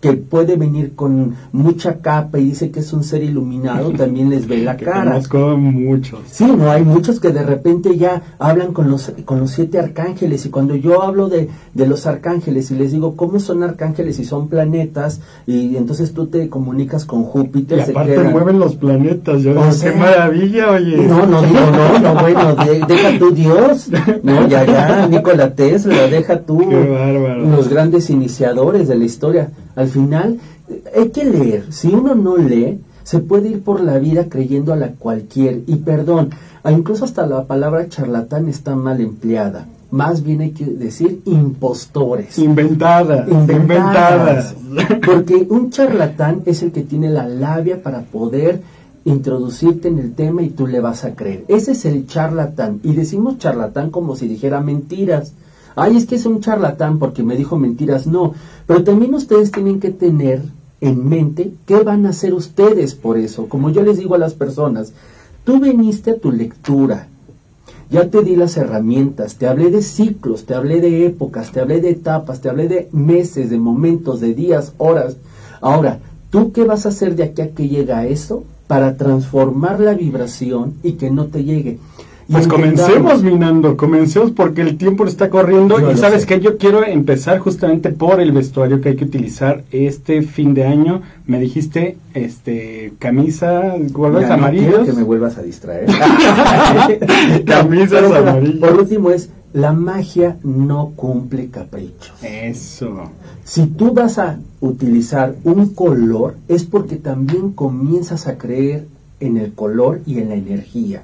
que 0.00 0.12
puede 0.12 0.56
venir 0.56 0.94
con 0.94 1.34
mucha 1.52 1.94
capa 1.96 2.38
y 2.38 2.44
dice 2.44 2.70
que 2.70 2.80
es 2.80 2.92
un 2.92 3.02
ser 3.02 3.22
iluminado, 3.22 3.90
también 3.96 4.30
les 4.30 4.46
ve 4.46 4.58
la 4.58 4.76
Que 4.76 4.84
cara. 4.84 5.04
conozco 5.10 5.56
muchos. 5.56 6.20
Sí, 6.30 6.44
no, 6.44 6.70
hay 6.70 6.82
muchos 6.84 7.18
que 7.18 7.30
de 7.30 7.42
repente 7.42 7.96
ya 7.96 8.22
hablan 8.38 8.72
con 8.72 8.90
los, 8.90 9.12
con 9.24 9.40
los 9.40 9.50
siete 9.52 9.78
arcángeles 9.78 10.44
y 10.46 10.50
cuando 10.50 10.74
yo 10.76 11.02
hablo 11.02 11.28
de, 11.28 11.48
de 11.74 11.86
los 11.86 12.06
arcángeles 12.06 12.70
y 12.70 12.74
les 12.76 12.92
digo 12.92 13.16
cómo 13.16 13.40
son 13.40 13.62
arcángeles 13.62 14.18
y 14.18 14.24
son 14.24 14.48
planetas 14.48 15.20
y 15.46 15.76
entonces 15.76 16.12
tú 16.12 16.26
te 16.26 16.48
comunicas 16.48 17.04
con 17.04 17.24
Júpiter, 17.24 17.78
Y 17.78 17.82
se 17.84 17.90
aparte 17.92 18.14
quedan- 18.14 18.32
mueven 18.32 18.58
los 18.58 18.76
planetas. 18.76 19.42
Yo 19.42 19.50
digo, 19.52 19.72
sea, 19.72 19.92
qué 19.92 19.98
maravilla, 19.98 20.70
oye. 20.72 20.96
No, 21.06 21.26
no 21.26 21.42
digo, 21.42 21.60
no, 21.72 21.98
no, 22.00 22.20
bueno, 22.20 22.54
de- 22.56 22.84
deja 22.86 23.18
tú 23.18 23.30
Dios. 23.32 23.88
No, 24.22 24.46
ya, 24.48 24.64
ya, 24.64 25.06
Nikola 25.08 25.54
Tesla, 25.54 26.06
deja 26.08 26.40
tú 26.40 26.58
Qué 26.68 26.76
bárbaro. 26.88 27.42
los 27.50 27.68
grandes 27.68 28.10
iniciadores 28.10 28.88
de 28.88 28.94
la 28.96 29.04
historia. 29.04 29.50
Al 29.76 29.88
final, 29.88 30.40
hay 30.96 31.10
que 31.10 31.24
leer. 31.24 31.72
Si 31.72 31.88
uno 31.88 32.14
no 32.14 32.36
lee, 32.36 32.80
se 33.04 33.20
puede 33.20 33.50
ir 33.50 33.62
por 33.62 33.80
la 33.80 33.98
vida 33.98 34.24
creyendo 34.28 34.72
a 34.72 34.76
la 34.76 34.88
cualquier. 34.88 35.60
Y 35.68 35.76
perdón, 35.76 36.30
incluso 36.68 37.04
hasta 37.04 37.24
la 37.26 37.44
palabra 37.44 37.88
charlatán 37.88 38.48
está 38.48 38.74
mal 38.74 39.00
empleada. 39.00 39.66
Más 39.92 40.24
bien 40.24 40.40
hay 40.40 40.50
que 40.50 40.64
decir 40.64 41.20
impostores. 41.24 42.36
Inventadas. 42.38 43.28
Inventadas. 43.28 44.56
Inventadas. 44.60 45.00
Porque 45.06 45.46
un 45.48 45.70
charlatán 45.70 46.42
es 46.46 46.62
el 46.62 46.72
que 46.72 46.82
tiene 46.82 47.08
la 47.08 47.28
labia 47.28 47.80
para 47.80 48.00
poder 48.00 48.60
introducirte 49.04 49.86
en 49.86 50.00
el 50.00 50.14
tema 50.14 50.42
y 50.42 50.50
tú 50.50 50.66
le 50.66 50.80
vas 50.80 51.04
a 51.04 51.14
creer. 51.14 51.44
Ese 51.46 51.72
es 51.72 51.84
el 51.84 52.08
charlatán. 52.08 52.80
Y 52.82 52.94
decimos 52.94 53.38
charlatán 53.38 53.90
como 53.90 54.16
si 54.16 54.26
dijera 54.26 54.60
mentiras. 54.60 55.32
Ay, 55.76 55.96
es 55.96 56.06
que 56.06 56.16
es 56.16 56.24
un 56.24 56.40
charlatán 56.40 56.98
porque 56.98 57.22
me 57.22 57.36
dijo 57.36 57.58
mentiras. 57.58 58.06
No, 58.06 58.34
pero 58.66 58.82
también 58.82 59.14
ustedes 59.14 59.52
tienen 59.52 59.78
que 59.78 59.90
tener 59.90 60.42
en 60.80 61.08
mente 61.08 61.52
qué 61.66 61.82
van 61.82 62.06
a 62.06 62.10
hacer 62.10 62.34
ustedes 62.34 62.94
por 62.94 63.18
eso. 63.18 63.46
Como 63.48 63.70
yo 63.70 63.82
les 63.82 63.98
digo 63.98 64.14
a 64.14 64.18
las 64.18 64.34
personas, 64.34 64.92
tú 65.44 65.60
viniste 65.60 66.12
a 66.12 66.18
tu 66.18 66.32
lectura, 66.32 67.08
ya 67.90 68.08
te 68.08 68.22
di 68.22 68.36
las 68.36 68.56
herramientas, 68.56 69.36
te 69.36 69.46
hablé 69.46 69.70
de 69.70 69.82
ciclos, 69.82 70.44
te 70.44 70.54
hablé 70.54 70.80
de 70.80 71.06
épocas, 71.06 71.52
te 71.52 71.60
hablé 71.60 71.80
de 71.80 71.90
etapas, 71.90 72.40
te 72.40 72.48
hablé 72.48 72.68
de 72.68 72.88
meses, 72.92 73.50
de 73.50 73.58
momentos, 73.58 74.20
de 74.20 74.34
días, 74.34 74.72
horas. 74.78 75.16
Ahora, 75.60 76.00
¿tú 76.30 76.52
qué 76.52 76.64
vas 76.64 76.86
a 76.86 76.88
hacer 76.88 77.14
de 77.14 77.24
aquí 77.24 77.42
a 77.42 77.50
que 77.50 77.68
llega 77.68 78.06
eso 78.06 78.44
para 78.66 78.96
transformar 78.96 79.78
la 79.78 79.94
vibración 79.94 80.74
y 80.82 80.92
que 80.92 81.10
no 81.10 81.26
te 81.26 81.44
llegue? 81.44 81.78
Pues 82.30 82.48
comencemos, 82.48 83.22
Minando, 83.22 83.76
comencemos 83.76 84.32
porque 84.32 84.62
el 84.62 84.76
tiempo 84.76 85.06
está 85.06 85.30
corriendo 85.30 85.92
y 85.92 85.96
sabes 85.96 86.26
que 86.26 86.40
yo 86.40 86.58
quiero 86.58 86.84
empezar 86.84 87.38
justamente 87.38 87.90
por 87.90 88.20
el 88.20 88.32
vestuario 88.32 88.80
que 88.80 88.90
hay 88.90 88.96
que 88.96 89.04
utilizar 89.04 89.62
este 89.70 90.22
fin 90.22 90.52
de 90.52 90.64
año. 90.64 91.02
Me 91.26 91.38
dijiste, 91.38 91.96
este, 92.14 92.94
camisa, 92.98 93.74
colores 93.92 94.28
Ya, 94.28 94.36
no 94.36 94.84
que 94.84 94.92
me 94.92 95.04
vuelvas 95.04 95.38
a 95.38 95.42
distraer. 95.42 95.86
Camisas 97.46 98.10
amarillas. 98.10 98.58
Por 98.58 98.80
último 98.80 99.10
es, 99.10 99.30
la 99.52 99.72
magia 99.72 100.36
no 100.42 100.92
cumple 100.96 101.48
caprichos. 101.48 102.12
Eso. 102.22 103.10
Si 103.44 103.66
tú 103.66 103.92
vas 103.92 104.18
a 104.18 104.38
utilizar 104.60 105.36
un 105.44 105.74
color, 105.74 106.34
es 106.48 106.64
porque 106.64 106.96
también 106.96 107.52
comienzas 107.52 108.26
a 108.26 108.36
creer 108.36 108.84
en 109.20 109.36
el 109.36 109.52
color 109.52 110.00
y 110.06 110.18
en 110.18 110.30
la 110.30 110.34
energía. 110.34 111.02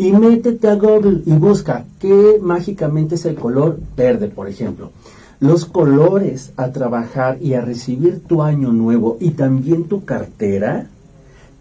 Y 0.00 0.12
métete 0.12 0.66
a 0.66 0.76
Google 0.76 1.20
y 1.26 1.32
busca 1.32 1.84
qué 1.98 2.38
mágicamente 2.40 3.16
es 3.16 3.26
el 3.26 3.34
color 3.34 3.78
verde, 3.94 4.28
por 4.28 4.48
ejemplo. 4.48 4.92
Los 5.40 5.66
colores 5.66 6.52
a 6.56 6.70
trabajar 6.70 7.36
y 7.42 7.52
a 7.52 7.60
recibir 7.60 8.22
tu 8.26 8.42
año 8.42 8.72
nuevo 8.72 9.18
y 9.20 9.32
también 9.32 9.84
tu 9.84 10.06
cartera 10.06 10.86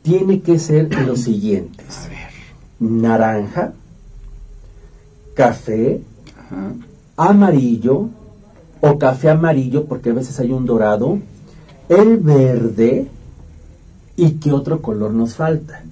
tiene 0.04 0.40
que 0.40 0.58
ser 0.58 0.88
los 1.06 1.20
siguientes. 1.20 2.08
Naranja, 2.80 3.74
café, 5.34 6.00
Ajá. 6.38 6.72
amarillo 7.18 8.08
o 8.80 8.98
café 8.98 9.32
amarillo, 9.32 9.84
porque 9.84 10.12
a 10.12 10.14
veces 10.14 10.40
hay 10.40 10.54
un 10.54 10.66
dorado, 10.66 11.20
el 11.90 12.16
verde 12.20 13.06
y 14.16 14.32
qué 14.36 14.54
otro 14.54 14.82
color 14.82 15.12
nos 15.12 15.36
falta. 15.36 15.84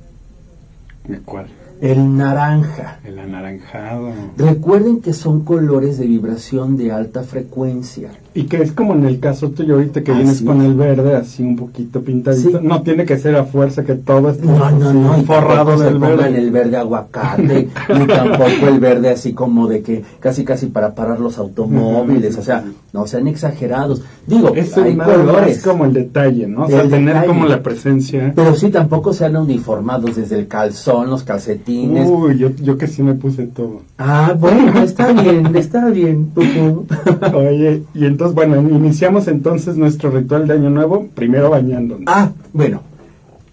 ¿De 1.05 1.19
cuál? 1.19 1.47
El 1.81 2.17
naranja. 2.17 2.99
El 3.03 3.19
anaranjado. 3.19 4.11
Recuerden 4.37 5.01
que 5.01 5.13
son 5.13 5.43
colores 5.43 5.97
de 5.97 6.07
vibración 6.07 6.75
de 6.77 6.91
alta 6.91 7.23
frecuencia. 7.23 8.11
Y 8.39 8.43
que 8.43 8.61
es 8.61 8.71
como 8.71 8.93
en 8.93 9.05
el 9.05 9.19
caso 9.19 9.49
tuyo 9.49 9.75
ahorita 9.75 10.03
que 10.03 10.11
Así 10.11 10.21
vienes 10.21 10.41
con 10.43 10.61
es. 10.61 10.67
el 10.67 10.75
verde 10.75 11.15
así 11.15 11.41
un 11.43 11.55
poquito 11.55 12.01
pintadito. 12.01 12.59
Sí. 12.59 12.65
No 12.67 12.81
tiene 12.83 13.05
que 13.05 13.17
ser 13.17 13.35
a 13.35 13.45
fuerza 13.45 13.83
que 13.83 13.95
todo 13.95 14.29
esté 14.29 14.45
No, 14.45 14.69
no, 14.71 14.93
no, 14.93 15.13
forrado 15.23 15.77
se 15.77 15.85
del 15.85 15.97
verde. 15.97 16.37
el 16.37 16.51
verde 16.51 16.77
aguacate, 16.77 17.67
ni 17.97 18.05
tampoco 18.07 18.67
el 18.67 18.79
verde 18.79 19.09
así 19.09 19.33
como 19.33 19.67
de 19.67 19.81
que 19.81 20.03
casi 20.19 20.43
casi 20.45 20.67
para 20.67 20.93
parar 20.93 21.19
los 21.19 21.37
automóviles, 21.39 22.37
o 22.37 22.43
sea, 22.43 22.63
no 22.93 23.07
sean 23.07 23.27
exagerados. 23.27 24.03
Digo, 24.27 24.51
hay 24.53 24.59
es 24.59 24.77
más 24.95 25.07
colores. 25.07 25.63
como 25.63 25.85
el 25.85 25.93
detalle, 25.93 26.47
¿no? 26.47 26.65
O 26.65 26.67
sea, 26.67 26.81
El 26.81 26.89
tener 26.89 27.07
detalle. 27.15 27.27
como 27.27 27.45
la 27.47 27.63
presencia. 27.63 28.33
Pero 28.35 28.55
sí, 28.55 28.69
tampoco 28.69 29.13
sean 29.13 29.35
uniformados 29.37 30.15
desde 30.15 30.37
el 30.37 30.47
calzón, 30.47 31.09
los 31.09 31.23
calcetines. 31.23 32.07
Uy, 32.09 32.37
yo, 32.37 32.49
yo 32.51 32.77
que 32.77 32.87
sí 32.87 33.01
me 33.03 33.13
puse 33.15 33.47
todo. 33.47 33.81
Ah, 33.97 34.35
bueno, 34.39 34.83
está 34.83 35.11
bien, 35.11 35.55
está 35.55 35.87
bien. 35.89 36.29
Oye, 37.33 37.83
y 37.93 38.05
entonces, 38.05 38.26
bueno, 38.33 38.61
iniciamos 38.61 39.27
entonces 39.27 39.77
nuestro 39.77 40.11
ritual 40.11 40.47
de 40.47 40.53
Año 40.53 40.69
Nuevo, 40.69 41.07
primero 41.15 41.49
bañándonos. 41.49 42.05
ah, 42.07 42.31
bueno, 42.53 42.81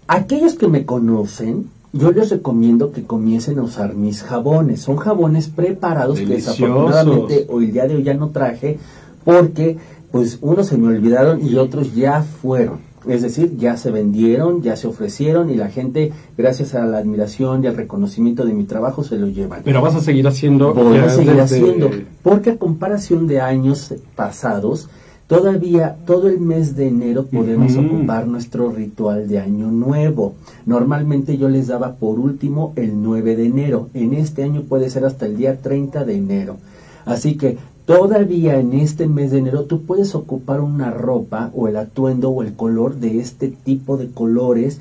aquellos 0.07 0.55
que 0.55 0.67
me 0.67 0.85
conocen, 0.85 1.67
yo 1.93 2.11
les 2.11 2.29
recomiendo 2.29 2.91
que 2.91 3.03
comiencen 3.03 3.57
a 3.59 3.63
usar 3.63 3.95
mis 3.95 4.21
jabones. 4.23 4.81
Son 4.81 4.97
jabones 4.97 5.47
preparados 5.47 6.19
que 6.19 6.25
Deliciosos. 6.25 6.57
desafortunadamente 6.59 7.45
hoy 7.49 7.65
el 7.65 7.71
día 7.71 7.87
de 7.87 7.95
hoy 7.95 8.03
ya 8.03 8.13
no 8.13 8.29
traje 8.29 8.77
porque 9.23 9.77
pues 10.11 10.37
unos 10.41 10.67
se 10.67 10.77
me 10.77 10.87
olvidaron 10.87 11.45
y 11.45 11.55
otros 11.55 11.93
ya 11.95 12.21
fueron. 12.23 12.79
Es 13.07 13.21
decir, 13.21 13.55
ya 13.57 13.77
se 13.77 13.91
vendieron, 13.91 14.61
ya 14.61 14.75
se 14.75 14.87
ofrecieron 14.87 15.49
y 15.49 15.55
la 15.55 15.69
gente, 15.69 16.11
gracias 16.37 16.73
a 16.75 16.85
la 16.85 16.97
admiración 16.97 17.63
y 17.63 17.67
al 17.67 17.75
reconocimiento 17.75 18.45
de 18.45 18.53
mi 18.53 18.63
trabajo, 18.63 19.03
se 19.03 19.17
lo 19.17 19.27
llevan. 19.27 19.61
Pero 19.63 19.81
vas 19.81 19.95
a 19.95 20.01
seguir 20.01 20.27
haciendo. 20.27 20.73
Voy 20.73 20.97
a 20.97 21.09
seguir 21.09 21.33
desde- 21.35 21.41
haciendo, 21.41 21.89
porque 22.23 22.51
a 22.51 22.57
comparación 22.57 23.27
de 23.27 23.41
años 23.41 23.93
pasados, 24.15 24.89
todavía 25.27 25.95
todo 26.05 26.27
el 26.27 26.39
mes 26.39 26.75
de 26.75 26.87
enero 26.87 27.25
podemos 27.25 27.75
ocupar 27.75 28.27
nuestro 28.27 28.71
ritual 28.71 29.27
de 29.27 29.39
año 29.39 29.71
nuevo. 29.71 30.35
Normalmente 30.65 31.37
yo 31.37 31.49
les 31.49 31.67
daba 31.67 31.93
por 31.95 32.19
último 32.19 32.73
el 32.75 33.01
9 33.01 33.35
de 33.35 33.45
enero. 33.45 33.89
En 33.93 34.13
este 34.13 34.43
año 34.43 34.61
puede 34.61 34.89
ser 34.89 35.03
hasta 35.05 35.25
el 35.25 35.35
día 35.37 35.57
30 35.61 36.03
de 36.05 36.15
enero. 36.15 36.57
Así 37.05 37.37
que 37.37 37.57
todavía 37.85 38.59
en 38.59 38.73
este 38.73 39.07
mes 39.07 39.31
de 39.31 39.39
enero 39.39 39.63
tú 39.63 39.83
puedes 39.83 40.15
ocupar 40.15 40.61
una 40.61 40.91
ropa 40.91 41.51
o 41.53 41.67
el 41.67 41.77
atuendo 41.77 42.29
o 42.29 42.43
el 42.43 42.53
color 42.53 42.95
de 42.95 43.19
este 43.19 43.49
tipo 43.49 43.97
de 43.97 44.09
colores 44.09 44.79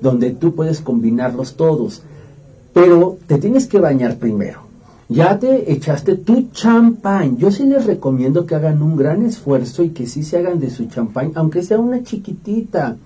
donde 0.00 0.30
tú 0.30 0.54
puedes 0.54 0.80
combinarlos 0.80 1.54
todos. 1.54 2.02
Pero 2.72 3.18
te 3.26 3.38
tienes 3.38 3.66
que 3.66 3.80
bañar 3.80 4.16
primero. 4.16 4.60
Ya 5.08 5.38
te 5.38 5.72
echaste 5.72 6.16
tu 6.16 6.48
champán. 6.50 7.36
Yo 7.38 7.50
sí 7.52 7.64
les 7.64 7.86
recomiendo 7.86 8.44
que 8.44 8.56
hagan 8.56 8.82
un 8.82 8.96
gran 8.96 9.24
esfuerzo 9.24 9.84
y 9.84 9.90
que 9.90 10.06
sí 10.06 10.24
se 10.24 10.38
hagan 10.38 10.58
de 10.58 10.70
su 10.70 10.86
champán, 10.86 11.32
aunque 11.36 11.62
sea 11.62 11.78
una 11.78 12.02
chiquitita. 12.02 12.96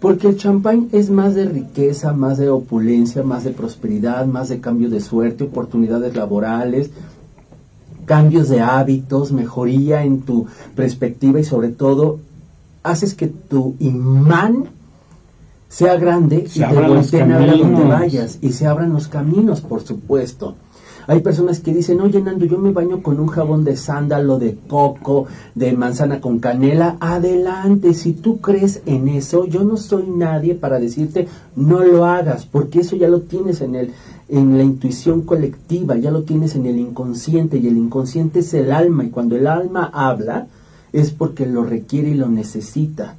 Porque 0.00 0.28
el 0.28 0.36
champán 0.36 0.88
es 0.92 1.08
más 1.08 1.34
de 1.34 1.46
riqueza, 1.46 2.12
más 2.12 2.36
de 2.36 2.50
opulencia, 2.50 3.22
más 3.22 3.44
de 3.44 3.52
prosperidad, 3.52 4.26
más 4.26 4.48
de 4.48 4.60
cambio 4.60 4.90
de 4.90 5.00
suerte, 5.00 5.44
oportunidades 5.44 6.14
laborales, 6.16 6.90
cambios 8.06 8.48
de 8.48 8.60
hábitos, 8.60 9.32
mejoría 9.32 10.04
en 10.04 10.22
tu 10.22 10.46
perspectiva 10.74 11.38
y 11.40 11.44
sobre 11.44 11.68
todo 11.68 12.18
haces 12.82 13.14
que 13.14 13.26
tu 13.26 13.74
imán 13.80 14.66
sea 15.68 15.96
grande 15.96 16.46
Se 16.48 16.60
y 16.60 16.62
te 16.62 16.88
volteen 16.88 17.32
a 17.32 17.38
ver 17.38 17.50
a 17.50 17.56
donde 17.56 17.84
vayas 17.84 18.38
y 18.40 18.52
se 18.52 18.66
abran 18.66 18.92
los 18.92 19.08
caminos, 19.08 19.60
por 19.60 19.82
supuesto. 19.82 20.54
Hay 21.08 21.20
personas 21.20 21.60
que 21.60 21.72
dicen, 21.72 22.00
oye 22.00 22.20
Nando, 22.20 22.46
yo 22.46 22.58
me 22.58 22.72
baño 22.72 23.00
con 23.00 23.20
un 23.20 23.28
jabón 23.28 23.62
de 23.62 23.76
sándalo, 23.76 24.38
de 24.38 24.56
coco, 24.66 25.26
de 25.54 25.72
manzana 25.72 26.20
con 26.20 26.40
canela. 26.40 26.96
Adelante, 26.98 27.94
si 27.94 28.12
tú 28.12 28.40
crees 28.40 28.82
en 28.86 29.06
eso, 29.08 29.46
yo 29.46 29.62
no 29.62 29.76
soy 29.76 30.04
nadie 30.08 30.54
para 30.56 30.80
decirte 30.80 31.28
no 31.54 31.84
lo 31.84 32.06
hagas, 32.06 32.46
porque 32.46 32.80
eso 32.80 32.96
ya 32.96 33.08
lo 33.08 33.20
tienes 33.20 33.60
en 33.60 33.76
el 33.76 33.92
en 34.28 34.56
la 34.56 34.64
intuición 34.64 35.22
colectiva, 35.22 35.96
ya 35.96 36.10
lo 36.10 36.22
tienes 36.22 36.56
en 36.56 36.66
el 36.66 36.78
inconsciente 36.78 37.58
y 37.58 37.68
el 37.68 37.76
inconsciente 37.76 38.40
es 38.40 38.54
el 38.54 38.72
alma 38.72 39.04
y 39.04 39.10
cuando 39.10 39.36
el 39.36 39.46
alma 39.46 39.90
habla 39.92 40.48
es 40.92 41.12
porque 41.12 41.46
lo 41.46 41.64
requiere 41.64 42.10
y 42.10 42.14
lo 42.14 42.28
necesita. 42.28 43.14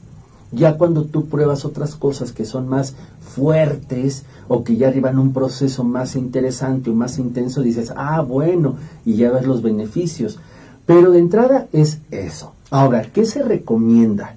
Ya 0.51 0.77
cuando 0.77 1.03
tú 1.03 1.25
pruebas 1.25 1.65
otras 1.65 1.95
cosas 1.95 2.31
que 2.31 2.45
son 2.45 2.67
más 2.67 2.95
fuertes 3.35 4.23
o 4.47 4.63
que 4.63 4.77
ya 4.77 4.87
arriban 4.87 5.19
un 5.19 5.33
proceso 5.33 5.83
más 5.83 6.15
interesante 6.15 6.89
o 6.89 6.93
más 6.93 7.19
intenso, 7.19 7.61
dices, 7.61 7.93
ah, 7.95 8.21
bueno, 8.21 8.75
y 9.05 9.15
ya 9.15 9.31
ves 9.31 9.45
los 9.45 9.61
beneficios. 9.61 10.39
Pero 10.85 11.11
de 11.11 11.19
entrada 11.19 11.67
es 11.73 11.99
eso. 12.11 12.53
Ahora, 12.69 13.03
¿qué 13.03 13.25
se 13.25 13.43
recomienda 13.43 14.35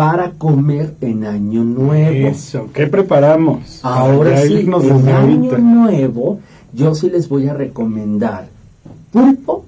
para 0.00 0.30
comer 0.30 0.94
en 1.02 1.26
Año 1.26 1.62
Nuevo? 1.62 2.28
Eso, 2.28 2.70
¿qué 2.72 2.86
preparamos? 2.86 3.80
Ahora 3.82 4.40
sí, 4.40 4.60
en 4.60 5.08
Año. 5.10 5.58
Nuevo, 5.58 6.40
yo 6.72 6.94
sí 6.94 7.10
les 7.10 7.28
voy 7.28 7.48
a 7.48 7.52
recomendar 7.52 8.48
pulpo 9.12 9.66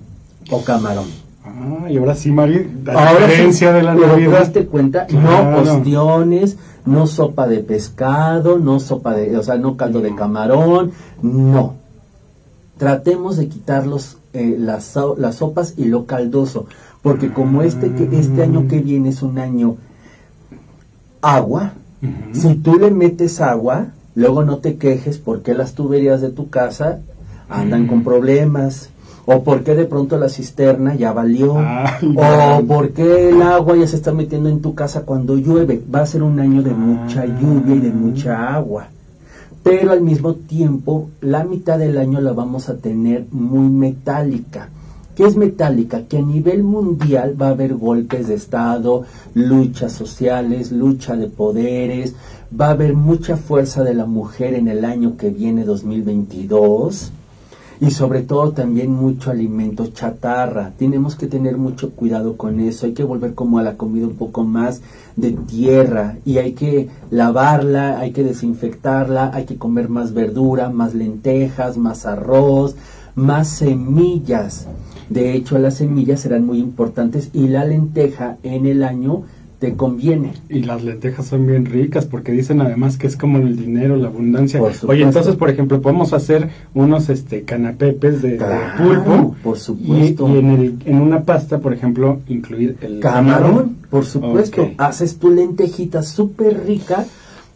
o 0.51 0.65
camarón. 0.65 1.05
Ah, 1.45 1.91
y 1.91 1.99
ahora 1.99 2.15
sí, 2.15 2.33
Mari, 2.33 2.67
a 2.87 3.11
Ahora 3.11 3.27
diferencia 3.27 3.69
sí, 3.69 3.75
de 3.75 3.83
la 3.83 3.93
pero 3.93 4.07
¿te 4.07 4.09
Navidad. 4.23 4.41
diste 4.41 4.65
cuenta? 4.65 5.05
Claro. 5.07 5.65
No 5.65 5.73
ostiones, 5.75 6.57
no 6.87 7.07
sopa 7.07 7.47
de 7.47 7.59
pescado, 7.59 8.59
no 8.59 8.81
sopa 8.81 9.15
de, 9.15 9.37
o 9.37 9.43
sea, 9.43 9.57
no 9.57 9.77
caldo 9.77 10.01
de 10.01 10.15
camarón, 10.15 10.93
no. 11.21 11.75
Tratemos 12.79 13.37
de 13.37 13.49
quitar 13.49 13.87
los, 13.87 14.17
eh, 14.33 14.57
las, 14.59 14.99
las 15.19 15.35
sopas 15.35 15.75
y 15.77 15.85
lo 15.85 16.07
caldoso, 16.07 16.65
porque 17.03 17.31
como 17.31 17.61
este, 17.61 17.93
que, 17.93 18.09
este 18.19 18.43
año 18.43 18.67
que 18.67 18.79
viene 18.79 19.11
es 19.11 19.21
un 19.21 19.39
año 19.39 19.77
agua, 21.23 21.73
si 22.33 22.55
tú 22.57 22.75
le 22.79 22.91
metes 22.91 23.41
agua, 23.41 23.87
luego 24.15 24.45
no 24.45 24.59
te 24.59 24.77
quejes 24.77 25.19
porque 25.19 25.55
las 25.55 25.73
tuberías 25.75 26.21
de 26.21 26.31
tu 26.31 26.51
casa 26.51 26.99
andan 27.49 27.87
con 27.87 28.03
problemas. 28.05 28.89
O 29.25 29.45
porque 29.45 29.77
de 29.77 29.85
pronto 29.85 30.19
la 30.19 30.29
cisterna 30.29 30.97
ya 30.97 31.13
valió. 31.13 31.57
Ay, 31.57 32.13
o 32.17 32.23
ay. 32.25 32.65
porque 32.67 33.29
el 33.29 33.41
agua 33.41 33.77
ya 33.77 33.87
se 33.87 33.95
está 33.95 34.13
metiendo 34.13 34.49
en 34.49 34.61
tu 34.61 34.75
casa 34.75 35.03
cuando 35.03 35.37
llueve. 35.37 35.81
Va 35.95 36.01
a 36.01 36.07
ser 36.07 36.25
un 36.25 36.41
año 36.41 36.61
de 36.65 36.73
mucha 36.75 37.23
Ah. 37.23 37.27
lluvia 37.27 37.77
y 37.77 37.79
de 37.79 37.93
mucha 37.93 38.53
agua. 38.53 38.89
Pero 39.63 39.93
al 39.93 40.01
mismo 40.01 40.35
tiempo, 40.35 41.09
la 41.21 41.45
mitad 41.45 41.79
del 41.79 41.99
año 41.99 42.21
la 42.21 42.33
vamos 42.33 42.69
a 42.69 42.79
tener 42.79 43.25
muy 43.31 43.71
metálica. 43.71 44.71
¿Qué 45.17 45.25
es 45.25 45.37
metálica? 45.37 46.03
Que 46.09 46.19
a 46.19 46.23
nivel 46.23 46.63
mundial 46.63 47.41
va 47.41 47.49
a 47.49 47.51
haber 47.51 47.75
golpes 47.75 48.29
de 48.29 48.35
Estado, 48.35 49.05
luchas 49.35 49.93
sociales, 49.93 50.73
lucha 50.73 51.17
de 51.17 51.29
poderes, 51.29 52.15
va 52.59 52.69
a 52.69 52.71
haber 52.71 52.95
mucha 52.95 53.37
fuerza 53.37 53.85
de 53.85 53.93
la 53.93 54.07
mujer 54.07 54.55
en 54.55 54.69
el 54.69 54.87
año 54.87 55.19
que 55.19 55.29
viene 55.29 55.65
2022 55.65 57.13
y 57.83 57.91
sobre 57.91 58.23
todo 58.23 58.53
también 58.53 58.93
mucho 58.93 59.31
alimento 59.31 59.89
chatarra. 59.89 60.71
Tenemos 60.79 61.17
que 61.17 61.27
tener 61.27 61.59
mucho 61.59 61.91
cuidado 61.91 62.37
con 62.37 62.61
eso. 62.61 62.87
Hay 62.87 62.93
que 62.93 63.03
volver 63.03 63.35
como 63.35 63.59
a 63.59 63.63
la 63.63 63.77
comida 63.77 64.07
un 64.07 64.15
poco 64.15 64.45
más 64.45 64.81
de 65.17 65.33
tierra 65.33 66.17
y 66.25 66.39
hay 66.39 66.53
que 66.53 66.89
lavarla, 67.11 67.99
hay 67.99 68.13
que 68.13 68.23
desinfectarla, 68.23 69.33
hay 69.35 69.45
que 69.45 69.57
comer 69.57 69.89
más 69.89 70.15
verdura, 70.15 70.71
más 70.71 70.95
lentejas, 70.95 71.77
más 71.77 72.07
arroz, 72.07 72.77
más 73.15 73.49
semillas. 73.49 74.69
De 75.13 75.35
hecho, 75.35 75.59
las 75.59 75.77
semillas 75.77 76.21
serán 76.21 76.47
muy 76.47 76.59
importantes 76.59 77.29
y 77.35 77.49
la 77.49 77.67
lenteja 77.67 78.39
en 78.43 78.67
el 78.67 78.83
año 78.83 79.25
te 79.59 79.75
conviene. 79.75 80.33
Y 80.49 80.63
las 80.63 80.83
lentejas 80.83 81.27
son 81.27 81.47
bien 81.47 81.67
ricas 81.67 82.07
porque 82.07 82.33
dicen 82.33 82.63
además 82.63 82.97
que 82.97 83.07
es 83.07 83.17
como 83.17 83.39
el 83.39 83.57
dinero, 83.57 83.95
la 83.97 84.09
abundancia. 84.09 84.61
Oye, 84.61 85.03
entonces, 85.03 85.37
por 85.37 85.51
ejemplo, 85.51 85.83
podemos 85.83 86.15
hacer 86.15 86.49
unos 86.73 87.11
este 87.11 87.43
canapepes 87.43 88.23
de, 88.23 88.41
pulpo. 88.79 89.37
por 89.45 89.59
supuesto. 89.59 90.29
y 90.29 90.39
en, 90.39 90.51
el, 90.51 90.75
en 90.87 91.01
una 91.01 91.25
pasta, 91.25 91.59
por 91.59 91.75
ejemplo, 91.75 92.21
incluir 92.27 92.77
el 92.81 93.01
Camarón, 93.01 93.77
por 93.91 94.07
supuesto. 94.07 94.71
Haces 94.79 95.19
tu 95.19 95.31
lentejita 95.31 96.03
súper 96.03 96.65
rica 96.67 97.05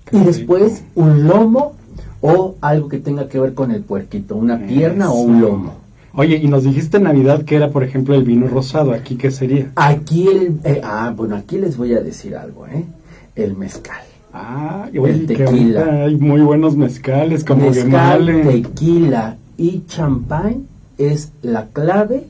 Qué 0.05 0.19
y 0.19 0.21
después 0.21 0.85
un 0.95 1.27
lomo 1.27 1.73
o 2.21 2.55
algo 2.61 2.89
que 2.89 2.99
tenga 2.99 3.29
que 3.29 3.41
ver 3.41 3.55
con 3.55 3.71
el 3.71 3.83
puerquito, 3.83 4.37
una 4.37 4.59
pierna 4.59 5.11
o 5.11 5.23
un 5.23 5.41
lomo. 5.41 5.86
Oye, 6.17 6.37
y 6.37 6.49
nos 6.49 6.65
dijiste 6.65 6.97
en 6.97 7.03
Navidad 7.05 7.45
que 7.45 7.57
era, 7.57 7.71
por 7.71 7.85
ejemplo, 7.85 8.15
el 8.15 8.25
vino 8.25 8.49
rosado. 8.49 8.93
¿Aquí 8.93 9.17
qué 9.17 9.31
sería? 9.31 9.71
Aquí 9.77 10.29
el... 10.29 10.59
eh, 10.65 10.81
ah, 10.83 11.13
bueno, 11.15 11.37
aquí 11.37 11.59
les 11.59 11.77
voy 11.77 11.93
a 11.95 12.01
decir 12.01 12.35
algo, 12.37 12.67
¿eh? 12.67 12.85
El 13.35 13.55
mezcal. 13.57 14.01
Ah, 14.33 14.89
y 14.93 14.99
El 14.99 15.27
tequila. 15.27 16.05
hay 16.05 16.17
muy 16.17 16.41
buenos 16.41 16.77
mezcales 16.77 17.45
como 17.45 17.71
mezcal, 17.71 18.27
Gemale. 18.27 18.45
tequila 18.63 19.37
y 19.59 19.83
champán 19.87 20.65
es 20.99 21.33
la 21.43 21.67
clave. 21.67 22.25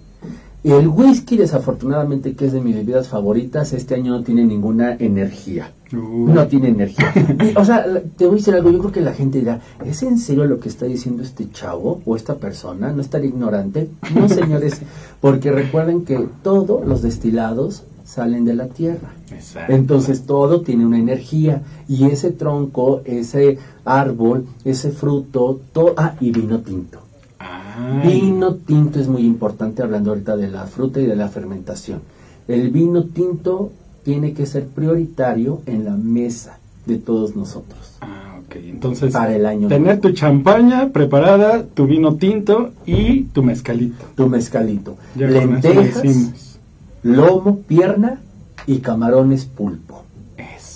El 0.65 0.89
whisky, 0.89 1.37
desafortunadamente, 1.37 2.33
que 2.35 2.47
es 2.47 2.53
de 2.53 2.61
mis 2.61 2.75
bebidas 2.75 3.07
favoritas, 3.09 3.73
este 3.73 3.95
año 3.95 4.13
no 4.19 4.23
tiene 4.25 4.45
ninguna 4.45 4.97
energía. 4.99 5.71
No 5.93 6.47
tiene 6.49 6.69
energía. 6.69 7.13
O 7.57 7.65
sea, 7.65 7.85
te 8.17 8.27
voy 8.27 8.35
a 8.35 8.39
decir 8.39 8.55
algo, 8.55 8.71
yo 8.71 8.79
creo 8.79 8.93
que 8.93 9.01
la 9.01 9.13
gente 9.13 9.39
dirá, 9.39 9.61
¿es 9.85 10.03
en 10.03 10.19
serio 10.19 10.45
lo 10.47 10.59
que 10.59 10.69
está 10.69 10.87
diciendo 10.87 11.23
este 11.23 11.51
chavo 11.51 12.03
o 12.05 12.17
esta 12.17 12.37
persona? 12.37 12.93
¿No 12.93 13.01
estar 13.01 13.25
ignorante? 13.25 13.89
No, 14.15 14.29
señores, 14.29 14.81
porque 15.21 15.53
recuerden 15.53 16.05
que 16.05 16.27
todos 16.43 16.87
los 16.87 17.03
destilados 17.03 17.85
salen 18.05 18.45
de 18.45 18.55
la 18.55 18.67
tierra. 18.67 19.11
Exacto. 19.31 19.73
Entonces 19.73 20.23
todo 20.27 20.61
tiene 20.63 20.87
una 20.87 20.99
energía 20.99 21.63
y 21.89 22.07
ese 22.07 22.31
tronco, 22.31 23.03
ese 23.05 23.59
árbol, 23.85 24.47
ese 24.65 24.91
fruto, 24.91 25.61
todo... 25.73 25.95
Ah, 25.97 26.15
y 26.21 26.31
vino 26.31 26.61
tinto. 26.61 27.01
Ay. 27.39 28.21
Vino 28.21 28.55
tinto 28.55 29.01
es 29.01 29.09
muy 29.09 29.23
importante 29.23 29.83
hablando 29.83 30.11
ahorita 30.11 30.37
de 30.37 30.49
la 30.49 30.67
fruta 30.67 31.01
y 31.01 31.07
de 31.07 31.17
la 31.17 31.29
fermentación. 31.29 32.01
El 32.49 32.71
vino 32.71 33.05
tinto 33.05 33.71
tiene 34.07 34.35
que 34.35 34.47
ser 34.47 34.69
prioritario 34.69 35.63
en 35.67 35.85
la 35.85 35.97
mesa 35.97 36.61
de 36.87 36.97
todos 36.97 37.35
nosotros. 37.35 37.97
Ah, 38.01 38.39
ok. 38.39 38.55
Entonces, 38.55 39.13
Para 39.13 39.35
el 39.35 39.45
año 39.45 39.67
tener 39.67 40.01
tu 40.01 40.13
champaña 40.13 40.91
preparada, 40.91 41.65
tu 41.65 41.89
vino 41.89 42.15
tinto 42.15 42.71
y 42.87 43.25
tu 43.25 43.43
mezcalito. 43.43 44.05
Tu 44.15 44.29
mezcalito. 44.29 44.97
Ya 45.17 45.27
Lentejas, 45.27 46.61
lomo, 47.03 47.59
pierna 47.67 48.21
y 48.69 48.79
camarones 48.79 49.45
pulpo. 49.45 50.05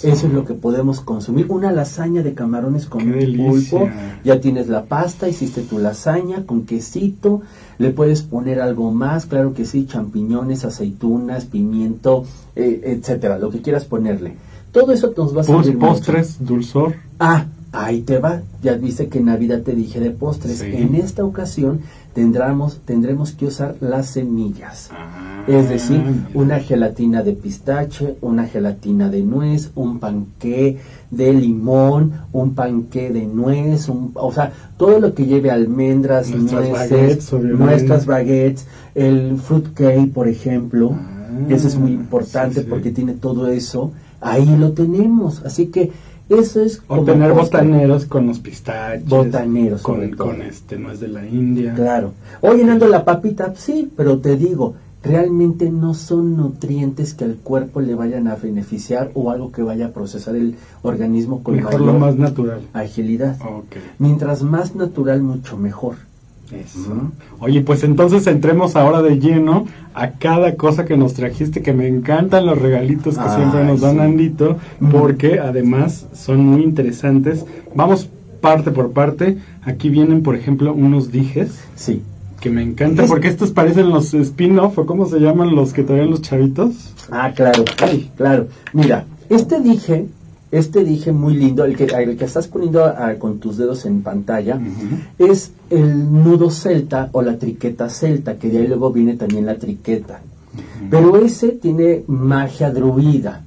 Eso. 0.02 0.26
Es 0.26 0.32
lo 0.32 0.44
que 0.44 0.54
podemos 0.54 1.00
consumir. 1.00 1.46
Una 1.50 1.72
lasaña 1.72 2.22
de 2.22 2.34
camarones 2.34 2.86
con 2.86 3.12
pulpo. 3.36 3.88
Ya 4.24 4.40
tienes 4.40 4.68
la 4.68 4.84
pasta, 4.84 5.28
hiciste 5.28 5.62
tu 5.62 5.78
lasaña 5.78 6.44
con 6.46 6.64
quesito. 6.64 7.42
Le 7.78 7.90
puedes 7.90 8.22
poner 8.22 8.60
algo 8.60 8.92
más, 8.92 9.26
claro 9.26 9.54
que 9.54 9.64
sí, 9.64 9.86
champiñones, 9.86 10.64
aceitunas, 10.64 11.44
pimiento, 11.46 12.24
eh, 12.56 12.82
etcétera, 12.84 13.38
lo 13.38 13.50
que 13.50 13.62
quieras 13.62 13.84
ponerle. 13.84 14.34
Todo 14.72 14.92
eso 14.92 15.12
nos 15.16 15.36
va 15.36 15.40
a 15.40 15.44
servir 15.44 15.78
postres, 15.78 16.36
dulzor. 16.40 16.94
Ah, 17.18 17.46
ahí 17.72 18.02
te 18.02 18.18
va. 18.18 18.42
Ya 18.62 18.74
viste 18.74 19.08
que 19.08 19.18
en 19.18 19.26
Navidad 19.26 19.62
te 19.62 19.74
dije 19.74 20.00
de 20.00 20.10
postres. 20.10 20.58
Sí. 20.58 20.66
En 20.72 20.94
esta 20.94 21.24
ocasión 21.24 21.80
tendremos, 22.14 22.78
tendremos 22.84 23.32
que 23.32 23.46
usar 23.46 23.76
las 23.80 24.06
semillas. 24.08 24.90
Ah, 24.92 25.29
Es 25.46 25.68
decir, 25.68 25.98
mira. 25.98 26.28
una 26.34 26.60
gelatina 26.60 27.22
de 27.22 27.32
pistache, 27.32 28.14
una 28.20 28.46
gelatina 28.46 29.08
de 29.08 29.22
nuez, 29.22 29.70
un 29.74 29.98
panqué 29.98 30.76
de 31.10 31.32
limón, 31.32 32.12
un 32.32 32.54
panqué 32.54 33.10
de 33.10 33.26
nuez, 33.26 33.88
un- 33.88 34.12
o 34.14 34.32
sea, 34.32 34.52
todo 34.76 35.00
lo 35.00 35.12
que 35.14 35.26
lleve 35.26 35.50
almendras, 35.50 36.30
Nuestras 36.30 36.68
nueces, 36.68 36.90
baguettes, 37.32 37.32
nuestras 37.58 38.06
baguettes, 38.06 38.66
el 38.94 39.38
fruit 39.38 39.72
cake, 39.74 40.12
por 40.12 40.28
ejemplo, 40.28 40.92
Ah, 40.94 41.46
eso 41.48 41.66
es 41.68 41.76
muy 41.76 41.92
importante 41.92 42.56
sí, 42.56 42.60
sí. 42.62 42.66
porque 42.68 42.90
tiene 42.92 43.14
todo 43.14 43.48
eso, 43.48 43.92
ahí 44.20 44.46
lo 44.56 44.72
tenemos, 44.72 45.42
así 45.44 45.66
que 45.66 45.90
eso 46.28 46.60
es 46.60 46.78
O 46.86 46.98
como 46.98 47.04
tener 47.04 47.32
postre. 47.32 47.60
botaneros 47.62 48.04
con 48.04 48.26
los 48.28 48.38
pistaches. 48.38 49.08
Botaneros, 49.08 49.82
Con, 49.82 50.10
con 50.12 50.42
este, 50.42 50.78
no 50.78 50.92
es 50.92 51.00
de 51.00 51.08
la 51.08 51.26
India. 51.26 51.74
Claro. 51.74 52.12
O 52.40 52.54
llenando 52.54 52.86
la 52.86 53.04
papita, 53.04 53.52
sí, 53.56 53.90
pero 53.96 54.18
te 54.18 54.36
digo, 54.36 54.74
realmente 55.02 55.70
no 55.70 55.94
son 55.94 56.36
nutrientes 56.36 57.14
que 57.14 57.24
al 57.24 57.36
cuerpo 57.36 57.80
le 57.80 57.94
vayan 57.94 58.28
a 58.28 58.36
beneficiar 58.36 59.10
o 59.14 59.30
algo 59.30 59.50
que 59.50 59.62
vaya 59.62 59.86
a 59.86 59.90
procesar 59.90 60.36
el 60.36 60.56
organismo 60.82 61.42
con 61.42 61.56
Mejor 61.56 61.72
mayor 61.80 61.86
lo 61.86 61.98
más 61.98 62.16
natural. 62.16 62.60
agilidad. 62.74 63.36
Ok. 63.40 63.76
Mientras 63.98 64.42
más 64.42 64.74
natural, 64.74 65.22
mucho 65.22 65.56
mejor. 65.56 65.94
Eso. 66.52 67.12
Oye, 67.38 67.60
pues 67.60 67.84
entonces 67.84 68.26
entremos 68.26 68.74
ahora 68.74 69.02
de 69.02 69.20
lleno 69.20 69.66
a 69.94 70.10
cada 70.10 70.56
cosa 70.56 70.84
que 70.84 70.96
nos 70.96 71.14
trajiste, 71.14 71.62
que 71.62 71.72
me 71.72 71.86
encantan 71.86 72.44
los 72.44 72.58
regalitos 72.58 73.16
que 73.16 73.28
siempre 73.28 73.64
nos 73.64 73.80
dan 73.80 73.94
sí. 73.96 74.00
Andito, 74.00 74.56
porque 74.90 75.38
además 75.38 76.06
son 76.12 76.44
muy 76.44 76.64
interesantes. 76.64 77.44
Vamos 77.74 78.08
parte 78.40 78.72
por 78.72 78.90
parte. 78.90 79.38
Aquí 79.62 79.90
vienen, 79.90 80.22
por 80.24 80.34
ejemplo, 80.34 80.74
unos 80.74 81.12
dijes 81.12 81.60
Sí. 81.76 82.02
Que 82.40 82.50
me 82.50 82.62
encantan, 82.62 83.04
Es- 83.04 83.10
porque 83.10 83.28
estos 83.28 83.50
parecen 83.50 83.90
los 83.90 84.12
spin-off, 84.14 84.78
o 84.78 84.86
cómo 84.86 85.06
se 85.06 85.18
llaman 85.20 85.54
los 85.54 85.72
que 85.72 85.82
traen 85.84 86.10
los 86.10 86.22
chavitos. 86.22 86.92
Ah, 87.10 87.32
claro, 87.34 87.64
ay, 87.82 88.10
claro. 88.16 88.46
Mira, 88.72 89.04
este 89.28 89.60
dije, 89.60 90.06
este 90.50 90.82
dije 90.84 91.12
muy 91.12 91.34
lindo, 91.34 91.64
el 91.64 91.76
que, 91.76 91.84
el 91.84 92.16
que 92.16 92.24
estás 92.24 92.48
poniendo 92.48 92.82
con 93.18 93.38
tus 93.38 93.56
dedos 93.56 93.84
en 93.86 94.02
pantalla, 94.02 94.58
es 95.18 95.52
el 95.70 96.12
nudo 96.12 96.50
celta 96.50 97.08
o 97.12 97.22
la 97.22 97.36
triqueta 97.36 97.88
celta, 97.88 98.36
que 98.36 98.48
de 98.48 98.58
ahí 98.58 98.66
luego 98.66 98.90
viene 98.92 99.14
también 99.16 99.46
la 99.46 99.56
triqueta. 99.56 100.20
Pero 100.90 101.16
ese 101.16 101.50
tiene 101.50 102.02
magia 102.08 102.72
druida. 102.72 103.44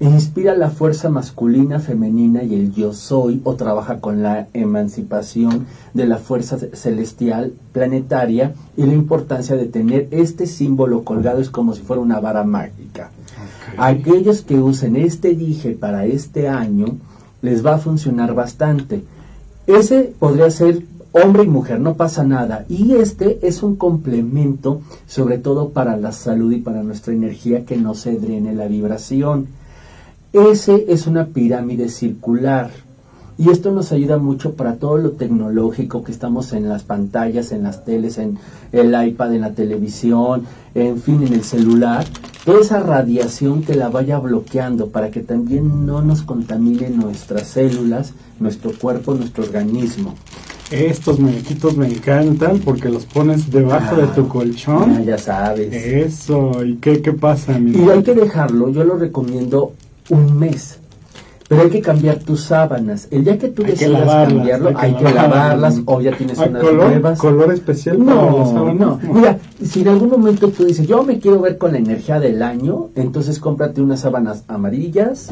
E 0.00 0.06
inspira 0.06 0.56
la 0.56 0.70
fuerza 0.70 1.08
masculina, 1.08 1.78
femenina 1.78 2.42
y 2.42 2.54
el 2.54 2.72
yo 2.74 2.92
soy, 2.92 3.40
o 3.44 3.54
trabaja 3.54 4.00
con 4.00 4.22
la 4.22 4.48
emancipación 4.52 5.66
de 5.94 6.06
la 6.06 6.18
fuerza 6.18 6.58
ce- 6.58 6.74
celestial 6.74 7.52
planetaria 7.72 8.54
y 8.76 8.82
la 8.84 8.92
importancia 8.94 9.56
de 9.56 9.66
tener 9.66 10.08
este 10.10 10.46
símbolo 10.46 11.04
colgado 11.04 11.40
es 11.40 11.48
como 11.48 11.74
si 11.74 11.82
fuera 11.82 12.02
una 12.02 12.18
vara 12.20 12.42
mágica. 12.44 13.10
Aquellos 13.78 14.42
que 14.42 14.58
usen 14.58 14.96
este 14.96 15.34
dije 15.34 15.70
para 15.72 16.06
este 16.06 16.48
año 16.48 16.86
les 17.42 17.64
va 17.64 17.74
a 17.74 17.78
funcionar 17.78 18.34
bastante. 18.34 19.04
Ese 19.66 20.12
podría 20.18 20.50
ser 20.50 20.82
hombre 21.12 21.44
y 21.44 21.48
mujer, 21.48 21.78
no 21.80 21.94
pasa 21.94 22.24
nada. 22.24 22.64
Y 22.68 22.92
este 22.92 23.46
es 23.46 23.62
un 23.62 23.76
complemento, 23.76 24.80
sobre 25.06 25.38
todo 25.38 25.70
para 25.70 25.96
la 25.96 26.10
salud 26.12 26.52
y 26.52 26.60
para 26.60 26.82
nuestra 26.82 27.14
energía, 27.14 27.64
que 27.64 27.76
no 27.76 27.94
se 27.94 28.16
drene 28.16 28.54
la 28.54 28.66
vibración. 28.66 29.46
Ese 30.34 30.86
es 30.88 31.06
una 31.06 31.26
pirámide 31.26 31.88
circular. 31.88 32.70
Y 33.38 33.50
esto 33.50 33.72
nos 33.72 33.90
ayuda 33.92 34.18
mucho 34.18 34.54
para 34.54 34.74
todo 34.76 34.96
lo 34.98 35.10
tecnológico 35.12 36.04
que 36.04 36.12
estamos 36.12 36.52
en 36.52 36.68
las 36.68 36.82
pantallas, 36.84 37.50
en 37.52 37.62
las 37.64 37.84
teles, 37.84 38.18
en 38.18 38.38
el 38.72 38.94
iPad, 39.08 39.34
en 39.34 39.40
la 39.42 39.52
televisión, 39.52 40.42
en 40.74 41.00
fin, 41.00 41.22
en 41.24 41.32
el 41.34 41.42
celular. 41.44 42.04
Toda 42.44 42.60
esa 42.60 42.80
radiación 42.80 43.62
que 43.62 43.74
la 43.74 43.88
vaya 43.88 44.18
bloqueando 44.18 44.88
para 44.88 45.10
que 45.10 45.20
también 45.20 45.86
no 45.86 46.02
nos 46.02 46.22
contamine 46.22 46.90
nuestras 46.90 47.46
células, 47.48 48.12
nuestro 48.38 48.72
cuerpo, 48.72 49.14
nuestro 49.14 49.44
organismo. 49.44 50.14
Estos 50.70 51.18
muñequitos 51.20 51.76
me 51.76 51.86
encantan 51.88 52.58
porque 52.58 52.88
los 52.88 53.04
pones 53.04 53.50
debajo 53.50 53.96
de 53.96 54.06
tu 54.08 54.22
Ah, 54.22 54.28
colchón. 54.28 55.04
ya 55.04 55.18
sabes. 55.18 55.72
Eso, 55.72 56.64
¿y 56.64 56.76
qué, 56.76 57.02
qué 57.02 57.12
pasa? 57.12 57.58
mi 57.58 57.72
Y 57.72 57.88
hay 57.88 58.02
que 58.02 58.14
dejarlo, 58.14 58.70
yo 58.70 58.82
lo 58.84 58.96
recomiendo 58.96 59.72
un 60.10 60.38
mes. 60.38 60.78
Pero 61.46 61.60
hay 61.62 61.70
que 61.70 61.82
cambiar 61.82 62.20
tus 62.20 62.40
sábanas. 62.44 63.06
El 63.10 63.24
día 63.24 63.38
que 63.38 63.48
tú 63.48 63.62
Hay 63.62 63.66
que 63.66 63.72
decidas 63.72 64.00
lavarlas, 64.00 64.32
cambiarlo, 64.34 64.68
hay 64.68 64.74
que 64.74 64.80
hay 64.80 64.94
que, 64.94 65.04
lavarlas. 65.04 65.38
lavarlas 65.38 65.82
o 65.84 66.00
ya 66.00 66.16
tienes 66.16 66.38
¿Hay 66.38 66.48
unas 66.48 66.62
color, 66.62 66.88
nuevas. 66.90 67.18
color 67.18 67.52
especial 67.52 67.98
para 67.98 68.14
las 68.32 68.52
No, 68.52 68.72
no. 68.74 69.00
Mira, 69.12 69.38
si 69.62 69.82
en 69.82 69.88
algún 69.88 70.08
momento 70.08 70.48
tú 70.48 70.64
dices, 70.64 70.86
yo 70.86 71.02
me 71.02 71.18
quiero 71.18 71.40
ver 71.40 71.58
con 71.58 71.72
la 71.72 71.78
energía 71.78 72.18
del 72.18 72.42
año, 72.42 72.88
entonces 72.94 73.38
cómprate 73.40 73.82
unas 73.82 74.00
sábanas 74.00 74.44
amarillas, 74.48 75.28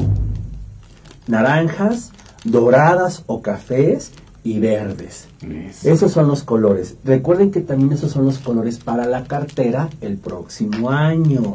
naranjas, 1.27 2.11
doradas 2.43 3.23
o 3.25 3.41
cafés 3.41 4.11
y 4.43 4.59
verdes. 4.59 5.27
Eso. 5.41 5.89
Esos 5.89 6.11
son 6.11 6.27
los 6.27 6.43
colores. 6.43 6.95
Recuerden 7.03 7.51
que 7.51 7.61
también 7.61 7.91
esos 7.93 8.11
son 8.11 8.25
los 8.25 8.37
colores 8.39 8.77
para 8.77 9.05
la 9.05 9.23
cartera 9.23 9.89
el 10.01 10.17
próximo 10.17 10.89
año. 10.91 11.53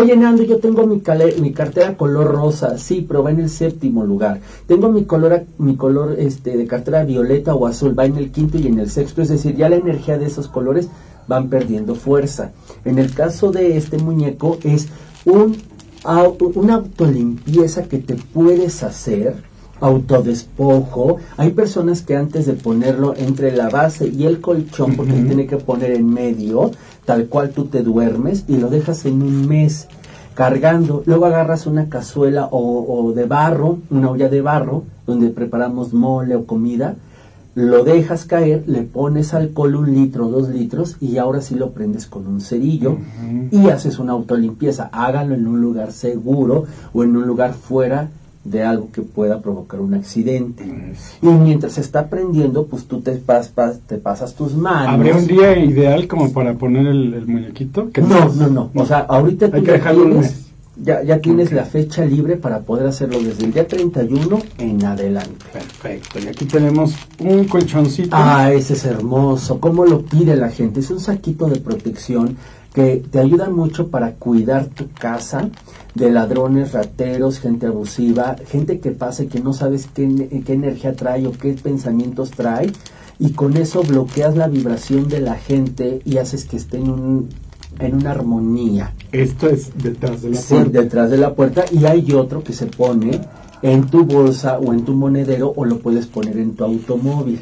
Oye, 0.00 0.16
Nando, 0.16 0.42
yo 0.42 0.58
tengo 0.58 0.86
mi, 0.86 1.00
cartera 1.52 1.96
color 1.98 2.32
rosa, 2.32 2.78
sí, 2.78 3.04
pero 3.06 3.22
va 3.22 3.30
en 3.30 3.40
el 3.40 3.50
séptimo 3.50 4.04
lugar. 4.04 4.40
Tengo 4.66 4.88
mi 4.90 5.04
color, 5.04 5.42
mi 5.58 5.76
color 5.76 6.16
este, 6.18 6.56
de 6.56 6.66
cartera 6.66 7.04
violeta 7.04 7.54
o 7.54 7.66
azul, 7.66 7.98
va 7.98 8.06
en 8.06 8.16
el 8.16 8.30
quinto 8.30 8.56
y 8.58 8.68
en 8.68 8.78
el 8.78 8.88
sexto. 8.88 9.20
Es 9.20 9.28
decir, 9.28 9.54
ya 9.54 9.68
la 9.68 9.76
energía 9.76 10.16
de 10.16 10.26
esos 10.26 10.48
colores 10.48 10.88
van 11.28 11.50
perdiendo 11.50 11.94
fuerza. 11.94 12.52
En 12.86 12.98
el 12.98 13.12
caso 13.14 13.52
de 13.52 13.76
este 13.76 13.98
muñeco 13.98 14.56
es 14.64 14.88
un, 15.26 15.56
auto- 16.04 16.52
una 16.54 16.76
autolimpieza 16.76 17.82
que 17.84 17.98
te 17.98 18.14
puedes 18.14 18.82
hacer 18.82 19.36
autodespojo. 19.82 21.18
Hay 21.36 21.50
personas 21.50 22.02
que 22.02 22.16
antes 22.16 22.46
de 22.46 22.54
ponerlo 22.54 23.14
entre 23.16 23.54
la 23.54 23.68
base 23.68 24.08
y 24.08 24.24
el 24.24 24.40
colchón, 24.40 24.96
porque 24.96 25.12
tiene 25.12 25.46
que 25.46 25.56
poner 25.58 25.90
en 25.90 26.08
medio, 26.08 26.70
tal 27.04 27.26
cual 27.26 27.50
tú 27.50 27.66
te 27.66 27.82
duermes 27.82 28.44
y 28.48 28.56
lo 28.56 28.70
dejas 28.70 29.04
en 29.04 29.22
un 29.22 29.48
mes 29.48 29.88
cargando. 30.34 31.02
Luego 31.04 31.26
agarras 31.26 31.66
una 31.66 31.88
cazuela 31.88 32.46
o, 32.50 32.86
o 32.88 33.12
de 33.12 33.26
barro, 33.26 33.78
una 33.90 34.10
olla 34.10 34.28
de 34.28 34.40
barro, 34.40 34.84
donde 35.06 35.28
preparamos 35.28 35.92
mole 35.92 36.36
o 36.36 36.46
comida. 36.46 36.94
Lo 37.54 37.84
dejas 37.84 38.24
caer, 38.24 38.64
le 38.66 38.80
pones 38.80 39.34
alcohol 39.34 39.74
un 39.74 39.94
litro, 39.94 40.28
dos 40.28 40.48
litros 40.48 40.96
y 41.00 41.18
ahora 41.18 41.42
sí 41.42 41.54
lo 41.54 41.72
prendes 41.72 42.06
con 42.06 42.26
un 42.26 42.40
cerillo 42.40 42.96
y 43.50 43.68
haces 43.68 43.98
una 43.98 44.12
autolimpieza. 44.12 44.88
Háganlo 44.90 45.34
en 45.34 45.46
un 45.46 45.60
lugar 45.60 45.92
seguro 45.92 46.64
o 46.94 47.02
en 47.02 47.14
un 47.14 47.26
lugar 47.26 47.52
fuera 47.52 48.08
de 48.44 48.62
algo 48.64 48.88
que 48.92 49.02
pueda 49.02 49.40
provocar 49.40 49.80
un 49.80 49.94
accidente. 49.94 50.64
Y 51.22 51.26
mientras 51.26 51.74
se 51.74 51.80
está 51.80 52.06
prendiendo, 52.08 52.66
pues 52.66 52.84
tú 52.86 53.00
te, 53.00 53.14
pas- 53.24 53.50
pas- 53.54 53.78
te 53.86 53.98
pasas 53.98 54.34
tus 54.34 54.54
manos. 54.54 54.94
¿Habría 54.94 55.16
un 55.16 55.26
día 55.26 55.56
ideal 55.58 56.08
como 56.08 56.32
para 56.32 56.54
poner 56.54 56.86
el, 56.88 57.14
el 57.14 57.26
muñequito? 57.26 57.90
¿Qué 57.92 58.00
No, 58.02 58.28
no, 58.34 58.48
no. 58.48 58.70
O 58.74 58.84
sea, 58.84 58.98
ahorita 59.00 59.48
tú 59.50 59.58
ya 59.62 59.80
tienes, 59.92 60.46
ya, 60.76 61.02
ya 61.04 61.18
tienes 61.20 61.52
la 61.52 61.64
fecha 61.64 62.04
libre 62.04 62.36
para 62.36 62.58
poder 62.60 62.86
hacerlo 62.88 63.20
desde 63.22 63.44
el 63.44 63.52
día 63.52 63.68
31 63.68 64.38
en 64.58 64.84
adelante. 64.84 65.44
Perfecto. 65.52 66.18
Y 66.18 66.26
aquí 66.26 66.44
tenemos 66.46 66.94
un 67.20 67.44
colchoncito. 67.44 68.10
Ah, 68.12 68.52
ese 68.52 68.72
es 68.72 68.84
hermoso. 68.84 69.60
¿Cómo 69.60 69.84
lo 69.84 70.02
pide 70.02 70.34
la 70.34 70.48
gente? 70.50 70.80
Es 70.80 70.90
un 70.90 70.98
saquito 70.98 71.46
de 71.46 71.60
protección 71.60 72.36
que 72.74 73.02
te 73.10 73.18
ayuda 73.18 73.50
mucho 73.50 73.88
para 73.88 74.12
cuidar 74.12 74.64
tu 74.66 74.88
casa 74.98 75.48
de 75.94 76.10
ladrones, 76.10 76.72
rateros, 76.72 77.38
gente 77.38 77.66
abusiva, 77.66 78.36
gente 78.46 78.80
que 78.80 78.92
pasa 78.92 79.24
y 79.24 79.26
que 79.26 79.40
no 79.40 79.52
sabes 79.52 79.88
qué, 79.94 80.42
qué 80.46 80.52
energía 80.54 80.94
trae 80.94 81.26
o 81.26 81.32
qué 81.32 81.52
pensamientos 81.54 82.30
trae. 82.30 82.72
Y 83.18 83.32
con 83.32 83.56
eso 83.56 83.82
bloqueas 83.82 84.36
la 84.36 84.48
vibración 84.48 85.08
de 85.08 85.20
la 85.20 85.34
gente 85.36 86.00
y 86.04 86.16
haces 86.16 86.44
que 86.46 86.56
esté 86.56 86.78
en, 86.78 86.90
un, 86.90 87.28
en 87.78 87.94
una 87.94 88.10
armonía. 88.12 88.92
Esto 89.12 89.48
es 89.48 89.70
detrás 89.82 90.22
de 90.22 90.30
la 90.30 90.36
Sí, 90.36 90.54
puerta. 90.54 90.80
detrás 90.82 91.10
de 91.10 91.18
la 91.18 91.34
puerta 91.34 91.64
y 91.70 91.84
hay 91.84 92.10
otro 92.12 92.42
que 92.42 92.52
se 92.54 92.66
pone 92.66 93.20
en 93.60 93.86
tu 93.86 94.04
bolsa 94.04 94.58
o 94.58 94.72
en 94.72 94.84
tu 94.84 94.94
monedero 94.94 95.52
o 95.54 95.64
lo 95.64 95.78
puedes 95.78 96.06
poner 96.06 96.36
en 96.38 96.54
tu 96.54 96.64
automóvil. 96.64 97.38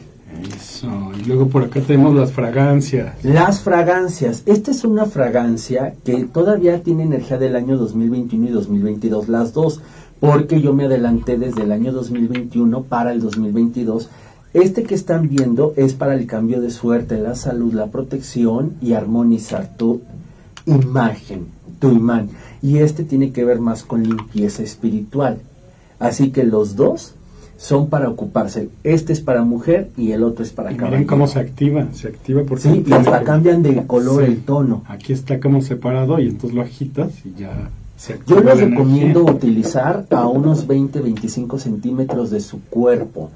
Eso. 0.57 0.89
Y 1.19 1.25
luego 1.25 1.49
por 1.49 1.65
acá 1.65 1.81
tenemos 1.81 2.15
las 2.15 2.33
fragancias. 2.33 3.25
Las 3.25 3.61
fragancias. 3.61 4.43
Esta 4.47 4.71
es 4.71 4.85
una 4.85 5.07
fragancia 5.07 5.95
que 6.05 6.25
todavía 6.25 6.83
tiene 6.83 7.03
energía 7.03 7.39
del 7.39 7.57
año 7.57 7.77
2021 7.77 8.49
y 8.49 8.53
2022, 8.53 9.29
las 9.29 9.53
dos, 9.53 9.81
porque 10.21 10.61
yo 10.61 10.73
me 10.73 10.85
adelanté 10.85 11.37
desde 11.37 11.63
el 11.63 11.73
año 11.73 11.93
2021 11.93 12.83
para 12.83 13.13
el 13.13 13.21
2022. 13.21 14.09
Este 14.53 14.83
que 14.83 14.95
están 14.95 15.29
viendo 15.29 15.75
es 15.77 15.95
para 15.95 16.15
el 16.15 16.27
cambio 16.27 16.61
de 16.61 16.71
suerte, 16.71 17.19
la 17.19 17.35
salud, 17.35 17.73
la 17.73 17.87
protección 17.87 18.73
y 18.81 18.95
armonizar 18.95 19.77
tu 19.77 20.01
imagen. 20.67 21.47
tu 21.79 21.91
imán. 21.91 22.29
Y 22.63 22.79
este 22.79 23.05
tiene 23.05 23.33
que 23.33 23.45
ver 23.45 23.59
más 23.59 23.85
con 23.85 24.03
limpieza 24.03 24.63
espiritual. 24.63 25.39
Así 25.99 26.31
que 26.31 26.45
los 26.45 26.77
dos 26.77 27.15
son 27.63 27.89
para 27.91 28.09
ocuparse. 28.09 28.71
Este 28.85 29.13
es 29.13 29.21
para 29.21 29.43
mujer 29.45 29.91
y 29.99 30.13
el 30.13 30.23
otro 30.23 30.43
es 30.43 30.51
para 30.51 30.73
Y 30.73 30.77
caballero. 30.77 30.97
miren 31.01 31.07
cómo 31.09 31.27
se 31.27 31.41
activa, 31.41 31.89
se 31.93 32.09
activa 32.09 32.43
porque 32.49 32.63
Sí, 32.73 32.85
y 32.87 32.93
hasta 32.93 33.23
cambian 33.23 33.63
de 33.63 33.87
color 33.87 34.25
Sí. 34.25 34.33
el 34.33 34.41
tono. 34.45 34.83
Aquí 34.89 35.13
está 35.13 35.39
como 35.41 35.61
separado 35.61 36.19
y 36.19 36.29
entonces 36.29 36.55
lo 36.57 36.63
agitas 36.63 37.11
y 37.23 37.39
ya 37.39 37.53
se 37.99 38.15
Yo 38.27 38.39
activa 38.39 38.41
les 38.55 38.61
la 38.63 38.67
recomiendo 38.71 39.21
energía. 39.21 39.37
utilizar 39.37 40.07
a 40.11 40.27
unos 40.27 40.67
20-25 40.67 41.59
centímetros 41.59 42.31
de 42.31 42.41
su 42.41 42.61
cuerpo, 42.63 43.29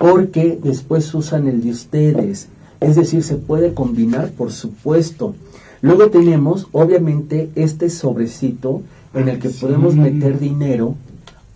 porque 0.00 0.58
después 0.60 1.14
usan 1.14 1.46
el 1.46 1.62
de 1.62 1.70
ustedes. 1.70 2.48
Es 2.80 2.96
decir, 2.96 3.22
se 3.22 3.36
puede 3.36 3.74
combinar, 3.74 4.30
por 4.32 4.50
supuesto. 4.50 5.36
Luego 5.82 6.10
tenemos, 6.10 6.66
obviamente, 6.72 7.48
este 7.54 7.90
sobrecito 7.90 8.82
en 9.14 9.28
el 9.28 9.38
que 9.38 9.50
podemos 9.50 9.94
meter 9.94 10.40
dinero. 10.40 10.96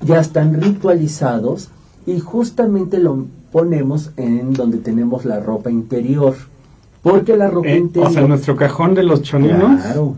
Ya 0.07 0.21
están 0.21 0.61
ritualizados 0.61 1.69
y 2.07 2.19
justamente 2.21 2.99
lo 2.99 3.25
ponemos 3.53 4.11
en 4.17 4.53
donde 4.55 4.79
tenemos 4.79 5.25
la 5.25 5.41
ropa 5.41 5.71
interior. 5.71 6.35
Porque 7.03 7.37
la 7.37 7.49
ropa 7.49 7.69
Eh, 7.69 7.79
interior... 7.79 8.11
o 8.11 8.13
sea, 8.13 8.27
nuestro 8.27 8.57
cajón 8.57 8.95
de 8.95 9.03
los 9.03 9.23
choninos. 9.23 9.81
Claro. 9.83 10.15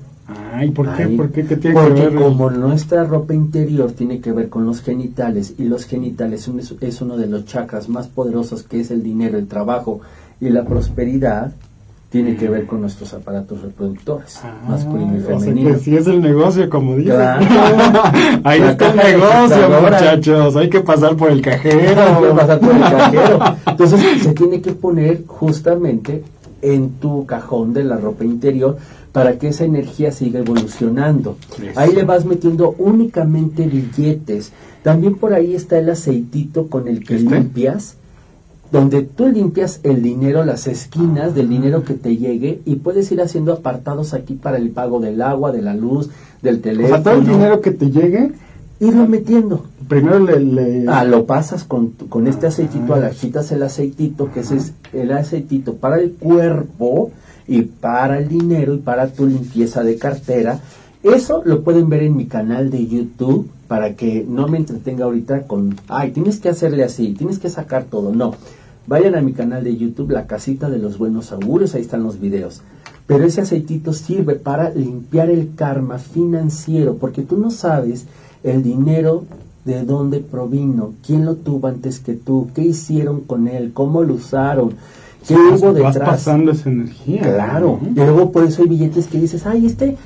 Ay, 0.55 0.71
¿por 0.71 0.95
qué? 0.97 1.07
¿Por 1.09 1.31
qué? 1.31 1.45
¿Qué 1.45 1.57
tiene 1.57 1.79
Porque 1.81 2.03
que 2.03 2.09
ver? 2.09 2.23
como 2.23 2.51
nuestra 2.51 3.05
ropa 3.05 3.35
interior 3.35 3.93
tiene 3.93 4.21
que 4.21 4.33
ver 4.33 4.49
con 4.49 4.65
los 4.65 4.81
genitales 4.81 5.55
y 5.59 5.65
los 5.65 5.85
genitales 5.85 6.49
es 6.81 7.01
uno 7.03 7.17
de 7.19 7.27
los 7.27 7.45
chakras 7.45 7.89
más 7.91 8.07
poderosos 8.09 8.63
que 8.63 8.81
es 8.81 8.91
el 8.91 9.03
dinero, 9.03 9.37
el 9.37 9.49
trabajo 9.49 10.01
y 10.41 10.49
la 10.49 10.65
prosperidad, 10.65 11.53
tiene 12.15 12.37
que 12.37 12.49
ver 12.49 12.65
con 12.65 12.81
nuestros 12.81 13.13
aparatos 13.13 13.61
reproductores, 13.61 14.39
Ah, 14.45 14.55
masculino 14.69 15.17
y 15.17 15.19
o 15.19 15.27
sea 15.27 15.41
femenino. 15.41 15.71
que 15.71 15.79
sí 15.81 15.97
es 15.97 16.07
el 16.07 16.23
negocio, 16.23 16.71
como 16.71 16.95
dice. 16.95 17.11
Claro. 17.11 17.45
Ahí 18.45 18.61
La 18.61 18.71
está 18.71 18.91
el 18.93 18.97
negocio, 19.15 19.69
muchachos. 19.83 20.55
Hay 20.55 20.71
que 20.71 20.79
pasar 20.81 21.17
por 21.17 21.31
el 21.33 21.39
Hay 21.39 21.43
que 21.43 21.51
cajero. 21.51 22.37
pasar 22.37 22.61
por 22.61 22.73
el 22.73 22.81
cajero. 22.83 23.39
Entonces 23.67 24.01
se 24.23 24.33
tiene 24.33 24.61
que 24.61 24.71
poner 24.71 25.25
justamente 25.27 26.23
en 26.63 26.91
tu 27.01 27.27
cajón 27.27 27.73
de 27.75 27.83
la 27.83 27.97
ropa 27.97 28.25
interior 28.25 28.79
para 29.11 29.37
que 29.37 29.49
esa 29.49 29.65
energía 29.65 30.13
siga 30.13 30.39
evolucionando. 30.39 31.37
Eso. 31.61 31.81
Ahí 31.81 31.93
le 31.95 32.05
vas 32.05 32.25
metiendo 32.25 32.77
únicamente 32.79 33.65
billetes. 33.67 34.53
También 34.85 35.17
por 35.17 35.33
ahí 35.35 35.57
está 35.57 35.79
el 35.81 35.91
aceitito 35.91 36.69
con 36.69 36.87
el 36.87 37.05
que 37.05 37.17
¿Este? 37.17 37.29
limpias, 37.29 37.97
donde 38.75 39.03
tú 39.03 39.29
limpias 39.29 39.79
el 39.85 40.03
dinero, 40.03 40.45
las 40.45 40.67
esquinas 40.67 41.33
del 41.35 41.49
dinero 41.49 41.85
que 41.85 41.95
te 41.95 42.17
llegue 42.17 42.61
y 42.65 42.75
puedes 42.77 43.11
ir 43.13 43.21
haciendo 43.23 43.53
apartados 43.53 44.15
aquí 44.15 44.35
para 44.35 44.57
el 44.57 44.71
pago 44.71 44.99
del 44.99 45.23
agua, 45.23 45.53
de 45.53 45.63
la 45.63 45.75
luz, 45.75 46.11
del 46.43 46.57
O 46.57 46.61
teléfono. 46.61 46.89
sea, 46.97 47.03
todo 47.05 47.15
el 47.21 47.27
dinero 47.27 47.61
que 47.61 47.71
te 47.71 47.91
llegue, 47.91 48.33
Irlo 48.81 49.07
metiendo. 49.07 49.65
primero 49.89 50.19
le... 50.19 50.41
le- 50.41 50.85
Ah, 50.89 51.05
lo 51.05 51.25
pasas 51.25 51.63
con, 51.63 51.91
con 52.09 52.27
este 52.27 52.49
aceitito, 52.49 52.95
Ah. 52.95 52.97
al 52.97 53.05
agitas 53.05 53.53
el 53.53 53.63
aceitito, 53.63 54.31
que 54.33 54.41
ese 54.41 54.57
es 54.57 54.73
el 54.93 55.13
aceitito 55.13 55.75
para 55.75 56.01
el 56.01 56.11
cuerpo 56.15 57.13
y 57.47 57.63
para 57.63 58.19
el 58.19 58.29
dinero 58.29 58.75
y 58.75 58.79
para 58.79 59.07
tu 59.07 59.27
limpieza 59.27 59.85
de 59.85 59.97
cartera. 59.97 60.59
Eso 61.05 61.43
lo 61.45 61.63
pueden 61.63 61.89
ver 61.89 62.03
en 62.03 62.17
mi 62.17 62.27
canal 62.27 62.71
de 62.71 62.85
YouTube 62.87 63.49
para 63.69 63.95
que 63.95 64.27
no 64.29 64.49
me 64.49 64.59
entretenga 64.59 65.05
ahorita 65.05 65.43
con, 65.47 65.77
ay, 65.89 66.11
tienes 66.11 66.41
que 66.41 66.49
hacerle 66.49 66.83
así, 66.83 67.13
tienes 67.15 67.39
que 67.39 67.49
sacar 67.51 67.85
todo. 67.85 68.13
No, 68.13 68.35
vayan 68.87 69.15
a 69.15 69.23
mi 69.23 69.33
canal 69.33 69.65
de 69.65 69.77
YouTube, 69.77 70.11
La 70.11 70.27
Casita 70.27 70.69
de 70.69 70.79
los 70.79 70.99
Buenos 70.99 71.33
Augurios, 71.33 71.75
ahí 71.75 71.83
están 71.83 72.03
los 72.03 72.21
videos. 72.21 72.63
Pero 73.07 73.25
ese 73.25 73.43
aceitito 73.43 73.93
sirve 73.93 74.35
para 74.35 74.71
limpiar 74.71 75.31
el 75.31 75.55
karma 75.55 75.99
financiero, 75.99 76.97
porque 76.97 77.23
tú 77.23 77.37
no 77.37 77.51
sabes 77.51 78.07
el 78.43 78.63
dinero 78.63 79.25
de 79.65 79.83
dónde 79.83 80.21
provino, 80.21 80.93
quién 81.07 81.25
lo 81.25 81.37
tuvo 81.37 81.69
antes 81.69 82.01
que 82.01 82.15
tú, 82.15 82.49
qué 82.55 82.63
hicieron 82.63 83.21
con 83.21 83.49
él, 83.49 83.73
cómo 83.73 84.03
lo 84.03 84.15
usaron, 84.15 84.75
qué 85.27 85.35
vas, 85.35 85.61
hubo 85.61 85.73
vas 85.73 85.95
detrás. 85.95 86.11
pasando 86.11 86.53
esa 86.53 86.71
energía. 86.71 87.23
Claro, 87.23 87.79
¿no? 87.81 87.91
y 87.91 87.95
luego 87.95 88.33
por 88.33 88.45
eso 88.45 88.63
hay 88.63 88.69
billetes 88.69 89.07
que 89.07 89.19
dices, 89.19 89.47
ay, 89.47 89.67
este 89.67 89.97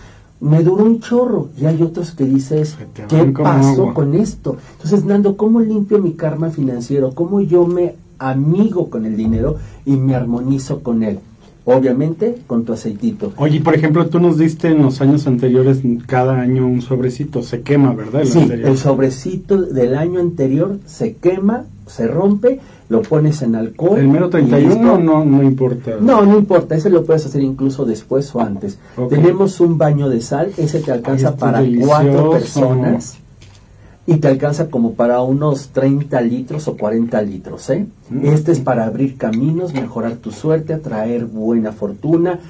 me 0.41 0.63
duró 0.63 0.85
un 0.85 1.01
chorro, 1.01 1.49
y 1.61 1.67
hay 1.67 1.83
otros 1.83 2.13
que 2.13 2.25
dices, 2.25 2.77
¿qué 3.09 3.25
pasó 3.25 3.83
agua. 3.83 3.95
con 3.95 4.15
esto? 4.15 4.57
Entonces, 4.77 5.05
Nando, 5.05 5.37
¿cómo 5.37 5.59
limpio 5.59 5.99
mi 5.99 6.13
karma 6.13 6.51
financiero? 6.51 7.13
¿Cómo 7.13 7.41
yo 7.41 7.67
me 7.67 7.97
amigo 8.19 8.91
con 8.91 9.05
el 9.07 9.17
dinero 9.17 9.57
y 9.85 9.93
me 9.97 10.15
armonizo 10.15 10.81
con 10.83 11.03
él? 11.03 11.19
Obviamente, 11.65 12.39
con 12.47 12.65
tu 12.65 12.73
aceitito. 12.73 13.35
Oye, 13.37 13.61
por 13.61 13.75
ejemplo, 13.75 14.07
tú 14.07 14.21
nos 14.21 14.39
diste 14.39 14.69
en 14.69 14.81
los 14.81 15.03
años 15.03 15.27
anteriores 15.27 15.81
cada 16.07 16.41
año 16.41 16.67
un 16.67 16.81
sobrecito. 16.81 17.43
Se 17.43 17.61
quema, 17.61 17.93
¿verdad? 17.93 18.23
El 18.23 18.27
Sí, 18.29 18.39
anterior. 18.41 18.71
el 18.71 18.79
sobrecito 18.79 19.61
del 19.61 19.95
año 19.95 20.19
anterior 20.19 20.79
se 20.87 21.17
quema, 21.17 21.65
se 21.87 22.07
rompe, 22.07 22.61
lo 22.89 23.03
pones 23.03 23.43
en 23.43 23.55
alcohol. 23.55 23.99
¿El 23.99 24.09
mero 24.09 24.29
y 24.29 24.31
31 24.31 24.67
listo. 24.71 24.99
no, 24.99 25.25
no 25.27 25.43
importa? 25.43 25.91
No, 26.01 26.25
no 26.25 26.39
importa, 26.39 26.75
ese 26.75 26.89
lo 26.89 27.05
puedes 27.05 27.27
hacer 27.27 27.43
incluso 27.43 27.85
después 27.85 28.35
o 28.35 28.41
antes. 28.41 28.79
Tenemos 29.11 29.61
un 29.61 29.77
baño 29.77 30.09
de 30.09 30.23
sal, 30.23 30.51
ese 30.57 30.81
te 30.81 30.91
alcanza 30.91 31.29
Ay, 31.29 31.37
para 31.39 31.63
cuatro 31.87 32.31
personas 32.31 33.19
y 34.09 34.17
te 34.17 34.29
alcanza 34.29 34.71
como 34.71 34.95
para 34.95 35.21
unos 35.21 35.69
30 35.69 36.19
litros 36.23 36.67
o 36.67 36.79
40 36.79 37.21
litros. 37.21 37.69
¿eh? 37.69 37.85
Mm. 38.09 38.25
Este 38.25 38.53
es 38.53 38.59
para 38.59 38.87
abrir 38.87 39.19
caminos, 39.19 39.75
mejorar 39.75 40.15
tu 40.15 40.33
suerte, 40.33 40.73
atraer 40.73 41.27
buena 41.27 41.73
fortuna, 41.73 42.41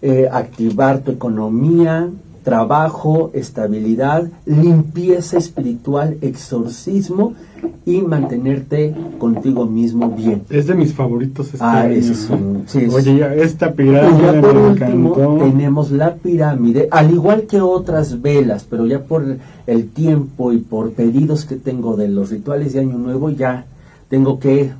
eh, 0.00 0.28
activar 0.30 1.00
tu 1.00 1.10
economía, 1.10 2.08
trabajo, 2.52 3.30
estabilidad, 3.34 4.26
limpieza 4.46 5.36
espiritual, 5.36 6.16
exorcismo 6.22 7.34
y 7.84 8.00
mantenerte 8.00 8.94
contigo 9.18 9.66
mismo 9.66 10.08
bien. 10.10 10.42
Es 10.48 10.66
de 10.66 10.74
mis 10.74 10.94
favoritos 10.94 11.46
este 11.48 11.58
Ah, 11.60 11.80
año, 11.82 11.92
es 11.92 12.30
un- 12.30 12.62
sí, 12.66 12.78
es- 12.84 12.94
Oye, 12.94 13.18
ya 13.18 13.34
esta 13.34 13.72
pirámide 13.72 14.22
ya 14.32 14.40
por 14.40 14.54
me 14.54 14.68
último 14.70 15.14
encantó. 15.14 15.44
tenemos 15.44 15.90
la 15.90 16.14
pirámide, 16.14 16.88
al 16.90 17.10
igual 17.12 17.42
que 17.42 17.60
otras 17.60 18.22
velas, 18.22 18.64
pero 18.68 18.86
ya 18.86 19.00
por 19.00 19.24
el 19.66 19.88
tiempo 19.90 20.52
y 20.54 20.58
por 20.58 20.92
pedidos 20.92 21.44
que 21.44 21.56
tengo 21.56 21.96
de 21.96 22.08
los 22.08 22.30
rituales 22.30 22.72
de 22.72 22.80
Año 22.80 22.96
Nuevo, 22.96 23.28
ya 23.28 23.66
tengo 24.08 24.38
que 24.40 24.70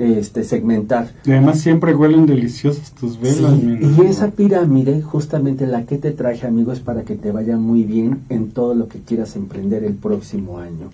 este, 0.00 0.44
segmentar. 0.44 1.10
Y 1.24 1.32
además 1.32 1.60
siempre 1.60 1.94
huelen 1.94 2.26
deliciosas 2.26 2.92
tus 2.92 3.20
velas. 3.20 3.52
Sí, 3.60 3.78
y 3.98 4.06
esa 4.06 4.30
pirámide, 4.30 5.02
justamente 5.02 5.66
la 5.66 5.84
que 5.84 5.98
te 5.98 6.12
traje, 6.12 6.46
amigo, 6.46 6.72
es 6.72 6.80
para 6.80 7.02
que 7.02 7.16
te 7.16 7.32
vaya 7.32 7.56
muy 7.56 7.84
bien 7.84 8.20
en 8.28 8.50
todo 8.50 8.74
lo 8.74 8.88
que 8.88 8.98
quieras 8.98 9.36
emprender 9.36 9.84
el 9.84 9.94
próximo 9.94 10.58
año. 10.58 10.90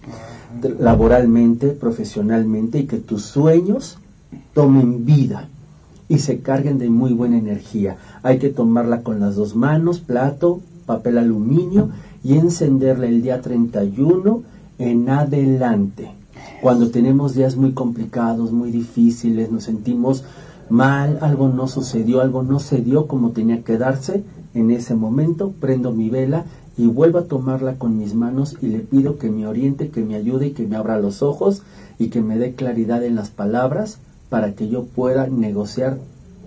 Laboralmente, 0.81 1.69
profesionalmente, 1.69 2.79
y 2.79 2.87
que 2.87 2.99
tus 2.99 3.23
sueños 3.23 3.99
tomen 4.55 5.05
vida 5.05 5.49
y 6.09 6.19
se 6.19 6.39
carguen 6.39 6.79
de 6.79 6.89
muy 6.89 7.13
buena 7.13 7.39
energía. 7.39 7.97
Hay 8.23 8.39
que 8.39 8.49
tomarla 8.49 9.03
con 9.03 9.21
las 9.21 9.37
dos 9.37 9.55
manos, 9.57 10.01
plato, 10.01 10.61
papel 10.87 11.19
aluminio 11.19 11.91
y 12.23 12.35
encenderla 12.35 13.07
el 13.07 13.23
día 13.23 13.41
31 13.41 14.43
en 14.79 15.09
adelante. 15.11 16.11
Cuando 16.67 16.91
tenemos 16.91 17.37
días 17.37 17.55
muy 17.55 17.75
complicados, 17.75 18.51
muy 18.51 18.73
difíciles, 18.73 19.53
nos 19.53 19.63
sentimos 19.63 20.25
mal, 20.69 21.17
algo 21.21 21.47
no 21.47 21.69
sucedió, 21.69 22.21
algo 22.21 22.43
no 22.43 22.59
se 22.59 22.81
dio 22.81 23.07
como 23.07 23.31
tenía 23.31 23.63
que 23.63 23.79
darse, 23.79 24.25
en 24.53 24.73
ese 24.73 24.97
momento 24.97 25.53
prendo 25.61 25.93
mi 25.93 26.11
vela 26.11 26.45
y 26.77 26.89
vuelvo 26.89 27.21
a 27.21 27.27
tomarla 27.27 27.77
con 27.77 27.97
mis 27.97 28.17
manos 28.17 28.57
y 28.61 28.67
le 28.67 28.81
pido 28.81 29.17
que 29.17 29.31
me 29.31 29.47
oriente, 29.47 29.91
que 29.91 30.03
me 30.03 30.17
ayude 30.17 30.49
y 30.49 30.51
que 30.55 30.67
me 30.67 30.75
abra 30.75 30.99
los 30.99 31.23
ojos 31.23 31.63
y 32.01 32.09
que 32.09 32.21
me 32.21 32.37
dé 32.37 32.57
claridad 32.57 33.05
en 33.05 33.15
las 33.15 33.31
palabras 33.31 33.99
para 34.29 34.51
que 34.55 34.69
yo 34.69 34.87
pueda 34.87 35.29
negociar 35.29 35.99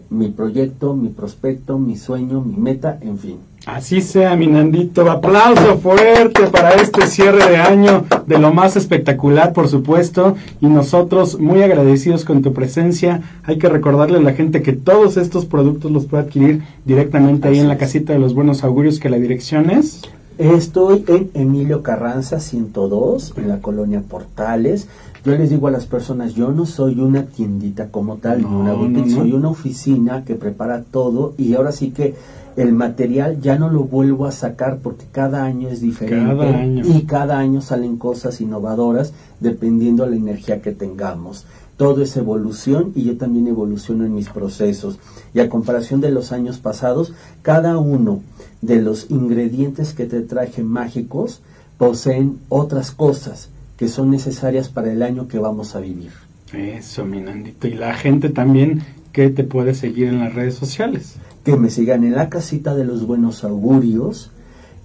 mi 0.10 0.28
proyecto, 0.28 0.96
mi 0.96 1.08
prospecto, 1.08 1.80
mi 1.80 1.96
sueño, 1.96 2.42
mi 2.42 2.58
meta, 2.58 2.98
en 3.00 3.20
fin. 3.20 3.38
Así 3.66 4.02
sea, 4.02 4.36
mi 4.36 4.48
Nandito. 4.48 5.10
Aplauso 5.12 5.78
fuerte 5.78 6.48
para 6.48 6.72
este 6.76 7.06
cierre 7.08 7.50
de 7.50 7.58
año 7.58 8.06
de 8.26 8.38
lo 8.38 8.54
más 8.54 8.76
espectacular, 8.76 9.54
por 9.54 9.68
supuesto. 9.68 10.36
Y 10.62 10.68
nosotros 10.68 11.40
muy 11.40 11.62
agradecidos 11.62 12.26
con 12.26 12.42
tu 12.42 12.54
presencia. 12.54 13.22
Hay 13.44 13.58
que 13.58 13.70
recordarle 13.70 14.18
a 14.18 14.22
la 14.22 14.34
gente 14.34 14.62
que 14.62 14.74
todos 14.74 15.18
estos 15.18 15.46
productos 15.46 15.92
los 15.92 16.06
puede 16.06 16.24
adquirir 16.24 16.64
directamente 16.86 17.48
ahí 17.48 17.60
en 17.60 17.68
la 17.68 17.78
casita 17.78 18.14
de 18.14 18.20
los 18.20 18.34
buenos 18.34 18.64
augurios, 18.64 19.00
que 19.00 19.10
la 19.10 19.18
dirección 19.18 19.70
es. 19.70 20.02
Estoy 20.38 21.04
en 21.08 21.30
Emilio 21.34 21.84
Carranza 21.84 22.40
102, 22.40 23.34
en 23.36 23.50
la 23.50 23.58
colonia 23.60 24.02
Portales. 24.08 24.88
Yo 25.26 25.34
les 25.36 25.50
digo 25.50 25.68
a 25.68 25.72
las 25.72 25.86
personas, 25.86 26.34
yo 26.34 26.54
no 26.54 26.66
soy 26.66 26.98
una 27.02 27.24
tiendita 27.24 27.90
como 27.90 28.16
tal, 28.16 28.40
ni 28.40 28.46
una 28.46 28.72
boutique, 28.72 29.06
no, 29.08 29.16
no. 29.16 29.22
soy 29.22 29.34
una 29.34 29.50
oficina 29.50 30.24
que 30.24 30.36
prepara 30.36 30.82
todo 30.82 31.34
y 31.38 31.56
ahora 31.56 31.74
sí 31.74 31.92
que 31.92 32.16
el 32.60 32.74
material 32.74 33.40
ya 33.42 33.58
no 33.58 33.70
lo 33.70 33.86
vuelvo 33.86 34.26
a 34.26 34.32
sacar 34.34 34.80
porque 34.84 35.06
cada 35.12 35.46
año 35.46 35.70
es 35.70 35.80
diferente 35.80 36.26
Cada 36.36 36.58
año. 36.60 36.84
y 36.86 37.04
cada 37.04 37.40
año 37.40 37.62
salen 37.62 37.96
cosas 37.98 38.42
innovadoras 38.42 39.14
dependiendo 39.40 40.04
de 40.04 40.12
la 40.12 40.16
energía 40.18 40.62
que 40.62 40.72
tengamos. 40.74 41.46
Todo 41.78 42.02
es 42.02 42.18
evolución 42.18 42.92
y 42.96 43.06
yo 43.06 43.16
también 43.18 43.48
evoluciono 43.48 44.06
en 44.06 44.14
mis 44.14 44.28
procesos. 44.28 45.00
Y 45.34 45.40
a 45.40 45.48
comparación 45.48 46.02
de 46.02 46.12
los 46.12 46.34
años 46.34 46.58
pasados, 46.58 47.14
cada 47.42 47.78
uno 47.78 48.20
de 48.62 48.82
los 48.82 49.10
ingredientes 49.10 49.94
que 49.94 50.06
te 50.06 50.20
traje 50.20 50.62
mágicos 50.62 51.40
poseen 51.78 52.40
otras 52.50 52.92
cosas 52.92 53.48
que 53.78 53.88
son 53.88 54.12
necesarias 54.12 54.68
para 54.68 54.92
el 54.92 55.02
año 55.02 55.30
que 55.30 55.40
vamos 55.40 55.76
a 55.76 55.80
vivir. 55.80 56.12
Eso, 56.54 57.06
mi 57.06 57.22
Nandito. 57.22 57.68
Y 57.70 57.76
la 57.76 57.94
gente 57.94 58.28
también 58.28 58.82
que 59.14 59.30
te 59.30 59.46
puede 59.46 59.74
seguir 59.74 60.08
en 60.10 60.20
las 60.20 60.34
redes 60.34 60.56
sociales. 60.56 61.16
Que 61.50 61.58
me 61.58 61.72
sigan 61.72 62.04
en 62.04 62.14
la 62.14 62.30
casita 62.30 62.76
de 62.76 62.86
los 62.86 63.08
buenos 63.08 63.44
augurios, 63.44 64.30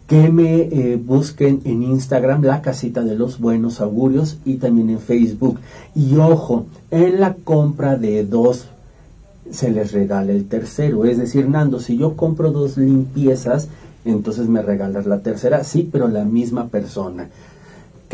que 0.06 0.30
me 0.30 0.62
eh, 0.62 0.96
busquen 0.96 1.60
en 1.64 1.82
Instagram, 1.82 2.42
la 2.42 2.62
casita 2.62 3.02
de 3.02 3.16
los 3.16 3.38
buenos 3.38 3.82
augurios, 3.82 4.38
y 4.46 4.54
también 4.54 4.88
en 4.88 4.98
Facebook. 4.98 5.60
Y 5.94 6.16
ojo, 6.16 6.64
en 6.90 7.20
la 7.20 7.34
compra 7.34 7.96
de 7.96 8.24
dos 8.24 8.68
se 9.50 9.70
les 9.72 9.92
regala 9.92 10.32
el 10.32 10.46
tercero. 10.48 11.04
Es 11.04 11.18
decir, 11.18 11.50
Nando, 11.50 11.80
si 11.80 11.98
yo 11.98 12.16
compro 12.16 12.50
dos 12.50 12.78
limpiezas, 12.78 13.68
entonces 14.06 14.48
me 14.48 14.62
regalas 14.62 15.04
la 15.04 15.18
tercera. 15.18 15.64
Sí, 15.64 15.86
pero 15.92 16.08
la 16.08 16.24
misma 16.24 16.68
persona. 16.68 17.28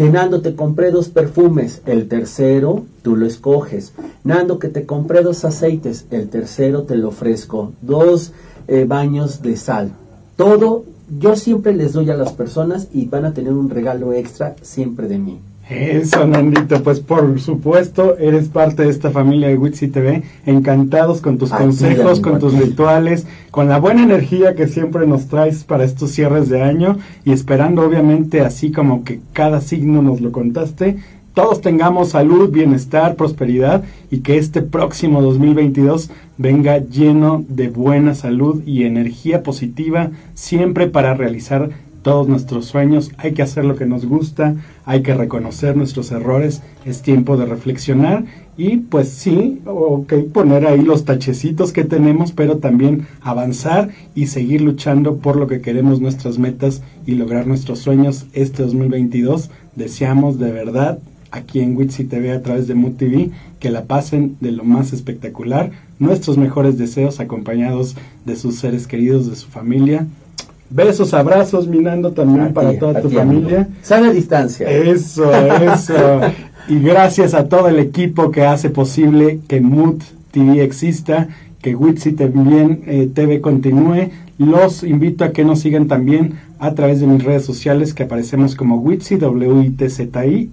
Que 0.01 0.09
Nando, 0.09 0.40
te 0.40 0.55
compré 0.55 0.90
dos 0.90 1.11
perfumes, 1.11 1.82
el 1.84 2.09
tercero 2.09 2.86
tú 3.03 3.16
lo 3.16 3.26
escoges. 3.26 3.92
Nando, 4.24 4.59
que 4.59 4.68
te 4.68 4.86
compré 4.86 5.20
dos 5.20 5.44
aceites, 5.44 6.07
el 6.11 6.30
tercero 6.30 6.84
te 6.84 6.96
lo 6.96 7.09
ofrezco. 7.09 7.74
Dos 7.82 8.32
eh, 8.66 8.86
baños 8.88 9.42
de 9.42 9.59
sal. 9.59 9.90
Todo, 10.36 10.84
yo 11.18 11.36
siempre 11.36 11.74
les 11.74 11.92
doy 11.92 12.09
a 12.09 12.16
las 12.16 12.32
personas 12.32 12.88
y 12.94 13.09
van 13.09 13.26
a 13.26 13.34
tener 13.34 13.53
un 13.53 13.68
regalo 13.68 14.14
extra 14.14 14.57
siempre 14.62 15.07
de 15.07 15.18
mí. 15.18 15.38
Eso, 15.70 16.26
Nandito, 16.26 16.82
pues 16.82 16.98
por 16.98 17.40
supuesto, 17.40 18.18
eres 18.18 18.48
parte 18.48 18.82
de 18.82 18.90
esta 18.90 19.12
familia 19.12 19.46
de 19.46 19.56
Witsi 19.56 19.86
TV. 19.86 20.24
Encantados 20.44 21.20
con 21.20 21.38
tus 21.38 21.50
consejos, 21.50 22.18
con 22.18 22.40
tus 22.40 22.54
rituales, 22.54 23.24
con 23.52 23.68
la 23.68 23.78
buena 23.78 24.02
energía 24.02 24.56
que 24.56 24.66
siempre 24.66 25.06
nos 25.06 25.28
traes 25.28 25.62
para 25.62 25.84
estos 25.84 26.10
cierres 26.10 26.48
de 26.48 26.62
año 26.62 26.98
y 27.24 27.30
esperando, 27.30 27.82
obviamente, 27.82 28.40
así 28.40 28.72
como 28.72 29.04
que 29.04 29.20
cada 29.32 29.60
signo 29.60 30.02
nos 30.02 30.20
lo 30.20 30.32
contaste, 30.32 30.96
todos 31.34 31.60
tengamos 31.60 32.10
salud, 32.10 32.50
bienestar, 32.50 33.14
prosperidad 33.14 33.84
y 34.10 34.22
que 34.22 34.38
este 34.38 34.62
próximo 34.62 35.22
2022 35.22 36.10
venga 36.36 36.78
lleno 36.78 37.44
de 37.48 37.68
buena 37.68 38.16
salud 38.16 38.60
y 38.66 38.82
energía 38.82 39.44
positiva, 39.44 40.10
siempre 40.34 40.88
para 40.88 41.14
realizar 41.14 41.70
todos 42.02 42.28
nuestros 42.28 42.66
sueños, 42.66 43.10
hay 43.18 43.32
que 43.32 43.42
hacer 43.42 43.64
lo 43.64 43.76
que 43.76 43.86
nos 43.86 44.06
gusta, 44.06 44.54
hay 44.91 45.03
que 45.03 45.14
reconocer 45.14 45.76
nuestros 45.76 46.11
errores, 46.11 46.62
es 46.84 47.03
tiempo 47.03 47.36
de 47.36 47.47
reflexionar 47.47 48.24
y 48.57 48.78
pues 48.78 49.09
sí, 49.09 49.61
ok, 49.64 50.14
poner 50.32 50.66
ahí 50.66 50.82
los 50.82 51.05
tachecitos 51.05 51.72
que 51.72 51.84
tenemos, 51.84 52.32
pero 52.32 52.57
también 52.57 53.07
avanzar 53.20 53.91
y 54.16 54.26
seguir 54.26 54.62
luchando 54.62 55.18
por 55.18 55.36
lo 55.36 55.47
que 55.47 55.61
queremos, 55.61 56.01
nuestras 56.01 56.38
metas 56.38 56.82
y 57.07 57.12
lograr 57.12 57.47
nuestros 57.47 57.78
sueños 57.78 58.26
este 58.32 58.64
2022. 58.64 59.53
Deseamos 59.76 60.41
de 60.41 60.51
verdad 60.51 60.99
aquí 61.30 61.61
en 61.61 61.76
Witsi 61.76 62.03
TV 62.03 62.32
a 62.32 62.43
través 62.43 62.66
de 62.66 62.74
Mood 62.74 62.95
TV 62.95 63.30
que 63.61 63.70
la 63.70 63.84
pasen 63.84 64.38
de 64.41 64.51
lo 64.51 64.64
más 64.64 64.93
espectacular, 64.93 65.70
nuestros 66.01 66.36
mejores 66.36 66.78
deseos 66.78 67.20
acompañados 67.20 67.95
de 68.24 68.34
sus 68.34 68.57
seres 68.57 68.88
queridos, 68.88 69.30
de 69.30 69.36
su 69.36 69.47
familia. 69.47 70.09
Besos, 70.70 71.14
abrazos, 71.14 71.66
minando 71.66 72.12
también 72.12 72.46
A 72.46 72.48
para 72.50 72.70
ti, 72.70 72.78
toda 72.78 73.02
tu 73.02 73.08
ti, 73.08 73.16
familia. 73.16 73.62
amigo. 73.62 73.70
Sana 73.82 74.12
distancia. 74.12 74.70
Eso, 74.70 75.32
eso. 75.34 76.20
y 76.68 76.78
gracias 76.78 77.34
a 77.34 77.48
todo 77.48 77.68
el 77.68 77.80
equipo 77.80 78.30
que 78.30 78.44
hace 78.44 78.70
posible 78.70 79.40
que 79.48 79.60
Mood 79.60 80.00
TV 80.30 80.62
exista, 80.62 81.28
que 81.60 81.74
Witsi 81.74 82.12
también 82.12 82.82
eh, 82.86 83.10
TV 83.12 83.40
continúe. 83.40 84.10
Los 84.38 84.84
invito 84.84 85.24
a 85.24 85.32
que 85.32 85.44
nos 85.44 85.60
sigan 85.60 85.88
también 85.88 86.34
a 86.60 86.72
través 86.74 87.00
de 87.00 87.06
mis 87.08 87.24
redes 87.24 87.44
sociales 87.44 87.92
que 87.92 88.04
aparecemos 88.04 88.54
como 88.54 88.76
Witsi, 88.76 89.16
W-I-T-Z-I. 89.16 90.50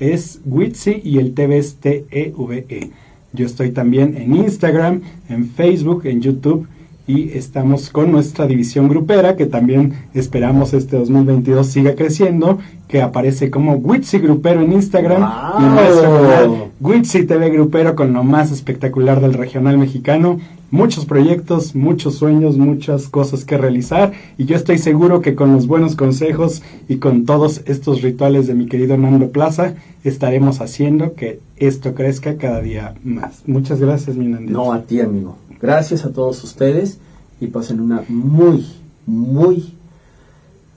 Es 0.00 0.40
Witsi 0.44 1.00
y 1.04 1.18
el 1.18 1.34
TV 1.34 1.58
es 1.58 1.76
T-E-V-E. 1.76 2.90
Yo 3.32 3.46
estoy 3.46 3.70
también 3.70 4.16
en 4.16 4.34
Instagram, 4.36 5.02
en 5.28 5.48
Facebook, 5.48 6.04
en 6.04 6.20
YouTube 6.20 6.66
y 7.06 7.30
estamos 7.36 7.90
con 7.90 8.12
nuestra 8.12 8.46
división 8.46 8.88
grupera 8.88 9.36
que 9.36 9.46
también 9.46 9.94
esperamos 10.14 10.72
este 10.72 10.96
2022 10.96 11.66
siga 11.66 11.94
creciendo, 11.94 12.58
que 12.88 13.02
aparece 13.02 13.50
como 13.50 13.74
Witsi 13.74 14.18
Grupero 14.18 14.60
en 14.60 14.72
Instagram 14.72 15.22
y 15.60 15.64
en 15.64 15.74
nuestro 15.74 16.02
canal 16.02 16.64
Witsi 16.80 17.24
TV 17.24 17.50
Grupero 17.50 17.96
con 17.96 18.12
lo 18.12 18.22
más 18.22 18.52
espectacular 18.52 19.20
del 19.20 19.34
regional 19.34 19.78
mexicano. 19.78 20.40
Muchos 20.70 21.04
proyectos, 21.04 21.74
muchos 21.74 22.14
sueños, 22.14 22.56
muchas 22.56 23.08
cosas 23.08 23.44
que 23.44 23.58
realizar 23.58 24.12
y 24.38 24.46
yo 24.46 24.56
estoy 24.56 24.78
seguro 24.78 25.20
que 25.20 25.34
con 25.34 25.52
los 25.52 25.66
buenos 25.66 25.96
consejos 25.96 26.62
y 26.88 26.96
con 26.96 27.26
todos 27.26 27.62
estos 27.66 28.00
rituales 28.00 28.46
de 28.46 28.54
mi 28.54 28.66
querido 28.66 28.96
Nando 28.96 29.30
Plaza 29.30 29.74
estaremos 30.02 30.60
haciendo 30.60 31.14
que 31.14 31.40
esto 31.56 31.94
crezca 31.94 32.36
cada 32.36 32.60
día 32.60 32.94
más. 33.04 33.42
Muchas 33.46 33.80
gracias, 33.80 34.16
mi 34.16 34.26
Nandito. 34.26 34.52
No 34.52 34.72
a 34.72 34.82
ti, 34.82 35.00
amigo. 35.00 35.36
Gracias 35.62 36.04
a 36.04 36.12
todos 36.12 36.42
ustedes 36.42 36.98
y 37.40 37.46
pasen 37.46 37.80
una 37.80 38.02
muy, 38.08 38.66
muy 39.06 39.72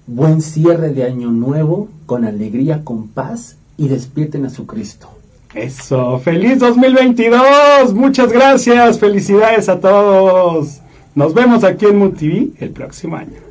buen 0.05 0.41
cierre 0.41 0.93
de 0.93 1.03
año 1.03 1.31
nuevo 1.31 1.89
con 2.05 2.23
alegría, 2.23 2.83
con 2.83 3.07
paz 3.07 3.57
y 3.77 3.87
despierten 3.87 4.45
a 4.45 4.49
su 4.51 4.67
Cristo. 4.67 5.09
Eso, 5.55 6.19
feliz 6.19 6.59
2022. 6.59 7.93
Muchas 7.93 8.31
gracias. 8.31 8.99
Felicidades 8.99 9.69
a 9.69 9.79
todos. 9.79 10.81
Nos 11.15 11.33
vemos 11.33 11.63
aquí 11.63 11.85
en 11.85 11.97
MUTV 11.97 12.53
el 12.59 12.69
próximo 12.71 13.15
año. 13.15 13.44